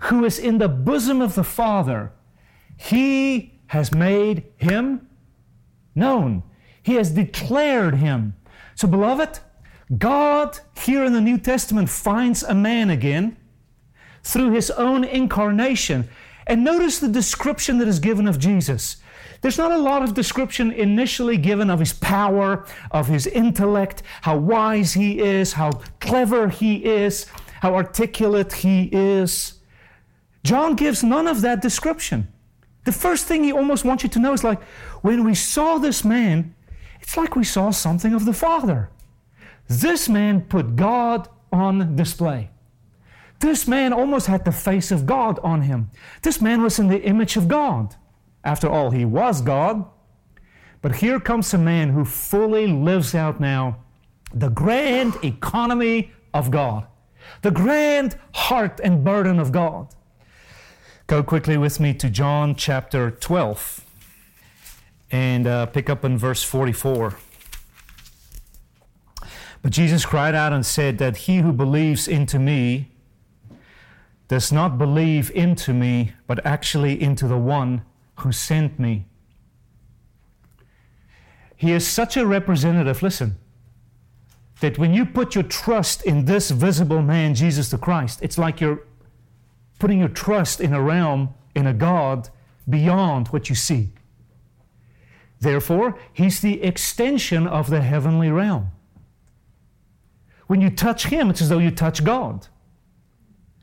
who 0.00 0.24
is 0.24 0.38
in 0.38 0.58
the 0.58 0.68
bosom 0.68 1.20
of 1.20 1.34
the 1.34 1.44
Father, 1.44 2.12
he 2.76 3.60
has 3.68 3.92
made 3.92 4.44
him 4.56 5.08
known. 5.94 6.42
He 6.82 6.94
has 6.94 7.10
declared 7.10 7.96
him. 7.96 8.34
So, 8.74 8.88
beloved, 8.88 9.40
God 9.96 10.58
here 10.78 11.04
in 11.04 11.12
the 11.12 11.20
New 11.20 11.38
Testament 11.38 11.88
finds 11.88 12.42
a 12.42 12.54
man 12.54 12.90
again 12.90 13.36
through 14.22 14.52
his 14.52 14.70
own 14.70 15.04
incarnation. 15.04 16.08
And 16.46 16.64
notice 16.64 16.98
the 16.98 17.08
description 17.08 17.78
that 17.78 17.88
is 17.88 17.98
given 17.98 18.26
of 18.26 18.38
Jesus. 18.38 18.98
There's 19.40 19.58
not 19.58 19.72
a 19.72 19.78
lot 19.78 20.02
of 20.02 20.14
description 20.14 20.72
initially 20.72 21.36
given 21.36 21.70
of 21.70 21.78
his 21.78 21.92
power, 21.92 22.66
of 22.90 23.06
his 23.06 23.26
intellect, 23.26 24.02
how 24.22 24.36
wise 24.36 24.94
he 24.94 25.20
is, 25.20 25.52
how 25.52 25.70
clever 26.00 26.48
he 26.48 26.84
is, 26.84 27.26
how 27.60 27.74
articulate 27.74 28.52
he 28.52 28.84
is. 28.92 29.57
John 30.44 30.74
gives 30.74 31.02
none 31.02 31.26
of 31.26 31.40
that 31.42 31.62
description. 31.62 32.32
The 32.84 32.92
first 32.92 33.26
thing 33.26 33.44
he 33.44 33.52
almost 33.52 33.84
wants 33.84 34.02
you 34.02 34.08
to 34.10 34.18
know 34.18 34.32
is 34.32 34.44
like, 34.44 34.62
when 35.02 35.24
we 35.24 35.34
saw 35.34 35.78
this 35.78 36.04
man, 36.04 36.54
it's 37.00 37.16
like 37.16 37.36
we 37.36 37.44
saw 37.44 37.70
something 37.70 38.14
of 38.14 38.24
the 38.24 38.32
Father. 38.32 38.90
This 39.68 40.08
man 40.08 40.42
put 40.42 40.76
God 40.76 41.28
on 41.52 41.96
display. 41.96 42.50
This 43.40 43.68
man 43.68 43.92
almost 43.92 44.26
had 44.26 44.44
the 44.44 44.52
face 44.52 44.90
of 44.90 45.06
God 45.06 45.38
on 45.40 45.62
him. 45.62 45.90
This 46.22 46.40
man 46.40 46.62
was 46.62 46.78
in 46.78 46.88
the 46.88 47.02
image 47.02 47.36
of 47.36 47.46
God. 47.46 47.94
After 48.42 48.68
all, 48.68 48.90
he 48.90 49.04
was 49.04 49.40
God. 49.42 49.84
But 50.80 50.96
here 50.96 51.20
comes 51.20 51.52
a 51.54 51.58
man 51.58 51.90
who 51.90 52.04
fully 52.04 52.66
lives 52.66 53.14
out 53.14 53.40
now 53.40 53.78
the 54.32 54.48
grand 54.48 55.16
economy 55.24 56.12
of 56.34 56.50
God, 56.50 56.86
the 57.42 57.50
grand 57.50 58.18
heart 58.34 58.80
and 58.82 59.04
burden 59.04 59.38
of 59.38 59.52
God. 59.52 59.94
Go 61.08 61.22
quickly 61.22 61.56
with 61.56 61.80
me 61.80 61.94
to 61.94 62.10
John 62.10 62.54
chapter 62.54 63.10
12 63.10 63.82
and 65.10 65.46
uh, 65.46 65.64
pick 65.64 65.88
up 65.88 66.04
in 66.04 66.18
verse 66.18 66.42
44. 66.42 67.16
But 69.62 69.72
Jesus 69.72 70.04
cried 70.04 70.34
out 70.34 70.52
and 70.52 70.66
said 70.66 70.98
that 70.98 71.16
he 71.16 71.38
who 71.38 71.50
believes 71.50 72.08
into 72.08 72.38
me 72.38 72.90
does 74.28 74.52
not 74.52 74.76
believe 74.76 75.30
into 75.30 75.72
me, 75.72 76.12
but 76.26 76.44
actually 76.44 77.02
into 77.02 77.26
the 77.26 77.38
one 77.38 77.80
who 78.16 78.30
sent 78.30 78.78
me. 78.78 79.06
He 81.56 81.72
is 81.72 81.86
such 81.86 82.18
a 82.18 82.26
representative, 82.26 83.02
listen, 83.02 83.38
that 84.60 84.76
when 84.76 84.92
you 84.92 85.06
put 85.06 85.34
your 85.34 85.44
trust 85.44 86.02
in 86.02 86.26
this 86.26 86.50
visible 86.50 87.00
man, 87.00 87.34
Jesus 87.34 87.70
the 87.70 87.78
Christ, 87.78 88.20
it's 88.20 88.36
like 88.36 88.60
you're 88.60 88.82
putting 89.78 90.00
your 90.00 90.08
trust 90.08 90.60
in 90.60 90.72
a 90.72 90.82
realm, 90.82 91.34
in 91.54 91.66
a 91.66 91.72
God 91.72 92.28
beyond 92.68 93.28
what 93.28 93.48
you 93.48 93.54
see. 93.54 93.90
Therefore, 95.40 95.98
He's 96.12 96.40
the 96.40 96.62
extension 96.62 97.46
of 97.46 97.70
the 97.70 97.80
heavenly 97.80 98.30
realm. 98.30 98.70
When 100.46 100.60
you 100.60 100.70
touch 100.70 101.06
Him, 101.06 101.30
it's 101.30 101.42
as 101.42 101.48
though 101.48 101.58
you 101.58 101.70
touch 101.70 102.04
God. 102.04 102.48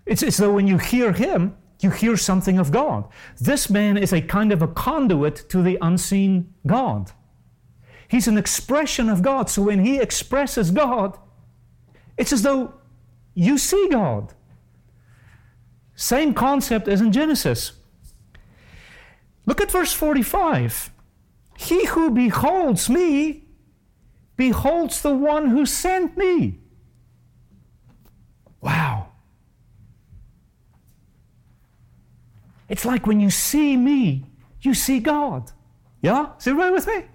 It's 0.05 0.23
as 0.23 0.37
though 0.37 0.53
when 0.53 0.67
you 0.67 0.77
hear 0.77 1.11
Him, 1.11 1.57
you 1.79 1.89
hear 1.89 2.15
something 2.17 2.57
of 2.57 2.71
God. 2.71 3.07
This 3.39 3.69
man 3.69 3.97
is 3.97 4.13
a 4.13 4.21
kind 4.21 4.51
of 4.51 4.61
a 4.61 4.67
conduit 4.67 5.49
to 5.49 5.61
the 5.61 5.77
unseen 5.81 6.53
God. 6.65 7.11
He's 8.07 8.27
an 8.27 8.37
expression 8.37 9.09
of 9.09 9.21
God. 9.21 9.49
So 9.49 9.63
when 9.63 9.83
he 9.83 9.99
expresses 9.99 10.71
God, 10.71 11.17
it's 12.17 12.31
as 12.31 12.43
though 12.43 12.73
you 13.33 13.57
see 13.57 13.87
God. 13.89 14.33
Same 15.95 16.33
concept 16.33 16.87
as 16.87 17.01
in 17.01 17.11
Genesis. 17.11 17.73
Look 19.45 19.61
at 19.61 19.71
verse 19.71 19.93
45. 19.93 20.91
He 21.57 21.85
who 21.85 22.11
beholds 22.11 22.89
me 22.89 23.43
beholds 24.35 25.01
the 25.01 25.15
one 25.15 25.49
who 25.49 25.65
sent 25.65 26.17
me. 26.17 26.59
Wow. 28.61 29.07
It's 32.67 32.83
like 32.83 33.05
when 33.05 33.19
you 33.19 33.29
see 33.29 33.77
me, 33.77 34.25
you 34.61 34.73
see 34.73 34.99
God. 34.99 35.51
Yeah? 36.01 36.31
Is 36.39 36.47
right 36.47 36.73
with 36.73 36.87
me? 36.87 37.05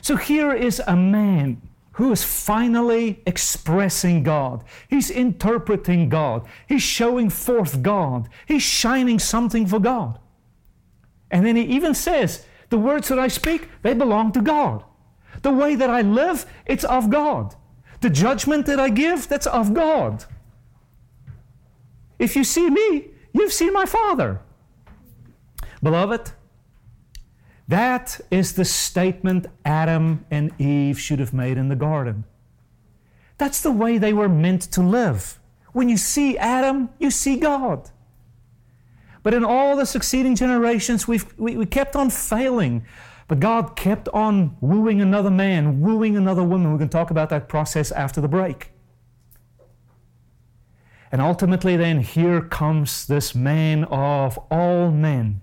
So 0.00 0.16
here 0.16 0.52
is 0.52 0.82
a 0.86 0.96
man 0.96 1.60
who 1.94 2.10
is 2.10 2.24
finally 2.24 3.22
expressing 3.24 4.22
God. 4.22 4.64
He's 4.88 5.10
interpreting 5.10 6.08
God. 6.08 6.46
He's 6.68 6.82
showing 6.82 7.30
forth 7.30 7.82
God. 7.82 8.28
He's 8.46 8.62
shining 8.62 9.18
something 9.18 9.66
for 9.66 9.78
God. 9.78 10.18
And 11.30 11.46
then 11.46 11.56
he 11.56 11.62
even 11.62 11.94
says, 11.94 12.46
The 12.70 12.78
words 12.78 13.08
that 13.08 13.18
I 13.18 13.28
speak, 13.28 13.68
they 13.82 13.94
belong 13.94 14.32
to 14.32 14.40
God. 14.40 14.84
The 15.42 15.52
way 15.52 15.76
that 15.76 15.90
I 15.90 16.00
live, 16.02 16.46
it's 16.66 16.84
of 16.84 17.10
God. 17.10 17.54
The 18.00 18.10
judgment 18.10 18.66
that 18.66 18.80
I 18.80 18.88
give, 18.88 19.28
that's 19.28 19.46
of 19.46 19.72
God. 19.72 20.24
If 22.18 22.34
you 22.34 22.42
see 22.42 22.70
me, 22.70 23.10
you've 23.32 23.52
seen 23.52 23.72
my 23.72 23.86
Father. 23.86 24.40
Beloved, 25.82 26.32
that 27.68 28.20
is 28.30 28.54
the 28.54 28.64
statement 28.64 29.46
Adam 29.64 30.26
and 30.30 30.52
Eve 30.60 30.98
should 31.00 31.18
have 31.18 31.32
made 31.32 31.56
in 31.56 31.68
the 31.68 31.76
garden. 31.76 32.24
That's 33.38 33.60
the 33.60 33.72
way 33.72 33.98
they 33.98 34.12
were 34.12 34.28
meant 34.28 34.62
to 34.72 34.82
live. 34.82 35.40
When 35.72 35.88
you 35.88 35.96
see 35.96 36.38
Adam, 36.38 36.90
you 36.98 37.10
see 37.10 37.36
God. 37.36 37.90
But 39.22 39.34
in 39.34 39.44
all 39.44 39.76
the 39.76 39.86
succeeding 39.86 40.36
generations, 40.36 41.08
we've, 41.08 41.26
we, 41.38 41.56
we 41.56 41.66
kept 41.66 41.96
on 41.96 42.10
failing. 42.10 42.86
But 43.26 43.40
God 43.40 43.74
kept 43.74 44.08
on 44.10 44.56
wooing 44.60 45.00
another 45.00 45.30
man, 45.30 45.80
wooing 45.80 46.16
another 46.16 46.42
woman. 46.42 46.72
We 46.72 46.78
can 46.78 46.90
talk 46.90 47.10
about 47.10 47.30
that 47.30 47.48
process 47.48 47.90
after 47.90 48.20
the 48.20 48.28
break. 48.28 48.70
And 51.10 51.22
ultimately, 51.22 51.76
then, 51.76 52.00
here 52.00 52.42
comes 52.42 53.06
this 53.06 53.34
man 53.34 53.84
of 53.84 54.38
all 54.50 54.90
men 54.90 55.40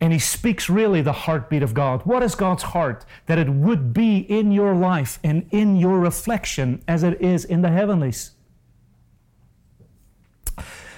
And 0.00 0.12
he 0.12 0.18
speaks 0.18 0.68
really 0.68 1.00
the 1.00 1.12
heartbeat 1.12 1.62
of 1.62 1.72
God. 1.72 2.02
What 2.04 2.22
is 2.22 2.34
God's 2.34 2.64
heart? 2.64 3.06
That 3.26 3.38
it 3.38 3.48
would 3.48 3.94
be 3.94 4.18
in 4.18 4.52
your 4.52 4.74
life 4.74 5.18
and 5.24 5.46
in 5.50 5.76
your 5.76 5.98
reflection 5.98 6.82
as 6.86 7.02
it 7.02 7.20
is 7.20 7.44
in 7.44 7.62
the 7.62 7.70
heavenlies. 7.70 8.32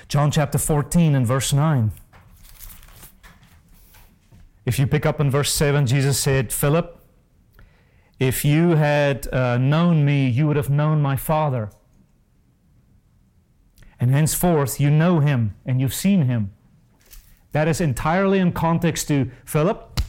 John 0.09 0.31
chapter 0.31 0.59
14 0.59 1.15
and 1.15 1.27
verse 1.27 1.53
9. 1.53 1.93
If 4.65 4.79
you 4.79 4.87
pick 4.87 5.07
up 5.07 5.21
in 5.21 5.31
verse 5.31 5.53
7, 5.53 5.87
Jesus 5.87 6.19
said, 6.19 6.53
Philip, 6.53 6.99
if 8.19 8.45
you 8.45 8.71
had 8.71 9.33
uh, 9.33 9.59
known 9.59 10.05
me, 10.05 10.29
you 10.29 10.47
would 10.47 10.57
have 10.57 10.71
known 10.71 11.01
my 11.01 11.17
Father. 11.17 11.71
And 14.01 14.11
henceforth, 14.11 14.81
you 14.81 14.91
know 14.91 15.21
him 15.21 15.55
and 15.65 15.81
you've 15.81 15.95
seen 15.95 16.23
him. 16.23 16.53
That 17.53 17.69
is 17.69 17.81
entirely 17.81 18.39
in 18.39 18.53
context 18.53 19.09
to 19.09 19.31
Philip. 19.45 20.01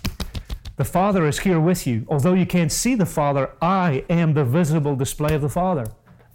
The 0.76 0.86
Father 0.86 1.28
is 1.28 1.40
here 1.40 1.60
with 1.60 1.86
you. 1.86 2.06
Although 2.08 2.34
you 2.34 2.46
can't 2.46 2.72
see 2.72 2.96
the 2.96 3.06
Father, 3.06 3.52
I 3.62 4.06
am 4.10 4.34
the 4.34 4.46
visible 4.46 4.96
display 4.96 5.36
of 5.36 5.42
the 5.42 5.50
Father. 5.50 5.86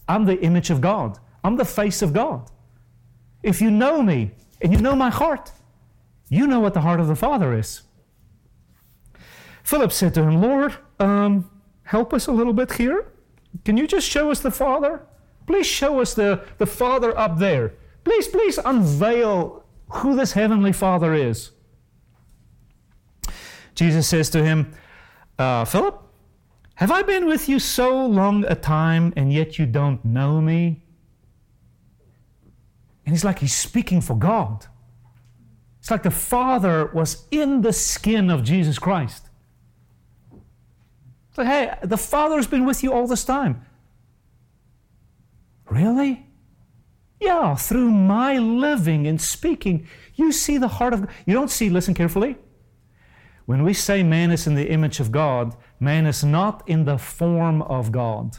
I'm 0.09 0.24
the 0.24 0.40
image 0.40 0.70
of 0.70 0.80
God. 0.80 1.18
I'm 1.42 1.57
the 1.57 1.64
face 1.64 2.02
of 2.02 2.12
God. 2.12 2.50
If 3.42 3.61
you 3.61 3.70
know 3.70 4.02
me 4.02 4.32
and 4.61 4.72
you 4.72 4.80
know 4.80 4.94
my 4.94 5.11
heart, 5.11 5.52
you 6.28 6.46
know 6.46 6.61
what 6.61 6.74
the 6.74 6.80
heart 6.80 7.00
of 7.00 7.09
the 7.09 7.16
Father 7.16 7.55
is. 7.55 7.82
Philip 9.62 9.92
said 9.92 10.14
to 10.14 10.22
him, 10.22 10.42
Lord, 10.42 10.74
um, 10.98 11.50
help 11.84 12.12
us 12.12 12.26
a 12.26 12.32
little 12.32 12.52
bit 12.52 12.72
here. 12.72 13.07
Can 13.64 13.76
you 13.76 13.86
just 13.86 14.09
show 14.09 14.30
us 14.30 14.40
the 14.40 14.50
Father? 14.50 15.07
Please 15.46 15.66
show 15.66 16.00
us 16.00 16.14
the, 16.14 16.44
the 16.59 16.66
Father 16.66 17.16
up 17.18 17.38
there. 17.38 17.74
Please, 18.05 18.28
please 18.28 18.59
unveil 18.59 19.64
who 19.89 20.16
this 20.16 20.32
heavenly 20.32 20.72
Father 20.72 21.14
is. 21.14 21.51
Jesus 23.74 24.07
says 24.07 24.30
to 24.30 24.45
him, 24.45 24.72
uh, 25.39 25.64
Philip, 25.64 26.01
have 26.76 26.91
I 26.91 27.03
been 27.03 27.26
with 27.26 27.49
you 27.49 27.59
so 27.59 28.07
long 28.07 28.45
a 28.47 28.55
time 28.55 29.12
and 29.16 29.32
yet 29.32 29.59
you 29.59 29.66
don't 29.66 30.05
know 30.05 30.41
me? 30.41 30.85
And 33.05 33.14
he's 33.14 33.24
like, 33.24 33.41
he's 33.41 33.55
speaking 33.55 34.01
for 34.01 34.16
God. 34.16 34.66
It's 35.80 35.91
like 35.91 36.03
the 36.03 36.11
Father 36.11 36.87
was 36.95 37.26
in 37.30 37.61
the 37.61 37.72
skin 37.72 38.30
of 38.30 38.43
Jesus 38.43 38.78
Christ. 38.78 39.28
It's 41.28 41.39
like, 41.39 41.47
hey, 41.47 41.74
the 41.82 41.99
Father's 41.99 42.47
been 42.47 42.64
with 42.64 42.82
you 42.82 42.93
all 42.93 43.07
this 43.07 43.24
time. 43.24 43.66
Really? 45.68 46.26
Yeah, 47.25 47.55
through 47.55 47.91
my 47.91 48.37
living 48.37 49.07
and 49.07 49.18
speaking, 49.18 49.89
you 50.14 50.31
see 50.31 50.59
the 50.59 50.68
heart 50.68 50.93
of 50.93 51.01
God. 51.01 51.11
You 51.25 51.33
don't 51.33 51.51
see, 51.51 51.70
listen 51.70 51.95
carefully. 51.95 52.37
When 53.47 53.64
we 53.64 53.72
say 53.72 54.03
man 54.03 54.31
is 54.31 54.47
in 54.47 54.57
the 54.57 54.70
image 54.70 55.01
of 55.01 55.11
God, 55.11 55.57
man 55.81 56.05
is 56.05 56.22
not 56.22 56.62
in 56.68 56.85
the 56.85 56.99
form 56.99 57.62
of 57.62 57.91
God. 57.93 58.37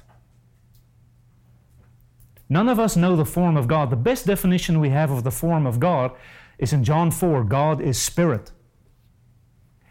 None 2.48 2.70
of 2.70 2.80
us 2.80 2.96
know 2.96 3.16
the 3.16 3.26
form 3.26 3.58
of 3.58 3.68
God. 3.68 3.90
The 3.90 3.96
best 3.96 4.28
definition 4.28 4.80
we 4.80 4.90
have 4.90 5.10
of 5.10 5.24
the 5.24 5.32
form 5.32 5.66
of 5.66 5.80
God 5.80 6.12
is 6.60 6.72
in 6.72 6.84
John 6.84 7.10
4 7.10 7.44
God 7.44 7.82
is 7.82 8.00
spirit. 8.00 8.52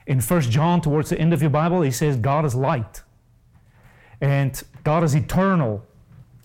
In 0.07 0.21
1 0.21 0.41
John, 0.43 0.81
towards 0.81 1.11
the 1.11 1.19
end 1.19 1.33
of 1.33 1.43
your 1.43 1.51
Bible, 1.51 1.83
he 1.83 1.91
says 1.91 2.17
God 2.17 2.45
is 2.45 2.55
light. 2.55 3.03
And 4.21 4.63
God 4.85 5.03
is 5.03 5.17
eternal. 5.17 5.85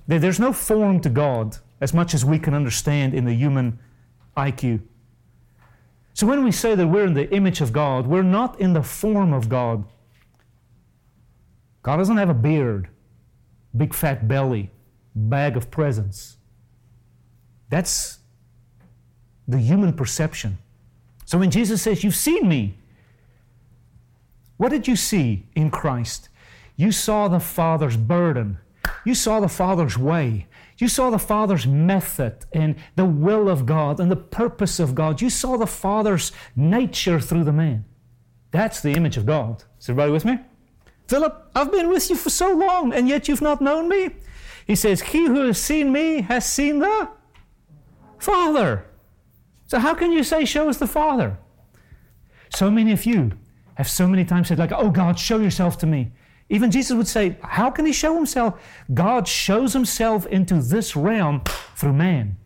There's 0.07 0.39
no 0.39 0.51
form 0.51 0.99
to 1.01 1.09
God 1.09 1.59
as 1.81 1.93
much 1.93 2.13
as 2.13 2.25
we 2.25 2.39
can 2.39 2.53
understand 2.53 3.13
in 3.13 3.25
the 3.25 3.33
human 3.33 3.79
IQ. 4.35 4.81
So 6.13 6.27
when 6.27 6.43
we 6.43 6.51
say 6.51 6.75
that 6.75 6.87
we're 6.87 7.05
in 7.05 7.13
the 7.13 7.33
image 7.33 7.61
of 7.61 7.71
God, 7.71 8.05
we're 8.05 8.23
not 8.23 8.59
in 8.59 8.73
the 8.73 8.83
form 8.83 9.33
of 9.33 9.47
God. 9.47 9.85
God 11.81 11.97
doesn't 11.97 12.17
have 12.17 12.29
a 12.29 12.33
beard, 12.33 12.89
big 13.75 13.93
fat 13.93 14.27
belly, 14.27 14.69
bag 15.15 15.55
of 15.55 15.71
presents. 15.71 16.37
That's 17.69 18.19
the 19.47 19.59
human 19.59 19.93
perception. 19.93 20.57
So 21.25 21.37
when 21.37 21.51
Jesus 21.51 21.81
says, 21.81 22.03
You've 22.03 22.15
seen 22.15 22.47
me, 22.47 22.77
what 24.57 24.69
did 24.69 24.87
you 24.87 24.95
see 24.95 25.45
in 25.55 25.71
Christ? 25.71 26.27
You 26.75 26.91
saw 26.91 27.27
the 27.27 27.39
Father's 27.39 27.95
burden, 27.95 28.57
you 29.05 29.15
saw 29.15 29.39
the 29.39 29.47
Father's 29.47 29.97
way, 29.97 30.47
you 30.79 30.87
saw 30.87 31.09
the 31.09 31.19
Father's 31.19 31.67
method 31.67 32.45
and 32.53 32.75
the 32.95 33.05
will 33.05 33.49
of 33.49 33.65
God 33.65 33.99
and 33.99 34.09
the 34.09 34.15
purpose 34.15 34.79
of 34.79 34.95
God. 34.95 35.21
You 35.21 35.29
saw 35.29 35.57
the 35.57 35.67
Father's 35.67 36.31
nature 36.55 37.19
through 37.19 37.43
the 37.43 37.51
man. 37.51 37.85
That's 38.51 38.81
the 38.81 38.93
image 38.93 39.17
of 39.17 39.25
God. 39.25 39.63
Is 39.79 39.89
everybody 39.89 40.11
with 40.11 40.25
me? 40.25 40.39
Philip, 41.07 41.51
I've 41.53 41.71
been 41.71 41.89
with 41.89 42.09
you 42.09 42.15
for 42.15 42.29
so 42.29 42.53
long 42.53 42.93
and 42.93 43.07
yet 43.07 43.27
you've 43.27 43.41
not 43.41 43.61
known 43.61 43.89
me. 43.89 44.09
He 44.65 44.75
says, 44.75 45.01
He 45.01 45.25
who 45.25 45.47
has 45.47 45.61
seen 45.61 45.91
me 45.91 46.21
has 46.21 46.45
seen 46.45 46.79
the 46.79 47.09
Father. 48.17 48.85
So 49.67 49.79
how 49.79 49.93
can 49.93 50.11
you 50.11 50.23
say, 50.23 50.45
Show 50.45 50.69
us 50.69 50.77
the 50.77 50.87
Father? 50.87 51.37
So 52.55 52.71
many 52.71 52.91
of 52.91 53.05
you 53.05 53.31
have 53.75 53.89
so 53.89 54.07
many 54.07 54.25
times 54.25 54.49
said, 54.49 54.59
like, 54.59 54.73
oh 54.73 54.89
God, 54.89 55.17
show 55.17 55.39
yourself 55.39 55.77
to 55.79 55.87
me. 55.87 56.11
Even 56.49 56.71
Jesus 56.71 56.95
would 56.97 57.07
say, 57.07 57.37
How 57.41 57.69
can 57.69 57.85
he 57.85 57.93
show 57.93 58.15
himself? 58.15 58.59
God 58.93 59.27
shows 59.27 59.73
himself 59.73 60.25
into 60.25 60.55
this 60.55 60.95
realm 60.95 61.43
through 61.75 61.93
man. 61.93 62.37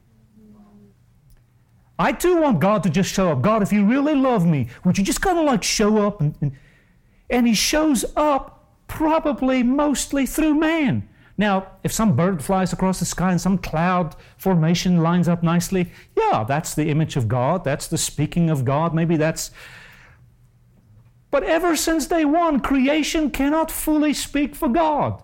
I 1.97 2.11
too 2.11 2.41
want 2.41 2.59
God 2.59 2.83
to 2.83 2.89
just 2.89 3.13
show 3.13 3.31
up. 3.31 3.41
God, 3.41 3.61
if 3.61 3.71
you 3.71 3.85
really 3.85 4.15
love 4.15 4.45
me, 4.45 4.67
would 4.83 4.97
you 4.97 5.03
just 5.03 5.21
kind 5.21 5.37
of 5.37 5.45
like 5.45 5.63
show 5.63 6.05
up? 6.05 6.19
And, 6.21 6.35
and, 6.41 6.51
and 7.29 7.47
he 7.47 7.53
shows 7.53 8.03
up 8.15 8.67
probably 8.87 9.63
mostly 9.63 10.25
through 10.25 10.55
man. 10.55 11.07
Now, 11.37 11.67
if 11.83 11.91
some 11.91 12.15
bird 12.15 12.43
flies 12.43 12.73
across 12.73 12.99
the 12.99 13.05
sky 13.05 13.31
and 13.31 13.41
some 13.41 13.57
cloud 13.57 14.15
formation 14.37 15.01
lines 15.01 15.27
up 15.27 15.43
nicely, 15.43 15.91
yeah, 16.15 16.43
that's 16.47 16.75
the 16.75 16.89
image 16.89 17.15
of 17.15 17.27
God. 17.27 17.63
That's 17.63 17.87
the 17.87 17.97
speaking 17.97 18.49
of 18.49 18.65
God. 18.65 18.93
Maybe 18.93 19.15
that's. 19.15 19.51
But 21.33 21.45
ever 21.45 21.75
since 21.75 22.05
day 22.05 22.25
one, 22.25 22.59
creation 22.59 23.31
cannot 23.31 23.71
fully 23.71 24.13
speak 24.13 24.53
for 24.53 24.69
God. 24.69 25.19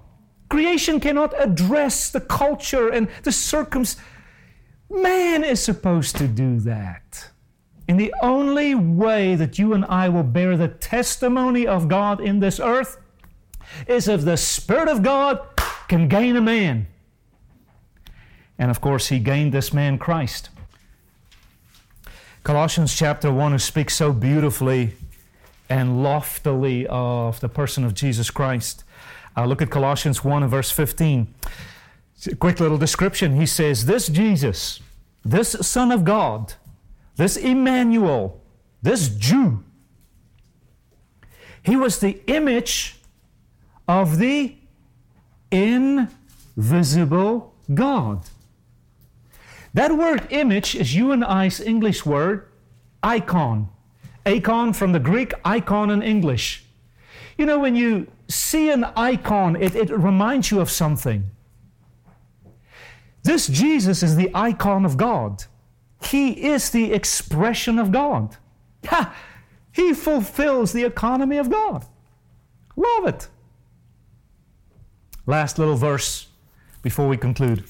Creation 0.50 1.00
cannot 1.00 1.40
address 1.40 2.10
the 2.10 2.20
culture 2.20 2.90
and 2.90 3.10
the 3.22 3.32
circumstances. 3.32 4.04
Man 4.90 5.44
is 5.44 5.64
supposed 5.64 6.16
to 6.16 6.28
do 6.28 6.60
that. 6.62 7.30
And 7.88 8.00
the 8.00 8.12
only 8.24 8.74
way 8.74 9.36
that 9.36 9.60
you 9.60 9.74
and 9.74 9.86
I 9.86 10.10
will 10.10 10.24
bear 10.24 10.58
the 10.58 10.68
testimony 10.68 11.68
of 11.68 11.88
God 11.88 12.20
in 12.20 12.40
this 12.40 12.60
earth 12.60 12.98
is 13.86 14.08
if 14.08 14.26
the 14.26 14.36
Spirit 14.36 14.88
of 14.88 15.04
God 15.04 15.48
can 15.88 16.08
gain 16.08 16.36
a 16.36 16.42
man. 16.42 16.88
And 18.58 18.72
of 18.72 18.82
course, 18.82 19.10
he 19.10 19.20
gained 19.20 19.54
this 19.54 19.72
man, 19.72 20.00
Christ. 20.00 20.50
Colossians 22.44 22.96
chapter 22.96 23.32
1 23.32 23.52
who 23.52 23.60
speaks 23.60 23.94
so 23.94 24.12
beautifully 24.12 24.96
and 25.70 26.04
loftily 26.04 26.88
of 26.88 27.40
the 27.40 27.50
person 27.50 27.84
of 27.84 27.94
Jesus 27.94 28.32
Christ. 28.32 28.84
Uh, 29.38 29.46
look 29.46 29.62
at 29.62 29.70
Colossians 29.70 30.24
1 30.24 30.44
and 30.44 30.52
verse 30.52 30.72
15. 30.72 31.34
A 32.32 32.36
quick 32.36 32.60
little 32.60 32.78
description. 32.78 33.36
He 33.36 33.46
says, 33.46 33.86
This 33.86 34.08
Jesus, 34.08 34.82
this 35.24 35.56
Son 35.62 35.92
of 35.92 36.04
God, 36.04 36.54
this 37.16 37.38
Emmanuel, 37.38 38.42
this 38.82 39.10
Jew, 39.10 39.64
he 41.62 41.76
was 41.76 42.00
the 42.00 42.22
image 42.28 42.96
of 43.88 44.18
the 44.18 44.56
invisible 45.52 47.54
God. 47.74 48.26
That 49.74 49.96
word 49.96 50.28
image 50.32 50.76
is 50.76 50.96
you 50.96 51.12
and 51.12 51.24
I's 51.24 51.62
English 51.62 52.06
word, 52.06 52.48
icon. 53.04 53.70
Icon 54.26 54.74
from 54.74 54.92
the 54.92 55.00
Greek, 55.00 55.34
icon 55.46 55.90
in 55.90 56.02
English. 56.02 56.64
You 57.38 57.46
know, 57.46 57.60
when 57.60 57.76
you 57.76 58.08
see 58.28 58.70
an 58.70 58.84
icon, 58.96 59.56
it, 59.56 59.76
it 59.76 59.90
reminds 59.90 60.52
you 60.52 60.60
of 60.60 60.70
something. 60.70 61.30
This 63.24 63.48
Jesus 63.48 64.04
is 64.04 64.16
the 64.16 64.30
icon 64.34 64.86
of 64.86 64.98
God. 64.98 65.46
He 66.02 66.48
is 66.48 66.70
the 66.70 66.94
expression 66.94 67.80
of 67.80 67.92
God. 67.92 68.38
Ha! 68.86 69.16
He 69.72 69.94
fulfills 69.94 70.74
the 70.74 70.84
economy 70.84 71.38
of 71.38 71.50
God. 71.50 71.86
Love 72.76 73.08
it. 73.08 73.28
Last 75.26 75.60
little 75.60 75.76
verse 75.76 76.28
before 76.82 77.08
we 77.08 77.18
conclude. 77.18 77.64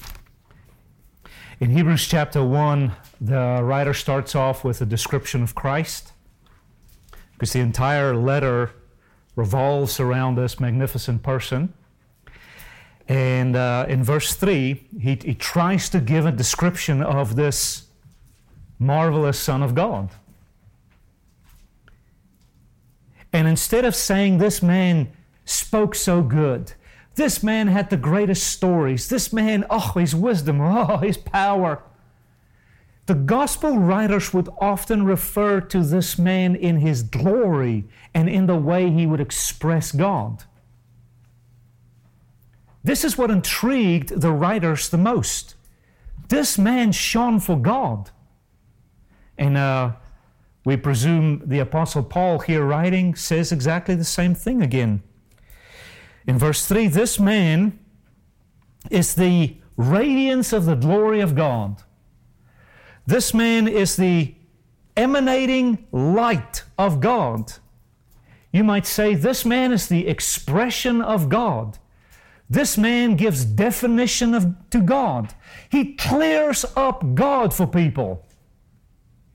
In 1.58 1.70
Hebrews 1.70 2.06
chapter 2.06 2.42
1, 2.42 2.92
the 3.20 3.60
writer 3.62 3.92
starts 3.92 4.34
off 4.34 4.64
with 4.64 4.80
a 4.80 4.86
description 4.86 5.42
of 5.42 5.54
Christ 5.54 6.12
because 7.40 7.54
the 7.54 7.60
entire 7.60 8.14
letter 8.14 8.70
revolves 9.34 9.98
around 9.98 10.34
this 10.34 10.60
magnificent 10.60 11.22
person. 11.22 11.72
And 13.08 13.56
uh, 13.56 13.86
in 13.88 14.04
verse 14.04 14.34
3, 14.34 14.86
he, 15.00 15.18
he 15.24 15.34
tries 15.34 15.88
to 15.88 16.00
give 16.00 16.26
a 16.26 16.32
description 16.32 17.02
of 17.02 17.36
this 17.36 17.86
marvelous 18.78 19.40
Son 19.40 19.62
of 19.62 19.74
God. 19.74 20.10
And 23.32 23.48
instead 23.48 23.86
of 23.86 23.94
saying 23.94 24.36
this 24.36 24.62
man 24.62 25.10
spoke 25.46 25.94
so 25.94 26.22
good, 26.22 26.74
this 27.14 27.42
man 27.42 27.68
had 27.68 27.88
the 27.88 27.96
greatest 27.96 28.48
stories. 28.48 29.08
This 29.08 29.32
man, 29.32 29.64
oh, 29.70 29.92
his 29.96 30.14
wisdom, 30.14 30.60
oh, 30.60 30.98
his 30.98 31.16
power. 31.16 31.82
The 33.06 33.14
gospel 33.14 33.78
writers 33.78 34.32
would 34.32 34.48
often 34.60 35.04
refer 35.04 35.60
to 35.62 35.82
this 35.82 36.18
man 36.18 36.54
in 36.54 36.78
his 36.78 37.02
glory 37.02 37.88
and 38.14 38.28
in 38.28 38.46
the 38.46 38.56
way 38.56 38.90
he 38.90 39.06
would 39.06 39.20
express 39.20 39.92
God. 39.92 40.44
This 42.82 43.04
is 43.04 43.18
what 43.18 43.30
intrigued 43.30 44.20
the 44.20 44.32
writers 44.32 44.88
the 44.88 44.98
most. 44.98 45.54
This 46.28 46.56
man 46.56 46.92
shone 46.92 47.40
for 47.40 47.58
God. 47.58 48.10
And 49.36 49.56
uh, 49.56 49.92
we 50.64 50.76
presume 50.76 51.42
the 51.44 51.58
Apostle 51.58 52.02
Paul 52.02 52.38
here 52.38 52.64
writing 52.64 53.14
says 53.14 53.52
exactly 53.52 53.94
the 53.94 54.04
same 54.04 54.34
thing 54.34 54.62
again. 54.62 55.02
In 56.26 56.38
verse 56.38 56.66
3, 56.66 56.86
this 56.88 57.18
man 57.18 57.78
is 58.90 59.14
the 59.14 59.56
radiance 59.76 60.52
of 60.52 60.66
the 60.66 60.74
glory 60.74 61.20
of 61.20 61.34
God. 61.34 61.82
This 63.10 63.34
man 63.34 63.66
is 63.66 63.96
the 63.96 64.36
emanating 64.96 65.84
light 65.90 66.62
of 66.78 67.00
God. 67.00 67.54
You 68.52 68.62
might 68.62 68.86
say, 68.86 69.16
this 69.16 69.44
man 69.44 69.72
is 69.72 69.88
the 69.88 70.06
expression 70.06 71.02
of 71.02 71.28
God. 71.28 71.78
This 72.48 72.78
man 72.78 73.16
gives 73.16 73.44
definition 73.44 74.32
of, 74.32 74.54
to 74.70 74.80
God. 74.80 75.34
He 75.68 75.94
clears 75.94 76.64
up 76.76 77.16
God 77.16 77.52
for 77.52 77.66
people. 77.66 78.24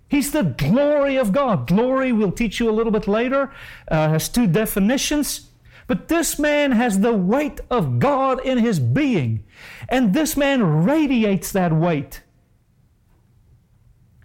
He's 0.08 0.32
the 0.32 0.44
glory 0.44 1.18
of 1.18 1.34
God. 1.34 1.68
Glory, 1.68 2.14
we'll 2.14 2.32
teach 2.32 2.62
you 2.62 2.70
a 2.70 2.78
little 2.78 2.94
bit 2.94 3.10
later, 3.10 3.52
uh, 3.92 4.08
has 4.08 4.30
two 4.30 4.48
definitions. 4.48 5.50
But 5.88 6.08
this 6.08 6.40
man 6.40 6.72
has 6.72 7.02
the 7.02 7.14
weight 7.14 7.60
of 7.70 8.00
God 8.00 8.40
in 8.46 8.58
his 8.58 8.80
being, 8.80 9.44
and 9.90 10.14
this 10.14 10.38
man 10.38 10.86
radiates 10.86 11.52
that 11.52 11.74
weight. 11.74 12.22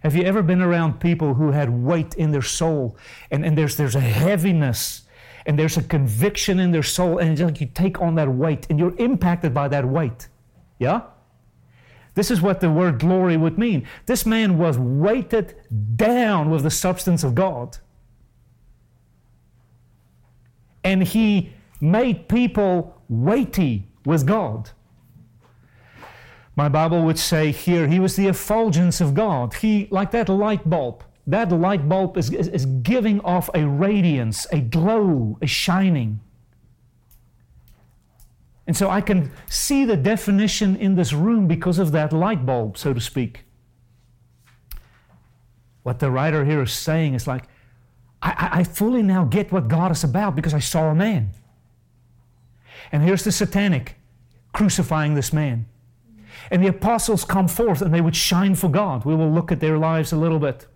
Have 0.02 0.16
you 0.16 0.22
ever 0.22 0.42
been 0.42 0.62
around 0.62 1.00
people 1.00 1.34
who 1.34 1.50
had 1.50 1.70
weight 1.70 2.14
in 2.14 2.30
their 2.30 2.42
soul, 2.42 2.96
and, 3.30 3.44
and 3.44 3.56
there's, 3.56 3.76
there's 3.76 3.94
a 3.94 4.00
heaviness, 4.00 5.02
and 5.46 5.58
there's 5.58 5.76
a 5.76 5.82
conviction 5.82 6.58
in 6.58 6.70
their 6.70 6.82
soul, 6.82 7.18
and 7.18 7.32
it's 7.32 7.40
like 7.40 7.60
you 7.60 7.68
take 7.72 8.00
on 8.00 8.14
that 8.14 8.28
weight, 8.28 8.66
and 8.70 8.78
you're 8.78 8.96
impacted 8.96 9.52
by 9.52 9.68
that 9.68 9.86
weight? 9.86 10.28
Yeah? 10.78 11.02
This 12.14 12.30
is 12.30 12.40
what 12.40 12.60
the 12.60 12.70
word 12.70 12.98
glory 12.98 13.36
would 13.36 13.58
mean. 13.58 13.86
This 14.06 14.26
man 14.26 14.58
was 14.58 14.78
weighted 14.78 15.54
down 15.96 16.50
with 16.50 16.62
the 16.62 16.70
substance 16.70 17.22
of 17.22 17.34
God 17.34 17.78
and 20.84 21.02
he 21.02 21.52
made 21.80 22.28
people 22.28 23.00
weighty 23.08 23.88
with 24.04 24.26
God. 24.26 24.70
My 26.60 26.68
Bible 26.68 27.02
would 27.04 27.18
say 27.18 27.52
here, 27.52 27.88
he 27.88 27.98
was 27.98 28.16
the 28.16 28.26
effulgence 28.26 29.00
of 29.00 29.14
God. 29.14 29.54
He, 29.54 29.88
like 29.90 30.10
that 30.10 30.28
light 30.28 30.68
bulb, 30.68 31.02
that 31.26 31.50
light 31.50 31.88
bulb 31.88 32.18
is, 32.18 32.30
is, 32.30 32.48
is 32.48 32.66
giving 32.66 33.18
off 33.22 33.48
a 33.54 33.66
radiance, 33.66 34.46
a 34.52 34.60
glow, 34.60 35.38
a 35.40 35.46
shining. 35.46 36.20
And 38.66 38.76
so 38.76 38.90
I 38.90 39.00
can 39.00 39.32
see 39.48 39.86
the 39.86 39.96
definition 39.96 40.76
in 40.76 40.96
this 40.96 41.14
room 41.14 41.48
because 41.48 41.78
of 41.78 41.92
that 41.92 42.12
light 42.12 42.44
bulb, 42.44 42.76
so 42.76 42.92
to 42.92 43.00
speak. 43.00 43.44
What 45.82 45.98
the 45.98 46.10
writer 46.10 46.44
here 46.44 46.60
is 46.60 46.74
saying 46.74 47.14
is 47.14 47.26
like, 47.26 47.44
I, 48.20 48.50
I 48.52 48.64
fully 48.64 49.02
now 49.02 49.24
get 49.24 49.50
what 49.50 49.68
God 49.68 49.92
is 49.92 50.04
about 50.04 50.36
because 50.36 50.52
I 50.52 50.58
saw 50.58 50.90
a 50.90 50.94
man. 50.94 51.30
And 52.92 53.02
here's 53.02 53.24
the 53.24 53.32
satanic 53.32 53.96
crucifying 54.52 55.14
this 55.14 55.32
man. 55.32 55.64
And 56.50 56.62
the 56.62 56.68
apostles 56.68 57.24
come 57.24 57.48
forth 57.48 57.82
and 57.82 57.92
they 57.92 58.00
would 58.00 58.16
shine 58.16 58.54
for 58.54 58.68
God. 58.68 59.04
We 59.04 59.14
will 59.14 59.30
look 59.30 59.50
at 59.52 59.60
their 59.60 59.78
lives 59.78 60.12
a 60.12 60.16
little 60.16 60.38
bit. 60.38 60.66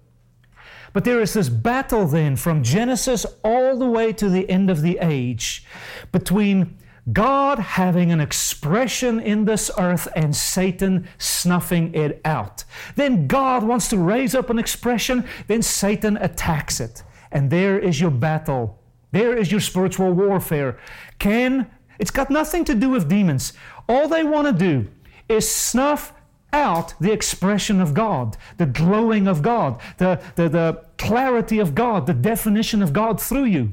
But 0.92 1.04
there 1.04 1.20
is 1.20 1.34
this 1.34 1.48
battle 1.48 2.06
then 2.06 2.36
from 2.36 2.62
Genesis 2.62 3.26
all 3.42 3.76
the 3.76 3.86
way 3.86 4.12
to 4.12 4.28
the 4.28 4.48
end 4.48 4.70
of 4.70 4.80
the 4.80 4.98
age 5.00 5.64
between 6.12 6.78
God 7.12 7.58
having 7.58 8.12
an 8.12 8.20
expression 8.20 9.20
in 9.20 9.44
this 9.44 9.70
earth 9.76 10.08
and 10.16 10.34
Satan 10.34 11.06
snuffing 11.18 11.92
it 11.94 12.20
out. 12.24 12.64
Then 12.94 13.26
God 13.26 13.62
wants 13.62 13.88
to 13.88 13.98
raise 13.98 14.34
up 14.34 14.48
an 14.50 14.58
expression, 14.58 15.26
then 15.48 15.62
Satan 15.62 16.16
attacks 16.18 16.80
it. 16.80 17.02
And 17.30 17.50
there 17.50 17.78
is 17.78 18.00
your 18.00 18.12
battle. 18.12 18.78
There 19.10 19.36
is 19.36 19.50
your 19.50 19.60
spiritual 19.60 20.12
warfare. 20.12 20.78
Can, 21.18 21.70
it's 21.98 22.10
got 22.10 22.30
nothing 22.30 22.64
to 22.66 22.74
do 22.74 22.88
with 22.88 23.08
demons. 23.08 23.52
All 23.88 24.08
they 24.08 24.24
want 24.24 24.46
to 24.46 24.52
do 24.52 24.88
is 25.28 25.50
snuff 25.50 26.12
out 26.52 26.94
the 27.00 27.12
expression 27.12 27.80
of 27.80 27.94
God, 27.94 28.36
the 28.58 28.66
glowing 28.66 29.26
of 29.26 29.42
God, 29.42 29.80
the, 29.98 30.22
the, 30.36 30.48
the 30.48 30.84
clarity 30.98 31.58
of 31.58 31.74
God, 31.74 32.06
the 32.06 32.14
definition 32.14 32.82
of 32.82 32.92
God 32.92 33.20
through 33.20 33.44
you. 33.44 33.72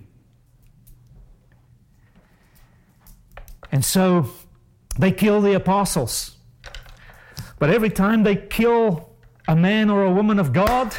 And 3.71 3.85
so 3.85 4.29
they 4.99 5.11
kill 5.11 5.41
the 5.41 5.53
apostles. 5.53 6.37
But 7.59 7.69
every 7.69 7.89
time 7.89 8.23
they 8.23 8.35
kill 8.35 9.09
a 9.47 9.55
man 9.55 9.89
or 9.89 10.03
a 10.03 10.11
woman 10.11 10.39
of 10.39 10.51
God, 10.51 10.95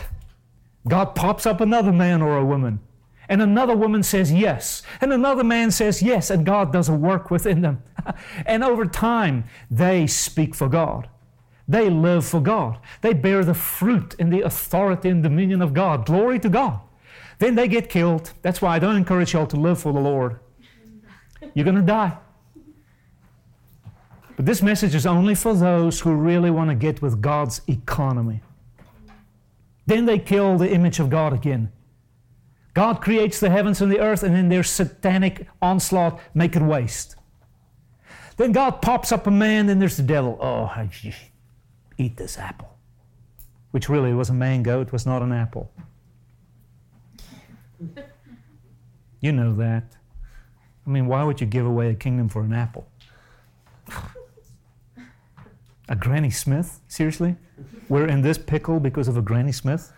God 0.87 1.15
pops 1.15 1.45
up 1.45 1.61
another 1.61 1.93
man 1.93 2.23
or 2.23 2.39
a 2.39 2.45
woman. 2.45 2.81
And 3.33 3.41
another 3.41 3.75
woman 3.75 4.03
says 4.03 4.31
yes. 4.31 4.83
And 5.01 5.11
another 5.11 5.43
man 5.43 5.71
says 5.71 6.03
yes. 6.03 6.29
And 6.29 6.45
God 6.45 6.71
does 6.71 6.91
a 6.91 6.95
work 6.95 7.31
within 7.31 7.63
them. 7.63 7.83
and 8.47 8.63
over 8.63 8.85
time, 8.85 9.45
they 9.71 10.07
speak 10.07 10.55
for 10.55 10.69
God. 10.69 11.09
They 11.67 11.89
live 11.89 12.27
for 12.27 12.43
God. 12.43 12.79
They 13.01 13.15
bear 13.15 13.43
the 13.43 13.55
fruit 13.55 14.15
and 14.19 14.31
the 14.31 14.43
authority 14.43 15.09
and 15.09 15.23
dominion 15.23 15.63
of 15.63 15.73
God. 15.73 16.05
Glory 16.05 16.39
to 16.41 16.51
God. 16.51 16.81
Then 17.39 17.55
they 17.55 17.69
get 17.69 17.89
killed. 17.89 18.35
That's 18.43 18.61
why 18.61 18.77
I 18.77 18.79
don't 18.79 18.97
encourage 18.97 19.33
y'all 19.33 19.47
to 19.47 19.57
live 19.57 19.81
for 19.81 19.95
the 19.95 19.99
Lord. 19.99 20.39
You're 21.55 21.65
going 21.65 21.77
to 21.77 21.81
die. 21.81 22.19
But 24.37 24.45
this 24.45 24.61
message 24.61 24.95
is 24.95 25.07
only 25.07 25.35
for 25.35 25.55
those 25.55 26.01
who 26.01 26.13
really 26.13 26.51
want 26.51 26.69
to 26.69 26.75
get 26.75 27.01
with 27.01 27.23
God's 27.23 27.63
economy. 27.67 28.43
Then 29.87 30.05
they 30.05 30.19
kill 30.19 30.59
the 30.59 30.71
image 30.71 31.01
of 31.01 31.09
God 31.09 31.33
again. 31.33 31.73
God 32.75 33.03
creates 33.03 33.39
the 33.39 33.51
heavens 33.51 33.81
and 33.83 33.93
the 33.93 34.01
earth, 34.01 34.23
and 34.23 34.35
then 34.35 34.49
their 34.49 34.63
satanic 34.63 35.47
onslaught 35.61 36.21
make 36.35 36.57
it 36.57 36.63
waste. 36.63 37.17
Then 38.37 38.53
God 38.53 38.81
pops 38.81 39.13
up 39.13 39.27
a 39.27 39.31
man, 39.31 39.69
and 39.69 39.81
there's 39.81 39.97
the 39.97 40.03
devil. 40.03 40.39
Oh, 40.41 40.71
eat 41.99 42.17
this 42.17 42.39
apple. 42.39 42.79
Which 43.73 43.89
really 43.89 44.13
was 44.13 44.31
a 44.31 44.35
mango, 44.35 44.81
it 44.81 44.93
was 44.93 45.07
not 45.07 45.23
an 45.23 45.33
apple. 45.33 45.71
You 49.21 49.33
know 49.33 49.55
that. 49.55 49.97
I 50.87 50.91
mean, 50.91 51.07
why 51.07 51.23
would 51.25 51.41
you 51.41 51.47
give 51.47 51.67
away 51.67 51.91
a 51.91 51.95
kingdom 51.95 52.29
for 52.29 52.43
an 52.43 52.53
apple? 52.53 52.89
A 55.89 55.97
Granny 55.97 56.31
Smith? 56.31 56.81
Seriously? 56.89 57.37
We're 57.89 58.09
in 58.09 58.23
this 58.23 58.39
pickle 58.39 58.81
because 58.81 59.09
of 59.09 59.17
a 59.17 59.23
Granny 59.23 59.53
Smith? 59.53 59.93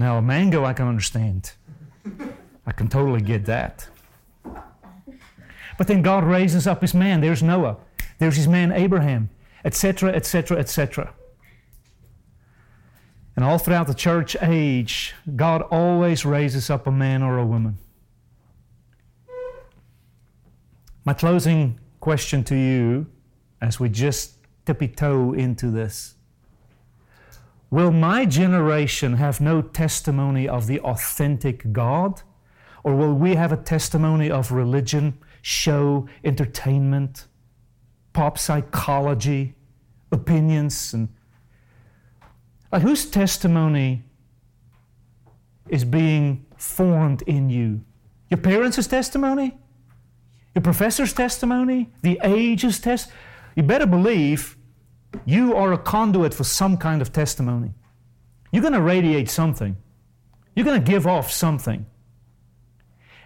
Now, 0.00 0.16
a 0.16 0.22
mango 0.22 0.64
I 0.64 0.72
can 0.72 0.88
understand. 0.88 1.52
I 2.66 2.72
can 2.72 2.88
totally 2.88 3.20
get 3.20 3.44
that. 3.44 3.86
But 5.76 5.88
then 5.88 6.00
God 6.00 6.24
raises 6.24 6.66
up 6.66 6.80
his 6.80 6.94
man. 6.94 7.20
There's 7.20 7.42
Noah. 7.42 7.76
There's 8.18 8.36
his 8.36 8.48
man 8.48 8.72
Abraham, 8.72 9.28
etc., 9.62 10.12
etc., 10.12 10.58
etc. 10.58 11.12
And 13.36 13.44
all 13.44 13.58
throughout 13.58 13.88
the 13.88 13.94
church 13.94 14.36
age, 14.40 15.14
God 15.36 15.60
always 15.70 16.24
raises 16.24 16.70
up 16.70 16.86
a 16.86 16.90
man 16.90 17.22
or 17.22 17.36
a 17.36 17.44
woman. 17.44 17.76
My 21.04 21.12
closing 21.12 21.78
question 22.00 22.42
to 22.44 22.56
you 22.56 23.06
as 23.60 23.78
we 23.78 23.90
just 23.90 24.38
tippy 24.64 24.88
toe 24.88 25.34
into 25.34 25.70
this 25.70 26.14
Will 27.70 27.92
my 27.92 28.24
generation 28.24 29.14
have 29.14 29.40
no 29.40 29.62
testimony 29.62 30.48
of 30.48 30.66
the 30.66 30.80
authentic 30.80 31.72
God? 31.72 32.22
Or 32.82 32.96
will 32.96 33.14
we 33.14 33.36
have 33.36 33.52
a 33.52 33.56
testimony 33.56 34.30
of 34.30 34.50
religion, 34.50 35.18
show, 35.42 36.08
entertainment, 36.24 37.26
pop 38.12 38.38
psychology, 38.38 39.54
opinions, 40.10 40.92
and 40.94 41.08
like 42.72 42.82
whose 42.82 43.06
testimony 43.06 44.02
is 45.68 45.84
being 45.84 46.44
formed 46.56 47.22
in 47.22 47.50
you? 47.50 47.82
Your 48.30 48.38
parents' 48.38 48.86
testimony? 48.86 49.56
Your 50.54 50.62
professor's 50.62 51.12
testimony, 51.12 51.90
the 52.02 52.18
age's 52.24 52.80
test, 52.80 53.12
you 53.54 53.62
better 53.62 53.86
believe 53.86 54.56
you 55.24 55.54
are 55.54 55.72
a 55.72 55.78
conduit 55.78 56.34
for 56.34 56.44
some 56.44 56.76
kind 56.76 57.02
of 57.02 57.12
testimony. 57.12 57.72
You're 58.52 58.62
going 58.62 58.74
to 58.74 58.82
radiate 58.82 59.30
something. 59.30 59.76
You're 60.54 60.64
going 60.64 60.82
to 60.82 60.90
give 60.90 61.06
off 61.06 61.30
something. 61.30 61.86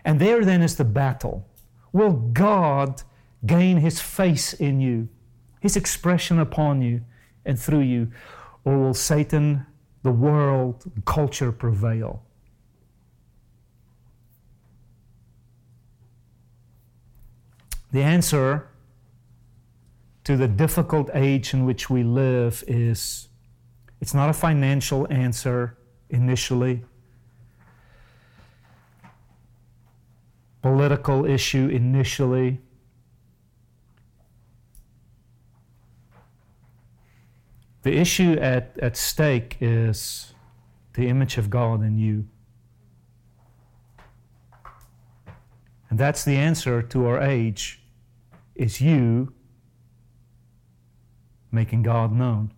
And 0.04 0.20
there 0.20 0.44
then 0.44 0.62
is 0.62 0.76
the 0.76 0.84
battle. 0.84 1.48
Will 1.92 2.12
God 2.12 3.02
gain 3.46 3.78
His 3.78 4.00
face 4.00 4.52
in 4.52 4.80
you, 4.80 5.08
His 5.60 5.76
expression 5.76 6.38
upon 6.38 6.82
you 6.82 7.02
and 7.44 7.58
through 7.58 7.80
you? 7.80 8.10
Or 8.64 8.78
will 8.78 8.94
Satan, 8.94 9.66
the 10.02 10.10
world, 10.10 10.84
culture 11.04 11.52
prevail? 11.52 12.22
The 17.92 18.02
answer 18.02 18.68
to 20.24 20.36
the 20.38 20.48
difficult 20.48 21.10
age 21.14 21.52
in 21.52 21.66
which 21.66 21.90
we 21.90 22.02
live 22.02 22.64
is 22.66 23.28
it's 24.00 24.14
not 24.14 24.30
a 24.30 24.32
financial 24.32 25.06
answer 25.10 25.76
initially, 26.08 26.84
political 30.62 31.26
issue 31.26 31.68
initially. 31.68 32.60
The 37.82 37.98
issue 37.98 38.32
at, 38.40 38.78
at 38.80 38.96
stake 38.96 39.58
is 39.60 40.32
the 40.94 41.08
image 41.08 41.36
of 41.36 41.50
God 41.50 41.82
in 41.82 41.98
you. 41.98 42.26
And 45.90 45.98
that's 45.98 46.24
the 46.24 46.36
answer 46.36 46.80
to 46.80 47.06
our 47.06 47.20
age 47.20 47.82
is 48.54 48.80
you 48.80 49.33
making 51.54 51.82
God 51.82 52.12
known. 52.12 52.52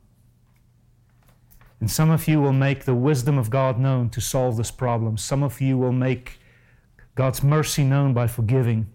And 1.81 1.91
some 1.91 2.11
of 2.11 2.27
you 2.27 2.41
will 2.41 2.55
make 2.55 2.85
the 2.85 2.95
wisdom 2.95 3.37
of 3.37 3.51
God 3.51 3.79
known 3.79 4.09
to 4.11 4.21
solve 4.21 4.57
this 4.57 4.71
problem. 4.71 5.19
Some 5.19 5.43
of 5.43 5.61
you 5.61 5.77
will 5.77 5.93
make 5.93 6.41
God's 7.15 7.43
mercy 7.43 7.85
known 7.85 8.15
by 8.15 8.27
forgiving. 8.27 8.87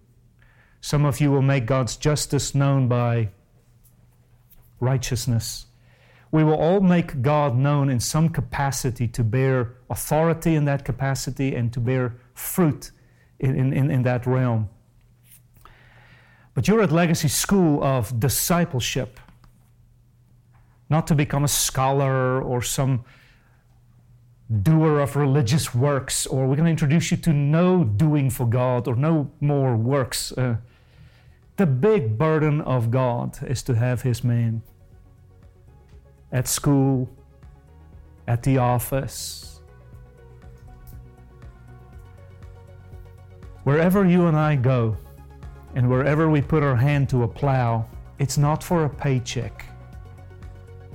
Some 0.80 1.04
of 1.04 1.20
you 1.20 1.30
will 1.30 1.42
make 1.42 1.64
God's 1.64 1.96
justice 1.96 2.54
known 2.54 2.88
by 2.88 3.28
righteousness. 4.80 5.66
We 6.32 6.42
will 6.42 6.54
all 6.54 6.80
make 6.80 7.22
God 7.22 7.56
known 7.56 7.88
in 7.88 8.00
some 8.00 8.30
capacity 8.30 9.06
to 9.08 9.22
bear 9.22 9.74
authority 9.90 10.54
in 10.54 10.64
that 10.64 10.84
capacity 10.84 11.54
and 11.54 11.72
to 11.72 11.78
bear 11.78 12.16
fruit 12.34 12.90
in, 13.38 13.72
in, 13.72 13.90
in 13.90 14.02
that 14.02 14.26
realm. 14.26 14.70
But 16.54 16.68
you're 16.68 16.82
at 16.82 16.92
Legacy 16.92 17.28
School 17.28 17.82
of 17.82 18.18
Discipleship, 18.18 19.20
not 20.92 21.06
to 21.06 21.14
become 21.14 21.42
a 21.42 21.48
scholar 21.48 22.42
or 22.42 22.60
some 22.60 23.02
doer 24.62 25.00
of 25.00 25.16
religious 25.16 25.74
works, 25.74 26.26
or 26.26 26.46
we're 26.46 26.54
going 26.54 26.66
to 26.66 26.70
introduce 26.70 27.10
you 27.10 27.16
to 27.16 27.32
no 27.32 27.82
doing 27.82 28.28
for 28.28 28.46
God 28.46 28.86
or 28.86 28.94
no 28.94 29.30
more 29.40 29.74
works. 29.74 30.32
Uh, 30.32 30.56
the 31.56 31.64
big 31.64 32.18
burden 32.18 32.60
of 32.60 32.90
God 32.90 33.38
is 33.48 33.62
to 33.62 33.74
have 33.74 34.02
His 34.02 34.22
man 34.22 34.62
at 36.30 36.46
school, 36.46 37.08
at 38.28 38.42
the 38.42 38.58
office, 38.58 39.62
wherever 43.64 44.04
you 44.04 44.26
and 44.26 44.36
I 44.36 44.56
go. 44.56 44.96
And 45.74 45.88
wherever 45.88 46.28
we 46.28 46.42
put 46.42 46.62
our 46.62 46.76
hand 46.76 47.08
to 47.08 47.22
a 47.22 47.28
plow, 47.28 47.86
it's 48.18 48.36
not 48.36 48.62
for 48.62 48.84
a 48.84 48.90
paycheck 48.90 49.71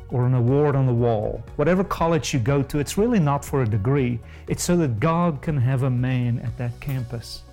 or 0.10 0.26
an 0.26 0.34
award 0.34 0.76
on 0.76 0.86
the 0.86 0.94
wall. 0.94 1.44
Whatever 1.56 1.84
college 1.84 2.34
you 2.34 2.40
go 2.40 2.64
to, 2.64 2.80
it's 2.80 2.98
really 2.98 3.20
not 3.20 3.44
for 3.44 3.64
a 3.64 3.68
degree. 3.68 4.20
It's 4.48 4.64
so 4.64 4.78
that 4.78 5.00
God 5.00 5.42
can 5.42 5.58
have 5.58 5.84
a 5.84 5.90
man 5.90 6.40
at 6.40 6.58
that 6.58 6.80
campus. 6.80 7.44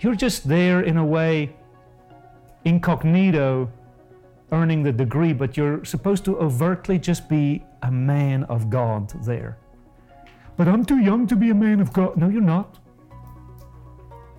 You're 0.00 0.14
just 0.14 0.48
there 0.48 0.80
in 0.82 0.96
a 0.96 1.04
way, 1.04 1.54
incognito, 2.64 3.70
earning 4.52 4.82
the 4.82 4.92
degree, 4.92 5.32
but 5.32 5.56
you're 5.56 5.84
supposed 5.84 6.24
to 6.24 6.38
overtly 6.38 6.98
just 6.98 7.28
be 7.28 7.64
a 7.82 7.90
man 7.90 8.44
of 8.44 8.70
God 8.70 9.10
there. 9.24 9.58
But 10.56 10.68
I'm 10.68 10.84
too 10.84 10.98
young 10.98 11.26
to 11.28 11.36
be 11.36 11.50
a 11.50 11.54
man 11.54 11.80
of 11.80 11.92
God. 11.92 12.16
No, 12.16 12.28
you're 12.28 12.42
not. 12.42 12.78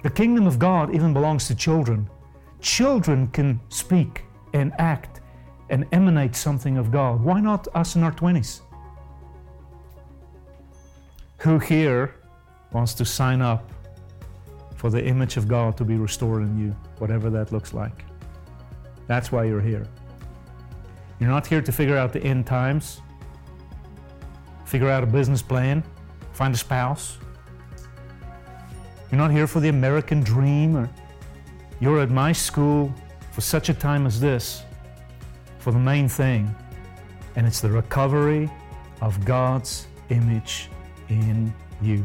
The 0.04 0.10
kingdom 0.10 0.48
of 0.48 0.60
God 0.60 0.94
even 0.94 1.14
belongs 1.14 1.48
to 1.48 1.56
children. 1.56 2.10
Children 2.60 3.28
can 3.28 3.60
speak 3.70 4.26
and 4.54 4.74
act 4.78 5.21
and 5.72 5.88
emanate 5.94 6.36
something 6.36 6.78
of 6.78 6.92
God. 6.92 7.24
Why 7.24 7.40
not 7.40 7.68
us 7.74 7.96
in 7.96 8.04
our 8.04 8.12
20s? 8.12 8.62
Who 11.40 11.58
here 11.58 12.14
wants 12.72 12.94
to 12.96 13.06
sign 13.06 13.42
up 13.42 13.72
for 14.76 14.90
the 14.90 15.04
image 15.04 15.38
of 15.38 15.48
God 15.48 15.78
to 15.78 15.86
be 15.86 15.96
restored 15.96 16.44
in 16.44 16.60
you, 16.60 16.76
whatever 17.00 17.30
that 17.32 17.52
looks 17.52 17.74
like? 17.74 18.04
That's 19.08 19.32
why 19.32 19.46
you're 19.46 19.62
here. 19.62 19.88
You're 21.20 21.30
not 21.30 21.48
here 21.48 21.62
to 21.62 21.72
figure 21.72 21.98
out 21.98 22.12
the 22.12 22.22
end 22.22 22.46
times, 22.46 23.00
figure 24.66 24.90
out 24.90 25.04
a 25.04 25.08
business 25.08 25.42
plan, 25.42 25.84
find 26.34 26.54
a 26.54 26.58
spouse, 26.58 27.18
you're 29.10 29.20
not 29.20 29.32
here 29.32 29.48
for 29.48 29.60
the 29.60 29.70
American 29.70 30.22
dream, 30.22 30.76
or 30.76 30.90
you're 31.80 32.00
at 32.00 32.10
my 32.10 32.32
school 32.32 32.94
for 33.32 33.42
such 33.42 33.70
a 33.70 33.74
time 33.74 34.06
as 34.06 34.20
this, 34.20 34.64
for 35.62 35.72
the 35.72 35.80
main 35.80 36.10
thing, 36.10 36.54
and 37.36 37.46
it's 37.46 37.62
the 37.62 37.70
recovery 37.70 38.50
of 39.00 39.24
God's 39.24 39.88
image 40.10 40.70
in 41.10 41.54
you. 41.82 42.04